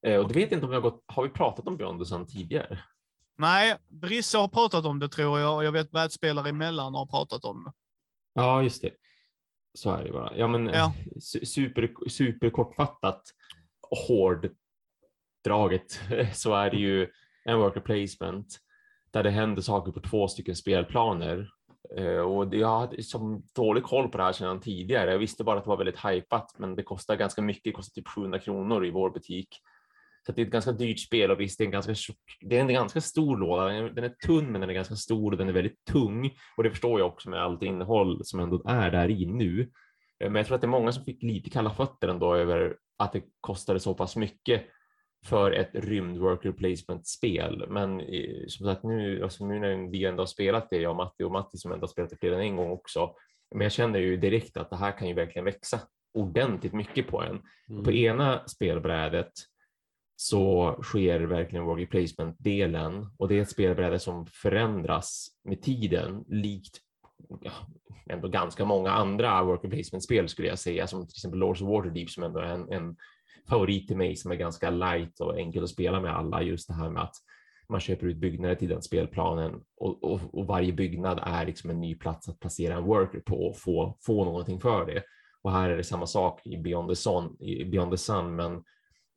Eh, 0.07 0.17
och 0.21 0.29
det 0.29 0.35
vet 0.35 0.53
inte 0.53 0.65
om 0.65 0.71
vi 0.71 0.77
har 0.77 0.83
gått, 0.83 1.05
har 1.07 1.23
vi 1.23 1.29
pratat 1.29 1.67
om 1.67 2.05
Sun 2.05 2.27
tidigare? 2.27 2.79
Nej, 3.37 3.77
Brisse 3.89 4.39
har 4.39 4.49
pratat 4.49 4.85
om 4.85 4.99
det 4.99 5.09
tror 5.09 5.41
jag 5.41 5.57
och 5.57 5.65
jag 5.65 5.73
vet 5.73 5.91
brädspelare 5.91 6.49
emellan 6.49 6.95
har 6.95 7.07
pratat 7.07 7.45
om 7.45 7.65
det. 7.65 7.73
Ja, 8.35 8.63
just 8.63 8.83
det. 8.83 8.91
Så 9.75 9.91
är 9.91 10.05
det 10.05 10.13
bara. 10.13 10.37
Ja, 10.37 10.49
men 10.49 10.67
Ja. 10.67 10.93
su- 11.21 11.45
super, 11.45 12.09
super 12.09 12.51
kortfattat 12.51 13.23
och 13.91 13.99
hårddraget 13.99 16.01
så 16.35 16.55
är 16.55 16.71
det 16.71 16.77
ju 16.77 17.09
en 17.45 17.59
worker 17.59 17.81
placement 17.81 18.59
där 19.11 19.23
det 19.23 19.31
händer 19.31 19.63
saker 19.63 19.93
på 19.93 20.01
två 20.01 20.29
stycken 20.29 20.57
spelplaner. 20.57 21.51
Eh, 21.97 22.19
Och 22.21 22.55
jag 22.55 22.79
hade 22.79 23.03
som 23.03 23.43
dålig 23.55 23.85
koll 23.85 24.09
på 24.09 24.19
det 24.19 24.25
här 24.25 24.33
sedan 24.33 24.61
tidigare. 24.61 25.11
Jag 25.11 25.19
visste 25.19 25.45
bara 25.45 25.59
att 25.59 25.65
det 25.65 25.69
var 25.71 25.77
väldigt 25.77 26.05
hypat, 26.05 26.55
men 26.59 26.75
det 26.77 26.83
kostar 26.83 27.17
ganska 27.17 27.43
mycket. 27.43 27.65
Det 27.65 27.73
kostar 27.73 27.95
typ 27.95 28.09
700 28.09 28.39
kronor 28.39 28.87
i 28.87 28.91
vår 28.91 29.11
butik. 29.11 29.49
Så 30.27 30.33
det 30.33 30.43
är 30.43 30.47
ett 30.47 30.53
ganska 30.53 30.73
dyrt 30.73 31.01
spel 31.01 31.31
och 31.31 31.41
visst, 31.41 31.59
det 31.59 31.65
är 31.65 31.67
en 31.67 31.71
ganska, 31.73 31.95
det 32.41 32.57
är 32.57 32.61
en 32.61 32.69
ganska 32.69 33.01
stor 33.01 33.37
låda. 33.37 33.65
Den 33.69 34.05
är- 34.05 34.27
tunn, 34.27 34.53
men 34.53 34.61
den 34.61 34.71
är 34.71 34.75
ganska 34.75 34.97
stor 34.97 35.33
och 35.33 35.39
den 35.39 35.49
är 35.49 35.53
väldigt 35.53 35.85
tung. 35.85 36.31
Och 36.57 36.63
det 36.63 36.71
förstår 36.71 37.01
jag 37.01 37.09
också 37.09 37.31
med 37.31 37.43
allt 37.43 37.63
innehåll 37.63 38.21
som 38.25 38.41
ändå 38.41 38.63
är 38.67 38.91
där 38.91 39.11
i 39.11 39.27
nu. 39.27 39.61
Eh, 40.21 40.31
Men 40.31 40.35
jag 40.35 40.47
tror 40.47 40.55
att 40.55 40.61
det 40.61 40.67
är 40.67 40.69
många 40.69 40.93
som 40.93 41.05
fick 41.05 41.23
lite 41.23 41.51
kalla 41.51 41.71
fötter 41.71 42.09
ändå 42.09 42.35
över 42.35 42.77
att 42.99 43.13
det 43.13 43.23
kostade 43.41 43.81
så 43.81 43.95
pass 43.95 44.17
mycket 44.17 44.63
för 45.27 45.53
ett 45.53 45.71
rymd 45.73 46.19
worker 46.19 46.53
placement-spel. 46.53 47.65
Men 47.69 48.01
eh, 48.01 48.45
som 48.47 48.67
sagt, 48.67 48.83
nu, 48.83 49.23
alltså 49.23 49.47
nu 49.47 49.59
när 49.59 49.91
vi 49.91 50.05
ändå 50.05 50.21
har 50.21 50.27
spelat 50.27 50.71
det, 50.71 50.77
jag 50.81 50.91
och 50.91 50.97
Matti, 50.97 51.25
och 51.25 51.33
Matti 51.33 51.59
som 51.59 51.73
ändå 51.73 51.83
har 51.83 51.89
spelat 51.89 52.11
det 52.11 52.17
fler 52.17 52.33
än 52.33 52.41
en 52.41 52.57
gång 52.57 52.71
också, 52.71 53.15
men 53.55 53.61
jag 53.61 53.73
känner 53.73 53.99
ju 53.99 54.17
direkt 54.17 54.57
att 54.57 54.71
det 54.71 54.77
här 54.77 54.99
kan 54.99 55.09
ju 55.09 55.15
verkligen 55.15 55.45
växa 55.45 55.81
ordentligt 56.15 56.73
mycket 56.73 57.07
på 57.07 57.23
en. 57.23 57.41
Mm. 57.71 57.85
På 57.85 57.93
ena 57.93 58.49
spelbrädet 58.49 59.33
så 60.21 60.77
sker 60.83 61.21
verkligen 61.21 61.65
worker 61.65 61.87
placement-delen 61.87 63.07
och 63.17 63.29
det 63.29 63.39
är 63.39 63.43
ett 63.43 63.51
spelbräde 63.51 63.99
som 63.99 64.27
förändras 64.27 65.29
med 65.45 65.63
tiden 65.63 66.25
likt 66.29 66.81
ja, 67.41 67.53
ändå 68.07 68.29
ganska 68.29 68.65
många 68.65 68.91
andra 68.91 69.43
worker 69.43 69.69
placement-spel 69.69 70.29
skulle 70.29 70.49
jag 70.49 70.59
säga, 70.59 70.87
som 70.87 71.07
till 71.07 71.15
exempel 71.15 71.41
Lords 71.41 71.63
of 71.63 71.69
Waterdeep 71.69 72.11
som 72.11 72.23
ändå 72.23 72.41
är 72.41 72.45
en, 72.45 72.73
en 72.73 72.97
favorit 73.49 73.89
till 73.89 73.97
mig 73.97 74.17
som 74.17 74.31
är 74.31 74.37
ganska 74.37 74.71
light 74.71 75.21
och 75.21 75.39
enkel 75.39 75.65
att 75.65 75.71
spela 75.71 76.01
med 76.01 76.17
alla. 76.17 76.43
Just 76.43 76.69
det 76.69 76.75
här 76.75 76.91
med 76.91 77.03
att 77.03 77.17
man 77.69 77.81
köper 77.81 78.07
ut 78.07 78.17
byggnader 78.17 78.55
till 78.55 78.69
den 78.69 78.83
spelplanen 78.83 79.61
och, 79.77 80.05
och, 80.05 80.21
och 80.33 80.47
varje 80.47 80.73
byggnad 80.73 81.21
är 81.23 81.47
liksom 81.47 81.71
en 81.71 81.81
ny 81.81 81.95
plats 81.95 82.29
att 82.29 82.41
placera 82.41 82.75
en 82.75 82.85
worker 82.85 83.21
på 83.21 83.47
och 83.47 83.59
få, 83.59 83.99
få 84.01 84.25
någonting 84.25 84.61
för 84.61 84.87
det. 84.87 85.03
Och 85.43 85.53
här 85.53 85.71
är 85.71 85.77
det 85.77 85.85
samma 85.85 86.07
sak 86.07 86.47
i 86.47 86.57
Beyond 86.57 86.89
the 86.89 86.97
Sun, 86.97 87.37
i 87.41 87.65
Beyond 87.65 87.91
the 87.91 87.99
Sun 87.99 88.37
men 88.37 88.65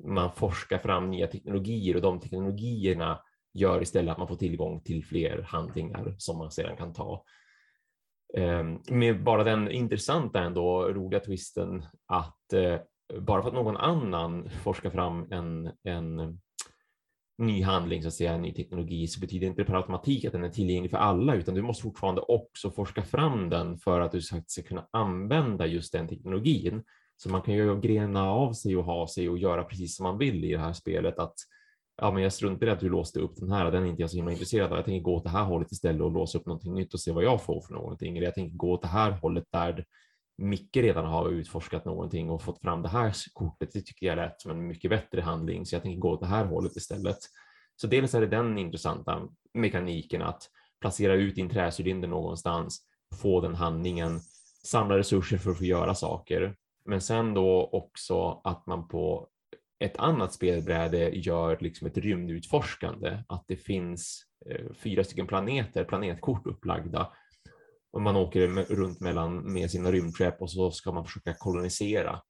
man 0.04 0.32
forskar 0.32 0.78
fram 0.78 1.12
nya 1.12 1.28
teknologier 1.28 1.96
och 1.96 2.02
de 2.02 2.20
teknologierna 2.20 3.20
gör 3.54 3.82
istället 3.82 4.12
att 4.12 4.18
man 4.18 4.28
får 4.28 4.36
tillgång 4.36 4.82
till 4.82 5.06
fler 5.06 5.42
handlingar 5.42 6.16
som 6.18 6.38
man 6.38 6.52
sedan 6.52 6.78
kan 6.78 6.94
ta. 6.94 7.24
Ehm, 8.38 8.80
med 8.90 9.24
bara 9.24 9.44
den 9.44 9.72
intressanta 9.72 10.44
ändå 10.44 10.84
roliga 10.84 11.20
twisten 11.20 11.86
att 12.08 12.54
eh, 12.54 12.80
bara 13.20 13.42
för 13.42 13.50
att 13.50 13.56
någon 13.56 13.78
annan 13.78 14.50
forskar 14.50 14.90
fram 14.90 15.28
en, 15.32 15.72
en 15.84 16.40
ny 17.38 17.64
handling, 17.64 18.02
så 18.02 18.08
att 18.08 18.14
säga, 18.14 18.34
en 18.34 18.42
ny 18.42 18.54
teknologi, 18.54 19.08
så 19.08 19.20
betyder 19.20 19.48
inte 19.48 19.62
det 19.62 19.66
per 19.66 19.76
automatik 19.76 20.26
att 20.26 20.32
den 20.32 20.44
är 20.44 20.50
tillgänglig 20.50 20.92
för 20.92 20.98
alla, 20.98 21.36
utan 21.36 21.56
du 21.56 21.62
måste 21.62 21.84
fortfarande 21.84 22.22
också 22.22 22.72
forska 22.72 23.04
fram 23.04 23.50
den 23.50 23.78
för 23.78 24.02
att 24.02 24.12
du 24.12 24.22
ska 24.22 24.42
ska 24.48 24.62
kunna 24.62 24.88
använda 24.92 25.66
just 25.66 25.94
den 25.94 26.08
teknologin. 26.08 26.84
Så 27.24 27.30
man 27.30 27.42
kan 27.42 27.54
ju 27.54 27.80
grena 27.80 28.32
av 28.32 28.54
sig 28.54 28.78
och 28.78 28.84
ha 28.84 29.08
sig 29.08 29.30
och 29.30 29.38
göra 29.38 29.64
precis 29.64 29.96
som 29.96 30.04
man 30.04 30.18
vill 30.18 30.46
i 30.46 30.52
det 30.52 30.60
här 30.60 30.74
spelet. 30.74 31.20
Att 31.20 31.36
ja, 31.98 32.12
men 32.12 32.24
jag 32.24 32.34
struntar 32.34 32.68
i 32.68 32.70
att 32.70 32.80
du 32.80 32.90
låste 32.90 33.20
upp 33.20 33.36
den 33.36 33.52
här, 33.52 33.72
den 33.72 33.84
är 33.84 33.88
inte 33.88 34.02
jag 34.02 34.10
så 34.10 34.16
himla 34.16 34.32
intresserad 34.32 34.72
av. 34.72 34.78
Jag 34.78 34.86
tänker 34.86 35.04
gå 35.04 35.16
åt 35.16 35.24
det 35.24 35.30
här 35.30 35.44
hållet 35.44 35.72
istället 35.72 36.02
och 36.02 36.12
låsa 36.12 36.38
upp 36.38 36.46
någonting 36.46 36.74
nytt 36.74 36.94
och 36.94 37.00
se 37.00 37.12
vad 37.12 37.24
jag 37.24 37.42
får 37.42 37.62
för 37.62 37.74
någonting. 37.74 38.18
Eller 38.18 38.28
jag 38.28 38.36
tänker 38.36 38.58
gå 38.58 38.72
åt 38.72 38.82
det 38.82 38.88
här 38.88 39.12
hållet 39.12 39.44
där 39.52 39.86
Micke 40.38 40.78
redan 40.78 41.06
har 41.06 41.30
utforskat 41.30 41.86
någonting 41.86 42.30
och 42.30 42.42
fått 42.42 42.62
fram 42.62 42.82
det 42.82 42.90
här 42.90 43.14
kortet. 43.34 43.70
Det 43.74 43.82
tycker 43.82 44.06
jag 44.06 44.16
lät 44.16 44.42
som 44.42 44.52
en 44.52 44.68
mycket 44.68 44.90
bättre 44.90 45.22
handling, 45.22 45.66
så 45.66 45.76
jag 45.76 45.84
tänker 45.84 46.00
gå 46.00 46.10
åt 46.10 46.20
det 46.20 46.28
här 46.28 46.46
hållet 46.46 46.76
istället. 46.76 47.18
Så 47.76 47.88
dels 47.88 48.16
är 48.16 48.22
det 48.22 48.28
den 48.28 48.58
intressanta 48.58 49.28
mekaniken 49.54 50.22
att 50.22 50.50
placera 50.80 51.14
ut 51.14 51.36
din 51.36 51.50
träcylinder 51.50 52.08
någonstans, 52.08 52.82
få 53.22 53.42
den 53.42 53.56
handlingen, 53.56 54.20
samla 54.64 54.98
resurser 54.98 55.38
för 55.38 55.52
att 55.52 55.58
få 55.58 55.66
göra 55.66 55.96
saker. 55.96 56.56
Men 56.92 57.02
sen 57.02 57.34
då 57.34 57.70
också 57.72 58.42
att 58.44 58.68
man 58.68 58.88
på 58.88 59.28
ett 59.80 59.98
annat 59.98 60.34
spelbräde 60.34 61.10
gör 61.10 61.58
liksom 61.62 61.88
ett 61.88 61.98
rymdutforskande, 61.98 63.24
att 63.28 63.46
det 63.48 63.56
finns 63.56 64.24
eh, 64.50 64.74
fyra 64.84 65.04
stycken 65.04 65.28
planeter, 65.28 65.84
planetkort 65.84 66.48
upplagda 66.48 67.12
och 67.94 68.02
man 68.02 68.16
åker 68.16 68.48
runt 68.76 69.00
mellan 69.00 69.54
med 69.54 69.72
sina 69.72 69.92
rymdskepp 69.92 70.42
och 70.42 70.52
så 70.52 70.72
ska 70.72 70.92
man 70.92 71.06
försöka 71.06 71.34
kolonisera 71.34 72.22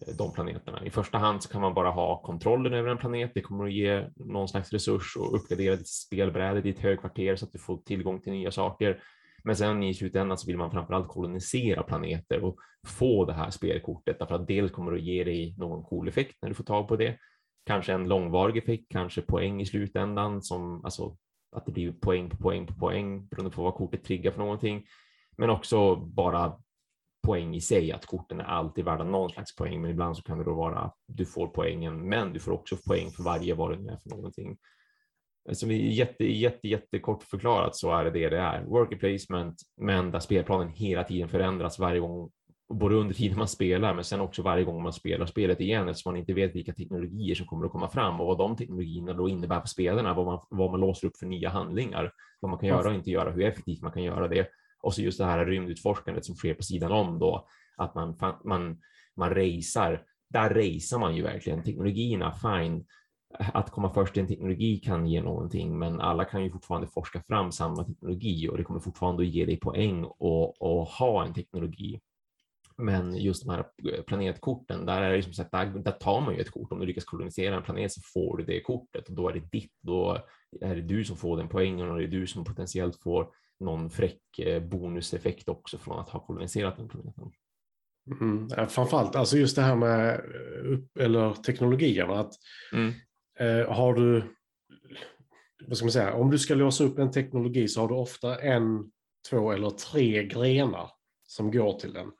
eh, 0.00 0.14
de 0.16 0.32
planeterna. 0.32 0.84
I 0.84 0.90
första 0.90 1.18
hand 1.18 1.42
så 1.42 1.48
kan 1.48 1.60
man 1.60 1.74
bara 1.74 1.90
ha 1.90 2.22
kontrollen 2.22 2.74
över 2.74 2.90
en 2.90 2.98
planet. 2.98 3.32
Det 3.34 3.42
kommer 3.42 3.64
att 3.64 3.72
ge 3.72 4.08
någon 4.16 4.48
slags 4.48 4.72
resurs 4.72 5.16
och 5.16 5.36
uppgradera 5.36 5.76
ditt 5.76 5.88
spelbräde, 5.88 6.60
ditt 6.60 6.78
högkvarter 6.78 7.36
så 7.36 7.44
att 7.46 7.52
du 7.52 7.58
får 7.58 7.76
tillgång 7.76 8.20
till 8.20 8.32
nya 8.32 8.50
saker. 8.50 9.02
Men 9.44 9.56
sen 9.56 9.82
i 9.82 9.94
slutändan 9.94 10.38
så 10.38 10.46
vill 10.46 10.56
man 10.56 10.70
framförallt 10.70 11.08
kolonisera 11.08 11.82
planeter 11.82 12.44
och 12.44 12.56
få 12.86 13.24
det 13.24 13.32
här 13.32 13.50
spelkortet 13.50 14.18
därför 14.18 14.34
att 14.34 14.46
dels 14.46 14.72
kommer 14.72 14.92
det 14.92 14.98
att 14.98 15.04
ge 15.04 15.24
dig 15.24 15.54
någon 15.58 15.84
cool 15.84 16.08
effekt 16.08 16.36
när 16.42 16.48
du 16.48 16.54
får 16.54 16.64
tag 16.64 16.88
på 16.88 16.96
det. 16.96 17.18
Kanske 17.66 17.92
en 17.92 18.08
långvarig 18.08 18.56
effekt, 18.56 18.84
kanske 18.88 19.22
poäng 19.22 19.60
i 19.60 19.66
slutändan 19.66 20.42
som 20.42 20.84
alltså 20.84 21.16
att 21.56 21.66
det 21.66 21.72
blir 21.72 21.92
poäng 21.92 22.30
på 22.30 22.36
poäng 22.36 22.66
på 22.66 22.74
poäng 22.74 23.26
beroende 23.26 23.56
på 23.56 23.62
vad 23.62 23.74
kortet 23.74 24.04
triggar 24.04 24.30
för 24.30 24.38
någonting. 24.38 24.86
Men 25.36 25.50
också 25.50 25.96
bara 25.96 26.58
poäng 27.24 27.54
i 27.54 27.60
sig, 27.60 27.92
att 27.92 28.06
korten 28.06 28.40
är 28.40 28.44
alltid 28.44 28.84
värda 28.84 29.04
någon 29.04 29.30
slags 29.30 29.56
poäng, 29.56 29.80
men 29.80 29.90
ibland 29.90 30.16
så 30.16 30.22
kan 30.22 30.38
det 30.38 30.44
då 30.44 30.54
vara 30.54 30.78
att 30.78 30.96
du 31.06 31.26
får 31.26 31.46
poängen, 31.46 32.08
men 32.08 32.32
du 32.32 32.40
får 32.40 32.52
också 32.52 32.76
poäng 32.76 33.10
för 33.10 33.22
varje 33.22 33.54
vad 33.54 33.70
det 33.70 33.82
nu 33.82 33.92
är 33.92 33.96
för 33.96 34.10
någonting. 34.10 34.56
Eh, 35.48 35.54
som 35.54 35.70
är 35.70 35.74
jätte, 35.74 36.24
jätte, 36.24 36.68
jättekort 36.68 37.22
förklarat 37.22 37.76
så 37.76 37.92
är 37.92 38.04
det 38.04 38.10
det 38.10 38.28
det 38.28 38.38
är. 38.38 38.64
Worker 38.64 38.96
placement, 38.96 39.62
men 39.76 40.10
där 40.10 40.20
spelplanen 40.20 40.68
hela 40.68 41.04
tiden 41.04 41.28
förändras 41.28 41.78
varje 41.78 42.00
gång, 42.00 42.30
både 42.68 42.94
under 42.94 43.14
tiden 43.14 43.38
man 43.38 43.48
spelar, 43.48 43.94
men 43.94 44.04
sen 44.04 44.20
också 44.20 44.42
varje 44.42 44.64
gång 44.64 44.82
man 44.82 44.92
spelar 44.92 45.26
spelet 45.26 45.60
igen, 45.60 45.88
eftersom 45.88 46.12
man 46.12 46.20
inte 46.20 46.32
vet 46.32 46.54
vilka 46.54 46.72
teknologier 46.72 47.34
som 47.34 47.46
kommer 47.46 47.66
att 47.66 47.72
komma 47.72 47.88
fram 47.88 48.20
och 48.20 48.26
vad 48.26 48.38
de 48.38 48.56
teknologierna 48.56 49.12
då 49.12 49.28
innebär 49.28 49.60
för 49.60 49.68
spelarna, 49.68 50.14
vad 50.14 50.26
man, 50.26 50.40
vad 50.50 50.70
man 50.70 50.80
låser 50.80 51.06
upp 51.06 51.16
för 51.16 51.26
nya 51.26 51.48
handlingar, 51.48 52.12
vad 52.40 52.50
man 52.50 52.58
kan 52.58 52.68
göra 52.68 52.88
och 52.88 52.94
inte 52.94 53.10
göra, 53.10 53.30
hur 53.30 53.44
effektivt 53.44 53.82
man 53.82 53.92
kan 53.92 54.02
göra 54.02 54.28
det. 54.28 54.48
Och 54.82 54.94
så 54.94 55.02
just 55.02 55.18
det 55.18 55.24
här 55.24 55.46
rymdutforskandet 55.46 56.24
som 56.24 56.34
sker 56.34 56.54
på 56.54 56.62
sidan 56.62 56.92
om 56.92 57.18
då, 57.18 57.46
att 57.76 57.94
man, 57.94 58.16
man, 58.44 58.78
man 59.16 59.30
racear. 59.30 60.02
Där 60.30 60.50
racear 60.50 60.98
man 60.98 61.16
ju 61.16 61.22
verkligen 61.22 61.62
teknologierna, 61.62 62.32
fine. 62.32 62.84
Att 63.38 63.70
komma 63.70 63.94
först 63.94 64.16
i 64.16 64.20
en 64.20 64.26
teknologi 64.26 64.76
kan 64.78 65.06
ge 65.06 65.22
någonting, 65.22 65.78
men 65.78 66.00
alla 66.00 66.24
kan 66.24 66.44
ju 66.44 66.50
fortfarande 66.50 66.86
forska 66.86 67.22
fram 67.22 67.52
samma 67.52 67.84
teknologi 67.84 68.48
och 68.48 68.56
det 68.56 68.64
kommer 68.64 68.80
fortfarande 68.80 69.22
att 69.22 69.28
ge 69.28 69.44
dig 69.44 69.56
poäng 69.56 70.04
och, 70.04 70.62
och 70.62 70.86
ha 70.86 71.24
en 71.26 71.34
teknologi. 71.34 72.00
Men 72.76 73.16
just 73.16 73.44
de 73.44 73.50
här 73.50 73.64
planetkorten, 74.02 74.86
där 74.86 75.02
är 75.02 75.16
det 75.16 75.22
som 75.22 75.32
sagt, 75.32 75.52
där, 75.52 75.66
där 75.66 75.92
tar 75.92 76.20
man 76.20 76.34
ju 76.34 76.40
ett 76.40 76.50
kort. 76.50 76.72
Om 76.72 76.80
du 76.80 76.86
lyckas 76.86 77.04
kolonisera 77.04 77.56
en 77.56 77.62
planet 77.62 77.92
så 77.92 78.00
får 78.14 78.36
du 78.36 78.44
det 78.44 78.60
kortet 78.60 79.08
och 79.08 79.14
då 79.14 79.28
är 79.28 79.32
det 79.32 79.50
ditt. 79.52 79.72
Då 79.82 80.18
är 80.60 80.74
det 80.74 80.82
du 80.82 81.04
som 81.04 81.16
får 81.16 81.36
den 81.36 81.48
poängen 81.48 81.90
och 81.90 81.98
det 81.98 82.04
är 82.04 82.08
du 82.08 82.26
som 82.26 82.44
potentiellt 82.44 83.02
får 83.02 83.28
någon 83.60 83.90
fräck 83.90 84.38
eh, 84.38 84.62
bonuseffekt 84.62 85.48
också 85.48 85.78
från 85.78 85.98
att 85.98 86.08
ha 86.08 86.20
koloniserat 86.20 86.76
den 86.76 86.88
planeten. 86.88 87.30
Mm. 88.20 88.48
Framförallt 88.68 89.16
alltså 89.16 89.36
just 89.36 89.56
det 89.56 89.62
här 89.62 89.76
med 89.76 90.20
upp, 90.64 90.96
eller 90.98 91.32
teknologierna. 91.32 92.20
Att, 92.20 92.32
Mm. 92.72 92.92
Eh, 93.38 93.72
har 93.72 93.94
du, 93.94 94.22
vad 95.66 95.76
ska 95.76 95.84
man 95.84 95.92
säga, 95.92 96.14
om 96.14 96.30
du 96.30 96.38
ska 96.38 96.54
låsa 96.54 96.84
upp 96.84 96.98
en 96.98 97.10
teknologi 97.10 97.68
så 97.68 97.80
har 97.80 97.88
du 97.88 97.94
ofta 97.94 98.40
en, 98.40 98.90
två 99.30 99.52
eller 99.52 99.70
tre 99.70 100.24
grenar 100.24 100.90
som 101.26 101.50
går 101.50 101.72
till 101.72 101.92
den. 101.92 102.10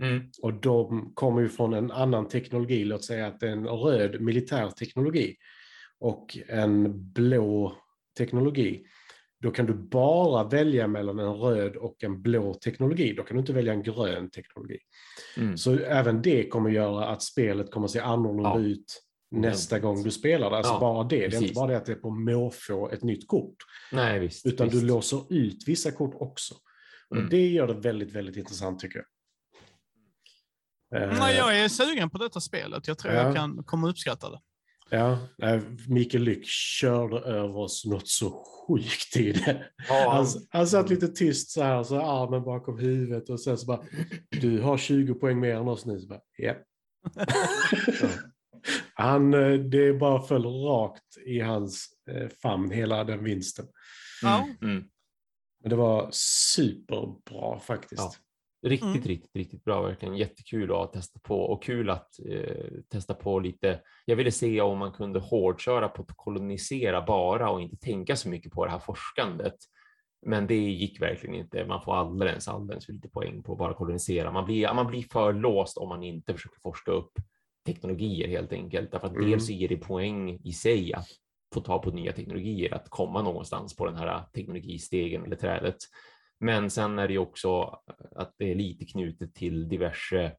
Mm. 0.00 0.22
Och 0.42 0.54
de 0.54 1.12
kommer 1.14 1.40
ju 1.40 1.48
från 1.48 1.74
en 1.74 1.90
annan 1.90 2.28
teknologi, 2.28 2.84
låt 2.84 3.04
säga 3.04 3.26
att 3.26 3.40
det 3.40 3.48
är 3.48 3.52
en 3.52 3.66
röd 3.66 4.20
militär 4.20 4.70
teknologi 4.70 5.36
och 5.98 6.38
en 6.48 7.12
blå 7.12 7.76
teknologi. 8.18 8.86
Då 9.40 9.50
kan 9.50 9.66
du 9.66 9.74
bara 9.74 10.44
välja 10.44 10.86
mellan 10.86 11.18
en 11.18 11.34
röd 11.34 11.76
och 11.76 12.04
en 12.04 12.22
blå 12.22 12.54
teknologi. 12.54 13.14
Då 13.14 13.22
kan 13.22 13.36
du 13.36 13.40
inte 13.40 13.52
välja 13.52 13.72
en 13.72 13.82
grön 13.82 14.30
teknologi. 14.30 14.78
Mm. 15.36 15.56
Så 15.56 15.78
även 15.78 16.22
det 16.22 16.48
kommer 16.48 16.70
göra 16.70 17.06
att 17.06 17.22
spelet 17.22 17.70
kommer 17.70 17.88
se 17.88 18.00
annorlunda 18.00 18.50
Ja. 18.50 18.60
ut 18.60 19.02
nästa 19.32 19.78
gång 19.78 20.02
du 20.02 20.10
spelar 20.10 20.50
det. 20.50 20.56
Alltså 20.56 20.72
Ja, 20.72 20.80
bara 20.80 21.04
det. 21.04 21.16
Det 21.16 21.22
är 21.22 21.24
inte 21.26 21.38
precis. 21.38 21.54
bara 21.54 21.66
det 21.70 21.76
att 21.76 21.86
det 21.86 21.92
är 21.92 21.96
på 21.96 22.10
måfå 22.10 22.90
ett 22.90 23.02
nytt 23.02 23.28
kort. 23.28 23.56
Nej, 23.92 24.18
visst. 24.20 24.46
Utan 24.46 24.68
visst. 24.68 24.80
du 24.80 24.86
låser 24.86 25.32
ut 25.34 25.64
vissa 25.68 25.90
kort 25.92 26.14
också. 26.14 26.54
Och 27.10 27.16
Mm. 27.16 27.28
det 27.30 27.48
gör 27.48 27.66
det 27.66 27.74
väldigt, 27.74 28.12
väldigt 28.12 28.36
intressant 28.36 28.80
tycker 28.80 28.98
jag. 30.90 31.02
Eh, 31.02 31.18
Nej, 31.18 31.36
jag 31.36 31.58
är 31.58 31.68
sugen 31.68 32.10
på 32.10 32.18
detta 32.18 32.40
spelet. 32.40 32.88
Jag 32.88 32.98
tror 32.98 33.14
Ja. 33.14 33.22
jag 33.22 33.36
kan 33.36 33.64
kommer 33.64 33.88
uppskatta 33.88 34.30
det. 34.30 34.40
Ja, 34.90 35.18
nej, 35.38 35.60
Mikael 35.88 36.22
Lyck 36.24 36.46
körde 36.46 37.18
över 37.18 37.56
oss 37.56 37.84
något 37.86 38.08
så 38.08 38.30
sjukt 38.68 39.16
i 39.16 39.32
det. 39.32 39.66
Ja, 39.88 40.10
Han, 40.12 40.26
han, 40.50 40.66
satt 40.66 40.90
lite 40.90 41.08
tyst 41.08 41.50
så 41.50 41.62
här, 41.62 41.82
så 41.82 42.00
armen 42.00 42.42
bakom 42.44 42.78
huvudet 42.78 43.28
och 43.30 43.40
sen 43.40 43.58
så 43.58 43.66
bara, 43.66 43.82
du 44.30 44.60
har 44.60 44.78
20 44.78 45.14
poäng 45.14 45.40
mer 45.40 45.56
än 45.56 45.68
oss 45.68 45.86
nu. 45.86 45.98
Så 46.00 46.08
bara, 46.08 46.20
ja. 46.36 46.54
han, 48.94 49.34
eh, 49.34 49.52
det 49.52 49.92
bara 49.92 50.22
föll 50.22 50.44
rakt 50.44 51.16
i 51.26 51.40
hans 51.40 51.88
eh, 52.10 52.28
famn, 52.42 52.70
hela 52.70 53.04
den 53.04 53.24
vinsten. 53.24 53.66
Ja. 54.22 54.44
mm, 54.44 54.56
mm. 54.76 54.88
Men 55.60 55.70
det 55.70 55.76
var 55.76 56.08
superbra 56.12 57.58
faktiskt. 57.60 58.02
Ja. 58.02 58.12
Riktigt, 58.68 58.88
Mm. 58.88 59.02
riktigt, 59.02 59.36
riktigt 59.36 59.64
bra. 59.64 59.82
Verkligen 59.82 60.16
jättekul 60.16 60.72
att 60.72 60.92
testa 60.92 61.20
på 61.22 61.40
och 61.40 61.62
kul 61.62 61.90
att 61.90 62.08
eh, 62.28 62.66
testa 62.88 63.14
på 63.14 63.38
lite. 63.40 63.80
Jag 64.04 64.16
ville 64.16 64.30
se 64.32 64.60
om 64.60 64.78
man 64.78 64.92
kunde 64.92 65.20
hårdköra 65.20 65.88
på 65.88 66.02
att 66.02 66.16
kolonisera 66.16 67.02
bara 67.02 67.50
och 67.50 67.60
inte 67.60 67.76
tänka 67.76 68.16
så 68.16 68.28
mycket 68.28 68.52
på 68.52 68.64
det 68.64 68.70
här 68.70 68.78
forskandet. 68.78 69.54
Men 70.26 70.46
det 70.46 70.54
gick 70.54 71.00
verkligen 71.00 71.34
inte. 71.36 71.64
Man 71.64 71.82
får 71.82 71.94
alldeles, 71.94 72.48
alldeles 72.48 72.86
för 72.86 72.92
lite 72.92 73.08
poäng 73.08 73.42
på 73.42 73.52
att 73.52 73.58
bara 73.58 73.74
kolonisera. 73.74 74.32
Man 74.32 74.44
blir, 74.44 74.74
man 74.74 74.86
blir 74.86 75.02
för 75.02 75.32
låst 75.32 75.76
om 75.76 75.88
man 75.88 76.02
inte 76.02 76.34
försöker 76.34 76.60
forska 76.60 76.90
upp 76.90 77.12
teknologier 77.66 78.28
helt 78.28 78.52
enkelt. 78.52 78.92
Därför 78.92 79.06
att 79.06 79.16
Mm. 79.16 79.30
dels 79.30 79.48
ger 79.50 79.68
det 79.68 79.76
poäng 79.76 80.40
i 80.44 80.52
sig 80.52 80.94
att 80.94 81.08
få 81.54 81.60
ta 81.60 81.78
på 81.78 81.90
nya 81.90 82.12
teknologier, 82.12 82.74
att 82.74 82.88
komma 82.90 83.22
någonstans 83.22 83.76
på 83.76 83.86
den 83.86 83.96
här 83.96 84.22
teknologistegen 84.34 85.24
eller 85.24 85.36
trädet. 85.36 85.76
Men 86.40 86.70
sen 86.70 86.98
är 86.98 87.08
det 87.08 87.12
ju 87.12 87.18
också 87.18 87.78
att 88.16 88.34
det 88.38 88.50
är 88.50 88.54
lite 88.54 88.84
knutet 88.84 89.34
till 89.34 89.68
diverse 89.68 90.32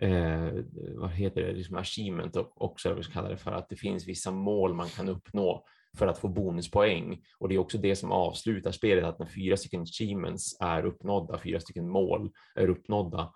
eh, 0.00 0.48
vad 0.96 1.10
heter 1.10 1.42
det, 1.42 1.52
liksom 1.52 1.76
achievement 1.76 2.36
och 2.36 2.62
också, 2.62 2.88
vad 2.88 2.98
vi 2.98 3.02
ska 3.04 3.12
kalla 3.12 3.28
det 3.28 3.36
för, 3.36 3.52
att 3.52 3.68
det 3.68 3.76
finns 3.76 4.06
vissa 4.08 4.30
mål 4.30 4.74
man 4.74 4.88
kan 4.88 5.08
uppnå 5.08 5.64
för 5.98 6.06
att 6.06 6.18
få 6.18 6.28
bonuspoäng. 6.28 7.22
Och 7.38 7.48
det 7.48 7.54
är 7.54 7.58
också 7.58 7.78
det 7.78 7.96
som 7.96 8.12
avslutar 8.12 8.70
spelet, 8.72 9.04
att 9.04 9.18
när 9.18 9.26
fyra 9.26 9.56
stycken 9.56 9.82
achievements 9.82 10.56
är 10.60 10.84
uppnådda, 10.86 11.38
fyra 11.38 11.60
stycken 11.60 11.88
mål 11.88 12.30
är 12.54 12.68
uppnådda, 12.68 13.32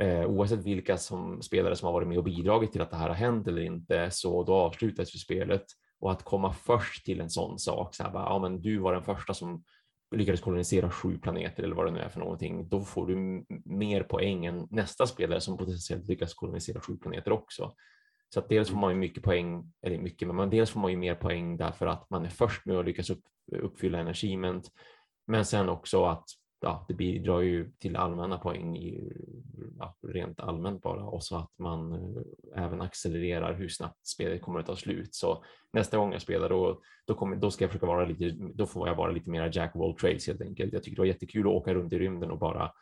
eh, 0.00 0.26
oavsett 0.26 0.64
vilka 0.64 0.98
som 0.98 1.42
spelare 1.42 1.76
som 1.76 1.86
har 1.86 1.92
varit 1.92 2.08
med 2.08 2.18
och 2.18 2.24
bidragit 2.24 2.72
till 2.72 2.80
att 2.80 2.90
det 2.90 2.96
här 2.96 3.08
har 3.08 3.16
hänt 3.16 3.48
eller 3.48 3.62
inte, 3.62 4.10
så 4.10 4.44
då 4.44 4.54
avslutas 4.54 5.14
ju 5.14 5.18
spelet. 5.18 5.64
Och 6.00 6.12
att 6.12 6.22
komma 6.22 6.52
först 6.52 7.04
till 7.04 7.20
en 7.20 7.30
sån 7.30 7.58
sak, 7.58 7.94
så 7.94 8.02
här 8.02 8.10
bara, 8.10 8.24
ja 8.24 8.38
men 8.38 8.60
du 8.60 8.78
var 8.78 8.92
den 8.92 9.02
första 9.02 9.34
som 9.34 9.64
lyckades 10.16 10.40
kolonisera 10.40 10.90
sju 10.90 11.18
planeter 11.18 11.62
eller 11.62 11.74
vad 11.74 11.86
det 11.86 11.90
nu 11.90 11.98
är 11.98 12.08
för 12.08 12.20
någonting, 12.20 12.68
då 12.68 12.80
får 12.80 13.06
du 13.06 13.44
mer 13.64 14.02
poäng 14.02 14.46
än 14.46 14.68
nästa 14.70 15.06
spelare 15.06 15.40
som 15.40 15.56
potentiellt 15.56 16.08
lyckas 16.08 16.34
kolonisera 16.34 16.80
sju 16.80 16.96
planeter 16.96 17.32
också. 17.32 17.72
Så 18.34 18.40
att 18.40 18.48
dels 18.48 18.70
får 18.70 18.76
man 18.76 18.90
ju 18.90 18.96
mycket 18.96 19.22
poäng, 19.22 19.72
eller 19.82 19.98
mycket, 19.98 20.34
men 20.34 20.50
dels 20.50 20.70
får 20.70 20.80
man 20.80 20.90
ju 20.90 20.96
mer 20.96 21.14
poäng 21.14 21.56
därför 21.56 21.86
att 21.86 22.10
man 22.10 22.24
är 22.24 22.28
först 22.28 22.66
med 22.66 22.76
att 22.76 22.84
lyckas 22.84 23.10
upp, 23.10 23.22
uppfylla 23.52 23.98
en 23.98 24.08
achievement. 24.08 24.70
Men 25.26 25.44
sen 25.44 25.68
också 25.68 26.04
att 26.04 26.24
ja, 26.60 26.84
det 26.88 26.94
bidrar 26.94 27.40
ju 27.40 27.70
till 27.78 27.96
allmänna 27.96 28.38
poäng 28.38 28.76
i, 28.76 29.12
rent 30.08 30.40
allmänt 30.40 30.82
bara 30.82 31.04
och 31.04 31.24
så 31.24 31.36
att 31.36 31.58
man 31.58 31.92
eh, 31.92 32.64
även 32.64 32.80
accelererar 32.80 33.54
hur 33.54 33.68
snabbt 33.68 34.06
spelet 34.06 34.42
kommer 34.42 34.60
att 34.60 34.66
ta 34.66 34.76
slut. 34.76 35.14
Så 35.14 35.44
nästa 35.72 35.96
gång 35.96 36.12
jag 36.12 36.22
spelar 36.22 36.48
då, 36.48 36.80
då, 37.06 37.14
kommer, 37.14 37.36
då 37.36 37.50
ska 37.50 37.64
jag 37.64 37.70
försöka 37.70 37.86
vara 37.86 38.04
lite, 38.04 38.36
då 38.54 38.66
får 38.66 38.88
jag 38.88 38.94
vara 38.94 39.10
lite 39.10 39.30
mer 39.30 39.50
Jack 39.54 39.76
of 39.76 39.82
all 39.82 39.94
trades 39.94 40.26
helt 40.26 40.42
enkelt. 40.42 40.72
Jag 40.72 40.82
tycker 40.82 40.96
det 40.96 41.00
var 41.00 41.06
jättekul 41.06 41.46
att 41.46 41.52
åka 41.52 41.74
runt 41.74 41.92
i 41.92 41.98
rymden 41.98 42.30
och 42.30 42.38
bara 42.38 42.72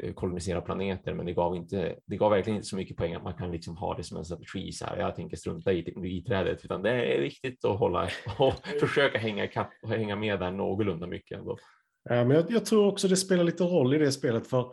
eh, 0.00 0.14
kolonisera 0.14 0.60
planeter, 0.60 1.14
men 1.14 1.26
det 1.26 1.32
gav, 1.32 1.56
inte, 1.56 1.96
det 2.06 2.16
gav 2.16 2.30
verkligen 2.30 2.56
inte 2.56 2.68
så 2.68 2.76
mycket 2.76 2.96
poäng 2.96 3.14
att 3.14 3.24
man 3.24 3.34
kan 3.34 3.52
liksom 3.52 3.76
ha 3.76 3.94
det 3.94 4.04
som 4.04 4.18
en 4.18 4.24
strategi. 4.24 4.72
Så 4.72 4.86
här, 4.86 4.96
jag 4.96 5.16
tänker 5.16 5.36
strunta 5.36 5.72
i 5.72 5.82
teknologiträdet, 5.82 6.64
utan 6.64 6.82
det 6.82 7.14
är 7.14 7.20
viktigt 7.20 7.64
att 7.64 7.78
hålla 7.78 8.08
och 8.38 8.54
försöka 8.80 9.18
hänga, 9.18 9.46
kapp, 9.46 9.70
och 9.82 9.88
hänga 9.88 10.16
med 10.16 10.40
där 10.40 10.50
någorlunda 10.50 11.06
mycket 11.06 11.38
ändå. 11.38 11.58
Ja, 12.04 12.24
men 12.24 12.36
jag, 12.36 12.50
jag 12.50 12.64
tror 12.64 12.86
också 12.86 13.08
det 13.08 13.16
spelar 13.16 13.44
lite 13.44 13.64
roll 13.64 13.94
i 13.94 13.98
det 13.98 14.12
spelet, 14.12 14.46
för 14.46 14.72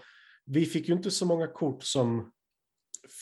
vi 0.49 0.65
fick 0.65 0.87
ju 0.89 0.93
inte 0.93 1.11
så 1.11 1.25
många 1.25 1.47
kort 1.47 1.83
som 1.83 2.31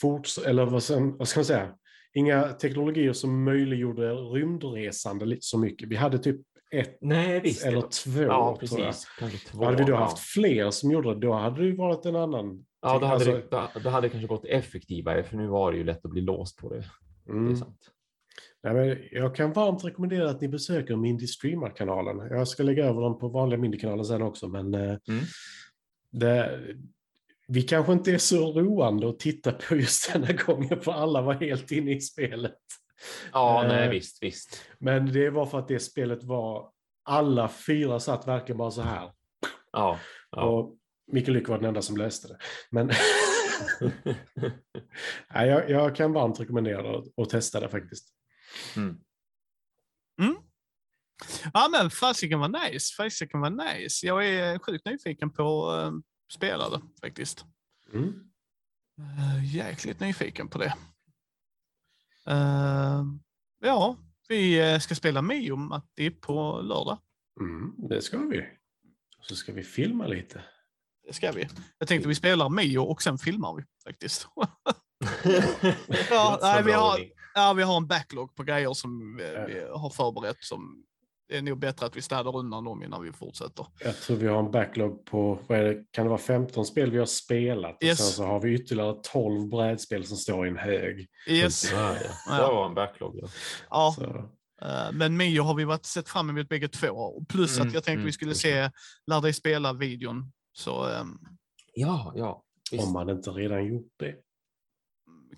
forts 0.00 0.38
eller 0.38 0.66
vad, 0.66 0.82
som, 0.82 1.16
vad 1.18 1.28
ska 1.28 1.40
man 1.40 1.44
säga, 1.44 1.74
inga 2.14 2.42
teknologier 2.48 3.12
som 3.12 3.44
möjliggjorde 3.44 4.12
rymdresande 4.14 5.24
lite 5.26 5.42
så 5.46 5.58
mycket. 5.58 5.88
Vi 5.88 5.96
hade 5.96 6.18
typ 6.18 6.40
ett 6.70 6.98
Nej, 7.00 7.40
visst. 7.40 7.64
eller 7.66 7.80
det- 7.82 7.90
två, 7.90 8.22
ja, 8.22 8.56
precis. 8.60 9.06
Två. 9.50 9.64
Hade 9.64 9.76
vi 9.76 9.84
då 9.84 9.92
ja. 9.92 9.96
haft 9.96 10.18
fler 10.18 10.70
som 10.70 10.90
gjorde 10.90 11.14
det, 11.14 11.20
då 11.20 11.32
hade 11.32 11.60
det 11.60 11.66
ju 11.66 11.76
varit 11.76 12.06
en 12.06 12.16
annan. 12.16 12.64
Ja, 12.82 12.98
då 12.98 13.06
hade, 13.06 13.30
alltså- 13.30 13.30
det, 13.74 13.80
då 13.84 13.90
hade 13.90 14.06
det 14.06 14.10
kanske 14.10 14.26
gått 14.28 14.44
effektivare, 14.44 15.22
för 15.24 15.36
nu 15.36 15.46
var 15.46 15.72
det 15.72 15.78
ju 15.78 15.84
lätt 15.84 16.04
att 16.04 16.10
bli 16.10 16.20
låst 16.20 16.56
på 16.58 16.68
det. 16.74 16.84
Det 17.24 17.32
är 17.32 17.36
Mm. 17.36 17.56
sant. 17.56 17.90
Nej, 18.62 18.74
men 18.74 18.98
jag 19.10 19.34
kan 19.34 19.52
varmt 19.52 19.84
rekommendera 19.84 20.30
att 20.30 20.40
ni 20.40 20.48
besöker 20.48 20.96
Mindy 20.96 21.26
Streamar-kanalen. 21.26 22.18
Jag 22.30 22.48
ska 22.48 22.62
lägga 22.62 22.84
över 22.84 23.02
den 23.02 23.18
på 23.18 23.28
vanliga 23.28 23.58
Mindy-kanalen 23.60 24.04
sen 24.04 24.22
också, 24.22 24.48
men 24.48 24.74
eh, 24.74 24.80
Mm. 25.08 25.24
det, 26.12 26.60
vi 27.48 27.62
kanske 27.62 27.92
inte 27.92 28.12
är 28.12 28.18
så 28.18 28.52
roande 28.52 29.08
att 29.08 29.18
titta 29.18 29.52
på 29.52 29.76
just 29.76 30.12
denna 30.12 30.32
gången, 30.32 30.80
för 30.80 30.92
alla 30.92 31.22
var 31.22 31.34
helt 31.34 31.70
inne 31.70 31.92
i 31.92 32.00
spelet. 32.00 32.56
Ja, 33.32 33.62
Eh, 33.62 33.68
nej, 33.68 33.88
visst, 33.88 34.22
visst. 34.22 34.62
Men 34.78 35.12
det 35.12 35.30
var 35.30 35.46
för 35.46 35.58
att 35.58 35.68
det 35.68 35.80
spelet 35.80 36.24
var, 36.24 36.70
alla 37.04 37.48
fyra 37.48 38.00
satt 38.00 38.28
verkligen 38.28 38.58
bara 38.58 38.70
så 38.70 38.82
här. 38.82 39.12
Ja, 39.72 39.98
ja. 40.30 40.42
Och 40.42 40.76
Mikael 41.12 41.34
Lyck 41.34 41.48
var 41.48 41.56
den 41.56 41.66
enda 41.66 41.82
som 41.82 41.96
läste 41.96 42.28
det. 42.28 42.38
Men 42.70 42.86
nej, 45.34 45.48
jag, 45.48 45.70
jag 45.70 45.96
kan 45.96 46.12
varmt 46.12 46.40
rekommendera 46.40 47.02
och 47.16 47.30
testa 47.30 47.60
det 47.60 47.68
faktiskt. 47.68 48.08
Mm. 48.76 48.98
Ja, 51.54 51.68
men 51.72 51.90
fasiken 51.90 52.40
var 52.40 52.70
nice. 52.70 52.94
Fasiken 52.96 53.40
var 53.40 53.50
nice. 53.50 54.06
Jag 54.06 54.26
är 54.26 54.58
sjukt 54.58 54.86
nyfiken 54.86 55.30
på 55.30 55.72
att 56.28 56.32
spela 56.32 56.70
det 56.70 56.80
faktiskt. 57.00 57.44
Mm. 57.92 58.24
Uh, 58.98 59.54
jäkligt 59.56 60.00
nyfiken 60.00 60.48
på 60.48 60.58
det. 60.58 60.74
Uh, 62.30 63.04
ja, 63.60 63.96
vi 64.28 64.72
eh, 64.72 64.78
ska 64.78 64.94
spela 64.94 65.22
Mio 65.22 65.56
Matti 65.56 66.10
på 66.10 66.60
lördag. 66.60 66.98
Mm, 67.40 67.74
det 67.88 68.02
ska 68.02 68.18
vi. 68.18 68.48
Så 69.20 69.36
ska 69.36 69.52
vi 69.52 69.62
filma 69.62 70.06
lite. 70.06 70.44
Det 71.06 71.12
ska 71.12 71.32
vi. 71.32 71.48
Jag 71.78 71.88
tänkte 71.88 72.08
vi 72.08 72.14
spelar 72.14 72.48
Mio 72.48 72.78
och 72.78 73.02
sen 73.02 73.18
filmar 73.18 73.54
vi 73.56 73.64
faktiskt. 73.84 74.28
Ja, 76.10 76.38
nej, 76.42 76.62
vi 76.64 76.72
har- 76.72 77.00
ja, 77.34 77.52
vi 77.52 77.62
har 77.62 77.76
en 77.76 77.86
backlog 77.86 78.34
på 78.34 78.42
grejer 78.42 78.74
som 78.74 79.16
vi, 79.16 79.22
vi 79.46 79.60
har 79.74 79.90
förberett 79.90 80.36
som 80.44 80.84
det 81.28 81.36
är 81.36 81.42
nog 81.42 81.58
bättre 81.58 81.86
att 81.86 81.96
vi 81.96 82.02
städar 82.02 82.36
undan 82.36 82.64
dem 82.64 82.82
innan 82.82 83.02
vi 83.02 83.12
fortsätter. 83.12 83.66
Jag 83.84 83.96
tror 84.00 84.16
vi 84.16 84.26
har 84.26 84.38
en 84.38 84.50
backlog 84.50 85.04
på, 85.04 85.38
vad 85.48 85.58
är 85.58 85.62
det, 85.64 85.84
kan 85.90 86.04
det 86.04 86.08
vara 86.08 86.18
15 86.20 86.66
spel 86.66 86.90
vi 86.90 86.98
har 86.98 87.06
spelat? 87.06 87.76
Och 87.76 87.82
Yes. 87.84 87.98
sen 87.98 88.06
så 88.06 88.24
har 88.24 88.40
vi 88.40 88.54
ytterligare 88.54 88.96
12 89.12 89.48
brädspel 89.48 90.04
som 90.04 90.16
står 90.16 90.46
i 90.46 90.50
en 90.50 90.56
hög. 90.56 91.06
Yes. 91.28 91.72
Ja, 91.72 91.94
ja. 91.94 92.10
Ja. 92.28 92.36
Det 92.48 92.54
var 92.54 92.66
en 92.66 92.74
backlog. 92.74 93.18
Ja. 93.22 93.28
Ja, 93.70 93.94
Så, 93.98 94.04
eh, 94.66 94.92
men 94.92 95.16
Mio 95.16 95.42
har 95.42 95.54
vi 95.54 95.64
varit 95.64 95.86
sett 95.86 96.08
fram 96.08 96.30
emot 96.30 96.48
bägge 96.48 96.68
två. 96.68 96.88
Och 96.88 97.28
Plus 97.28 97.56
Mm, 97.56 97.68
att 97.68 97.74
jag 97.74 97.84
tänkte 97.84 97.92
mm, 97.98 98.06
vi 98.06 98.12
skulle 98.12 98.34
se 98.34 98.70
Lär 99.06 99.20
dig 99.20 99.32
spela-videon. 99.32 100.32
Så 100.52 100.84
ehm, 100.86 101.18
ja, 101.74 102.12
ja. 102.16 102.42
Visst. 102.70 102.84
om 102.84 102.92
man 102.92 103.10
inte 103.10 103.30
redan 103.30 103.66
gjort 103.66 103.92
det. 103.98 104.14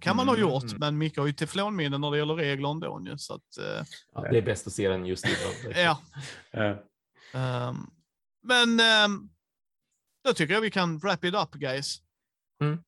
Kan 0.00 0.16
man 0.16 0.28
ha 0.28 0.36
Mm. 0.36 0.48
gjort, 0.50 0.78
men 0.78 0.98
Micke 0.98 1.16
har 1.18 1.26
ju 1.26 1.32
teflonminne 1.32 1.98
när 1.98 2.10
det 2.10 2.18
gäller 2.18 2.34
regler 2.34 2.70
ändå. 2.70 3.02
ju, 3.06 3.18
Så 3.18 3.34
att, 3.34 3.58
eh, 3.58 3.84
Ja, 4.14 4.20
det 4.30 4.38
är 4.38 4.42
bäst 4.42 4.66
att 4.66 4.72
se 4.72 4.88
den 4.88 5.06
just 5.06 5.26
idag. 5.26 5.74
ja. 6.52 6.78
Ehm, 7.32 7.76
men 8.42 8.80
ehm, 8.80 9.28
då 10.24 10.32
tycker 10.32 10.54
jag 10.54 10.60
vi 10.60 10.70
kan 10.70 10.98
wrap 10.98 11.24
it 11.24 11.34
up 11.34 11.52
guys. 11.52 11.96
Mm. 12.62 12.78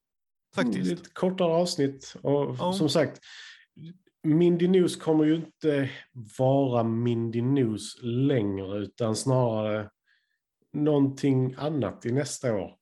Faktiskt. 0.55 0.91
Lite 0.91 1.11
kortare 1.13 1.53
avsnitt. 1.53 2.15
Och 2.23 2.57
Ja. 2.59 2.73
som 2.73 2.89
sagt, 2.89 3.21
Mindy 4.25 4.69
News 4.69 4.97
kommer 4.97 5.25
ju 5.25 5.35
inte 5.35 5.91
vara 6.39 6.83
Mindy 6.83 7.43
News 7.43 7.97
längre, 8.03 8.79
utan 8.79 9.17
snarare 9.17 9.91
någonting 10.73 11.55
annat 11.59 12.07
i 12.07 12.13
nästa 12.13 12.55
år. 12.55 12.75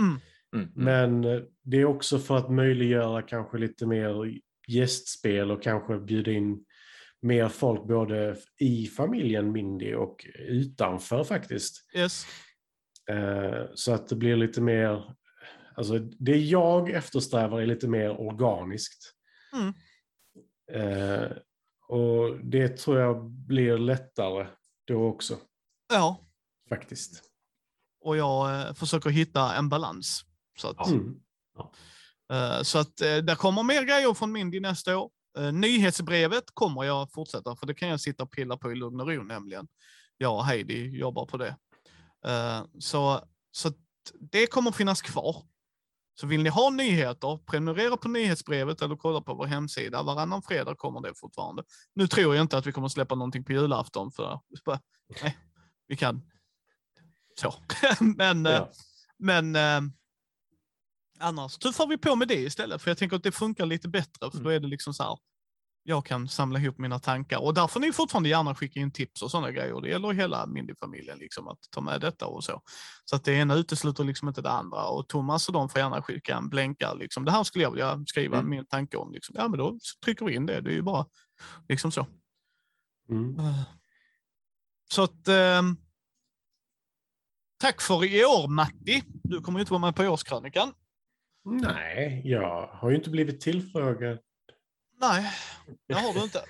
Mm. 0.00 0.20
Mm, 0.54 0.68
mm. 0.76 0.84
Men 0.84 1.24
eh, 1.24 1.42
det 1.62 1.76
är 1.76 1.84
också 1.84 2.18
för 2.18 2.36
att 2.36 2.50
möjliggöra 2.50 3.22
kanske 3.22 3.58
lite 3.58 3.86
mer 3.86 4.38
gästspel 4.68 5.50
och 5.50 5.62
kanske 5.62 5.98
bjuda 5.98 6.30
in 6.30 6.64
mer 7.22 7.48
folk 7.48 7.84
både 7.84 8.36
i 8.60 8.86
familjen 8.86 9.52
Mindy 9.52 9.94
och 9.94 10.26
utanför 10.38 11.24
faktiskt. 11.24 11.90
Yes. 11.96 12.26
Eh, 13.10 13.64
Så 13.74 13.92
att 13.92 14.08
det 14.08 14.16
blir 14.16 14.36
lite 14.36 14.60
mer, 14.60 15.14
alltså 15.76 15.98
det 15.98 16.36
jag 16.36 16.90
eftersträvar 16.90 17.60
är 17.60 17.66
lite 17.66 17.88
mer 17.88 18.20
organiskt. 18.20 19.12
Mm. 19.52 19.72
Eh, 20.72 21.30
Och 21.88 22.44
det 22.44 22.68
tror 22.76 22.98
jag 22.98 23.30
blir 23.30 23.78
lättare 23.78 24.46
då 24.86 25.04
också, 25.06 25.38
Ja, 25.92 26.20
faktiskt. 26.68 27.22
och 28.00 28.16
jag 28.16 28.76
försöker 28.76 29.10
hitta 29.10 29.54
en 29.54 29.68
balans. 29.68 30.24
Så 30.60 30.68
att, 30.68 30.76
Ja. 30.78 30.88
Mm. 30.90 31.20
eh, 32.32 32.62
så 32.62 32.78
att 32.78 33.00
eh, 33.00 33.16
det 33.16 33.36
kommer 33.36 33.62
mer 33.62 33.82
grejer 33.82 34.14
från 34.14 34.32
Mindy 34.32 34.60
nästa 34.60 34.98
år. 34.98 35.10
Eh, 35.38 35.52
nyhetsbrevet 35.52 36.44
kommer 36.54 36.84
jag 36.84 37.12
fortsätta, 37.12 37.56
för 37.56 37.66
det 37.66 37.74
kan 37.74 37.88
jag 37.88 38.00
sitta 38.00 38.22
och 38.22 38.30
pilla 38.32 38.56
på 38.56 38.72
i 38.72 38.74
lugn 38.74 39.00
och 39.00 39.08
ro 39.08 39.22
nämligen. 39.22 39.68
Jag 40.16 40.34
och 40.34 40.44
Heidi 40.44 40.98
jobbar 40.98 41.26
på 41.26 41.36
det. 41.36 41.56
Så 42.78 43.24
så 43.50 43.68
att 43.68 43.76
det 44.20 44.46
kommer 44.46 44.72
finnas 44.72 45.02
kvar. 45.02 45.36
Så 46.20 46.26
vill 46.26 46.42
ni 46.42 46.48
ha 46.50 46.70
nyheter, 46.70 47.38
prenumerera 47.46 47.96
på 47.96 48.08
nyhetsbrevet 48.08 48.82
eller 48.82 48.96
kolla 48.96 49.20
på 49.20 49.34
vår 49.34 49.46
hemsida. 49.46 50.02
Varannan 50.02 50.42
fredag 50.42 50.74
kommer 50.74 51.00
det 51.00 51.12
fortfarande. 51.16 51.62
Nu 51.94 52.06
tror 52.06 52.34
jag 52.34 52.42
inte 52.44 52.58
att 52.58 52.66
vi 52.66 52.72
kommer 52.72 52.88
släppa 52.88 53.14
någonting 53.14 53.44
på 53.44 53.52
julafton, 53.52 54.12
för 54.12 54.40
nej, 55.22 55.38
vi 55.88 55.96
kan 55.96 56.22
så. 57.40 57.54
men 58.00 58.44
Ja. 58.44 58.70
men 59.18 59.56
annars 61.20 61.58
tuffar 61.58 61.86
vi 61.86 61.98
på 61.98 62.16
med 62.16 62.28
det 62.28 62.34
istället, 62.40 62.82
för 62.82 62.90
jag 62.90 62.98
tänker 62.98 63.16
att 63.16 63.22
det 63.22 63.32
funkar 63.32 63.66
lite 63.66 63.88
bättre, 63.88 64.30
för 64.30 64.38
då 64.38 64.50
är 64.50 64.60
det 64.60 64.66
liksom 64.68 64.94
så 64.94 65.02
här, 65.02 65.18
jag 65.82 66.06
kan 66.06 66.28
samla 66.28 66.58
ihop 66.58 66.78
mina 66.78 66.98
tankar 66.98 67.38
och 67.38 67.54
där 67.54 67.66
får 67.66 67.80
ni 67.80 67.92
fortfarande 67.92 68.28
gärna 68.28 68.54
skicka 68.54 68.80
in 68.80 68.90
tips 68.92 69.22
och 69.22 69.30
sådana 69.30 69.50
grejer. 69.50 69.80
Det 69.80 69.88
gäller 69.88 70.12
hela 70.12 70.46
Mindy-familjen, 70.46 71.18
liksom, 71.18 71.48
att 71.48 71.58
ta 71.70 71.80
med 71.80 72.00
detta 72.00 72.26
och 72.26 72.44
så. 72.44 72.62
Så 73.04 73.16
att 73.16 73.24
det 73.24 73.32
ena 73.32 73.54
utesluter 73.54 74.04
liksom 74.04 74.28
inte 74.28 74.42
det 74.42 74.50
andra 74.50 74.86
och 74.86 75.08
Thomas 75.08 75.48
och 75.48 75.52
de 75.54 75.68
får 75.68 75.80
gärna 75.80 76.02
skicka 76.02 76.36
en 76.36 76.48
blänkare. 76.48 76.98
Liksom. 76.98 77.24
Det 77.24 77.30
här 77.30 77.44
skulle 77.44 77.64
jag 77.64 77.70
vilja 77.70 78.04
skriva 78.06 78.38
Mm. 78.38 78.50
min 78.50 78.66
tanke 78.66 78.96
om. 78.96 79.12
Liksom. 79.12 79.34
Ja, 79.38 79.48
men 79.48 79.58
då 79.58 79.78
trycker 80.04 80.24
vi 80.26 80.34
in 80.34 80.46
det. 80.46 80.60
Det 80.60 80.70
är 80.70 80.74
ju 80.74 80.82
bara 80.82 81.06
liksom 81.68 81.92
så. 81.92 82.06
Mm. 83.10 83.38
Eh, 83.38 83.60
Så 84.90 85.02
att... 85.02 85.28
ehm, 85.28 85.76
tack 87.60 87.80
för 87.80 88.04
i 88.04 88.24
år, 88.24 88.48
Matti. 88.48 89.02
Du 89.24 89.40
kommer 89.40 89.60
inte 89.60 89.72
vara 89.72 89.80
med 89.80 89.96
på 89.96 90.02
årskrönikan. 90.02 90.72
Nej, 91.50 92.22
jag 92.24 92.66
har 92.66 92.90
ju 92.90 92.96
inte 92.96 93.10
blivit 93.10 93.40
tillfrågad. 93.40 94.18
Nej, 95.00 95.32
det 95.88 95.94
har 95.94 96.14
du 96.14 96.20
inte. 96.22 96.42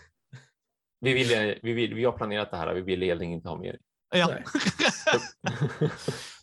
Vi, 1.00 1.12
vill, 1.14 1.58
vi, 1.62 1.72
vill, 1.72 1.94
vi 1.94 2.04
har 2.04 2.12
planerat 2.12 2.50
det 2.50 2.56
här, 2.56 2.74
vi 2.74 2.80
vill 2.80 3.02
egentligen 3.02 3.32
inte 3.32 3.48
ha 3.48 3.56
mer. 3.56 3.78
Ja. 4.14 4.34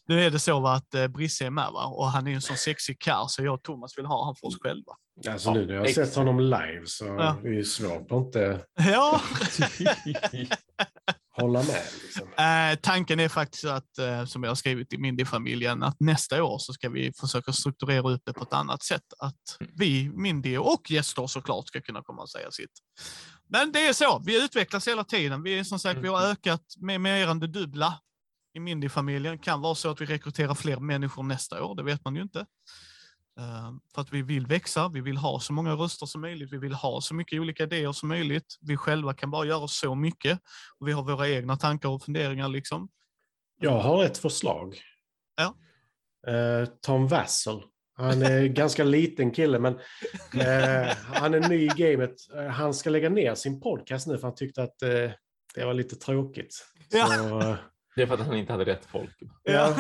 Nu 0.08 0.22
är 0.22 0.32
det 0.32 0.40
så 0.40 0.60
va, 0.60 0.74
att 0.74 0.94
eh, 0.94 1.08
Brisse 1.08 1.46
är 1.46 1.50
med 1.50 1.70
va? 1.74 1.86
och 1.86 2.08
han 2.08 2.28
är 2.28 2.32
en 2.32 2.42
sån 2.42 2.58
sexig 2.58 3.00
karl 3.00 3.26
så 3.28 3.44
jag 3.44 3.54
och 3.54 3.64
Thomas 3.64 3.98
vill 3.98 4.06
ha 4.06 4.26
han 4.26 4.36
för 4.36 4.48
oss 4.48 4.58
själva. 4.62 4.94
Alltså 5.30 5.54
nu 5.54 5.66
när 5.66 5.74
jag 5.74 5.82
har 5.82 5.88
sett 5.88 6.16
honom 6.16 6.40
live 6.40 6.82
så 6.86 7.06
Ja. 7.06 7.38
är 7.40 7.44
det 7.44 7.56
ju 7.56 7.64
svårt 7.64 8.12
att 8.12 8.18
inte 8.18 8.66
Ja, 8.92 9.22
hålla 11.36 11.64
med. 11.64 11.84
Liksom. 12.04 12.28
eh, 12.28 12.80
tanken 12.82 13.20
är 13.20 13.30
faktiskt 13.30 13.66
att, 13.66 13.98
eh, 13.98 14.26
som 14.26 14.44
jag 14.44 14.50
har 14.50 14.56
skrivit 14.56 14.94
i 14.94 14.98
Mindy-familjen, 14.98 15.84
att 15.84 16.00
nästa 16.00 16.44
år 16.44 16.58
så 16.60 16.74
ska 16.74 16.90
vi 16.90 17.14
försöka 17.14 17.54
strukturera 17.54 18.10
upp 18.12 18.22
det 18.26 18.34
på 18.34 18.44
ett 18.44 18.54
annat 18.54 18.84
sätt. 18.84 19.04
Att 19.20 19.58
vi, 19.74 20.10
Mindy 20.10 20.58
och 20.58 20.92
gäster 20.92 21.28
såklart 21.28 21.68
ska 21.68 21.82
kunna 21.82 22.02
komma 22.02 22.22
och 22.22 22.30
säga 22.30 22.52
sitt. 22.52 22.72
Men 23.50 23.72
det 23.72 23.88
är 23.88 23.94
så, 23.94 24.22
vi 24.26 24.44
utvecklas 24.46 24.88
hela 24.88 25.04
tiden. 25.04 25.44
Vi, 25.44 25.60
är 25.60 25.64
som 25.64 25.80
sagt, 25.80 26.00
vi 26.00 26.08
har 26.08 26.22
ökat 26.22 26.62
med 26.78 27.02
mer 27.02 27.28
än 27.28 27.40
det 27.40 27.48
dubbla 27.48 28.00
i 28.56 28.60
Mindy-familjen. 28.60 29.38
kan 29.38 29.62
vara 29.62 29.76
så 29.76 29.90
att 29.90 30.02
vi 30.02 30.06
rekryterar 30.06 30.56
fler 30.56 30.80
människor 30.80 31.24
nästa 31.24 31.64
år, 31.64 31.76
det 31.76 31.84
vet 31.84 32.06
man 32.06 32.16
ju 32.16 32.22
inte. 32.22 32.46
Eh, 33.40 33.72
För 33.94 34.02
att 34.02 34.14
vi 34.14 34.22
vill 34.22 34.48
växa, 34.48 34.88
vi 34.88 35.02
vill 35.02 35.18
ha 35.18 35.40
så 35.40 35.54
många 35.54 35.74
röster 35.74 36.06
som 36.06 36.22
möjligt, 36.22 36.54
vi 36.54 36.58
vill 36.58 36.74
ha 36.74 37.02
så 37.02 37.16
mycket 37.16 37.40
olika 37.40 37.64
idéer 37.64 37.92
som 37.92 38.10
möjligt. 38.10 38.58
Vi 38.62 38.78
själva 38.78 39.14
kan 39.14 39.32
bara 39.32 39.46
göra 39.46 39.68
så 39.68 39.96
mycket. 39.96 40.40
Och 40.80 40.88
vi 40.88 40.92
har 40.92 41.04
våra 41.04 41.30
egna 41.30 41.58
tankar 41.58 41.90
och 41.90 42.04
funderingar 42.04 42.50
liksom. 42.50 42.90
Jag 43.60 43.80
har 43.80 44.04
ett 44.06 44.18
förslag. 44.18 44.82
Ja. 45.36 45.56
Eh, 46.32 46.66
Tom 46.82 47.08
Wassel. 47.08 47.62
Han 47.98 48.22
är 48.22 48.46
ganska 48.48 48.84
liten 48.84 49.32
kille, 49.32 49.60
men 49.60 49.74
eh, 50.34 50.96
han 50.98 51.34
är 51.34 51.50
ny 51.50 51.64
i 51.64 51.68
gamet. 51.68 52.16
Han 52.52 52.74
ska 52.74 52.90
lägga 52.90 53.10
ner 53.10 53.36
sin 53.36 53.62
podcast 53.62 54.08
nu 54.08 54.18
för 54.18 54.28
han 54.28 54.36
tyckte 54.36 54.64
att 54.64 54.80
det 55.56 55.66
var 55.66 55.74
lite 55.74 55.96
tråkigt. 55.96 56.66
Ja. 56.90 57.08
Så, 57.08 57.58
Det 57.96 58.02
är 58.02 58.08
för 58.08 58.14
att 58.14 58.28
han 58.28 58.38
inte 58.38 58.52
hade 58.52 58.66
rätt 58.66 58.86
folk. 58.86 59.10
Ja. 59.44 59.76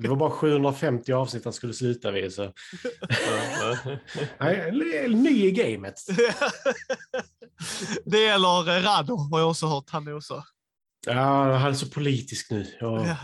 Det 0.00 0.08
var 0.08 0.16
bara 0.16 0.30
750 0.30 1.12
avsnitt 1.12 1.44
han 1.44 1.52
skulle 1.52 1.72
sluta 1.74 2.10
vid. 2.10 2.32
Så. 2.32 2.52
Nej, 4.38 5.08
ny 5.08 5.46
i 5.46 5.50
gamet. 5.50 5.94
det 8.04 8.18
gäller 8.20 8.82
Rado 8.82 9.16
har 9.16 9.38
jag 9.38 9.50
också 9.50 9.66
hört. 9.66 9.90
Han 9.90 10.08
är 10.08 10.16
också. 10.16 10.44
Ja, 11.06 11.56
han 11.56 11.70
är 11.70 11.74
så 11.74 11.86
politisk 11.90 12.50
nu. 12.50 12.66
Ja. 12.80 13.06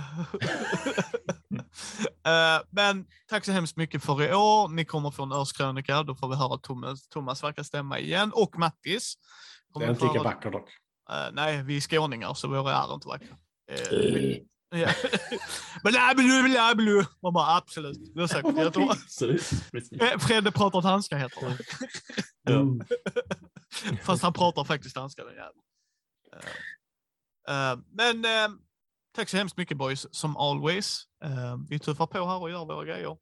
Eh, 2.26 2.62
Men 2.70 3.06
tack 3.28 3.44
så 3.44 3.52
hemskt 3.52 3.76
mycket 3.76 4.04
för 4.04 4.22
i 4.22 4.34
år. 4.34 4.68
Ni 4.68 4.84
kommer 4.84 5.10
få 5.10 5.22
en 5.22 5.32
årskrönika. 5.32 6.02
Då 6.02 6.14
får 6.14 6.28
vi 6.28 6.36
höra 6.36 6.58
Thomas, 6.58 7.08
Thomas 7.08 7.42
vackra 7.42 7.64
stämma 7.64 7.98
igen. 7.98 8.32
Och 8.34 8.58
Mattis. 8.58 9.14
Det 9.78 9.84
är 9.84 9.90
inte 9.90 10.04
lika 10.06 10.22
vacker 10.22 10.50
dock. 10.50 10.68
Eh, 11.10 11.32
nej, 11.32 11.62
vi 11.62 11.76
är 11.76 11.80
skåningar 11.80 12.34
så 12.34 12.48
våra 12.48 12.74
är 12.74 12.94
inte 12.94 13.08
vackra. 13.08 13.36
Eh, 13.68 13.88
vi- 13.90 14.46
ja. 14.70 14.88
Man 17.22 17.32
bara 17.32 17.56
absolut. 17.56 18.14
Det 18.14 18.22
är 18.22 18.26
säkert. 18.26 18.56
Jag 18.56 18.72
tror, 18.74 18.86
Precis, 18.88 19.70
precis. 19.70 20.00
Eh, 20.00 20.18
Fredde 20.18 20.52
pratar 20.52 20.82
danska 20.82 21.16
heter 21.16 21.58
det. 22.44 22.52
Mm. 22.52 22.80
Fast 24.02 24.22
han 24.22 24.32
pratar 24.32 24.64
faktiskt 24.64 24.94
danska 24.94 25.24
den 25.24 25.34
jäveln. 25.34 25.58
Eh, 27.48 27.70
eh, 27.70 27.78
men 27.92 28.24
eh, 28.24 28.56
tack 29.16 29.28
så 29.28 29.36
hemskt 29.36 29.56
mycket 29.56 29.76
boys, 29.76 30.06
som 30.14 30.36
always. 30.36 31.02
Eh, 31.24 31.56
vi 31.68 31.78
tuffar 31.78 32.06
på 32.06 32.26
här 32.26 32.40
och 32.42 32.50
gör 32.50 32.64
våra 32.64 32.84
grejer. 32.84 33.16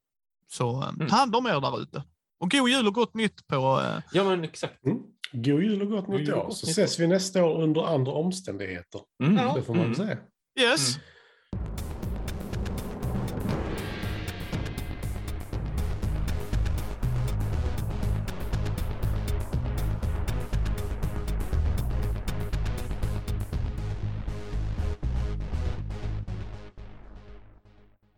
Så 0.47 0.81
eh, 0.81 0.89
Mm. 0.89 1.07
ta 1.07 1.15
hand 1.15 1.35
om 1.35 1.45
er 1.45 1.61
där 1.61 1.81
ute. 1.81 2.03
Och 2.39 2.51
god 2.51 2.69
jul 2.69 2.87
och 2.87 2.93
gott 2.93 3.13
nytt 3.13 3.47
på... 3.47 3.81
Eh, 3.81 3.99
Ja, 4.13 4.23
men 4.23 4.43
exakt. 4.43 4.85
Mm. 4.85 4.97
God 5.31 5.63
jul 5.63 5.81
och 5.81 5.89
gott 5.89 6.05
God 6.05 6.19
nytt 6.19 6.29
år. 6.33 6.49
Så 6.51 6.67
ses 6.67 6.99
vi 6.99 7.07
nästa 7.07 7.43
år 7.45 7.61
under 7.63 7.81
andra 7.95 8.11
omständigheter. 8.11 9.01
Mm. 9.23 9.55
Det 9.55 9.63
får 9.63 9.73
man 9.75 9.83
Mm. 9.85 9.95
säga. 9.95 10.17
Yes. 10.55 10.97
Mm. 10.97 10.99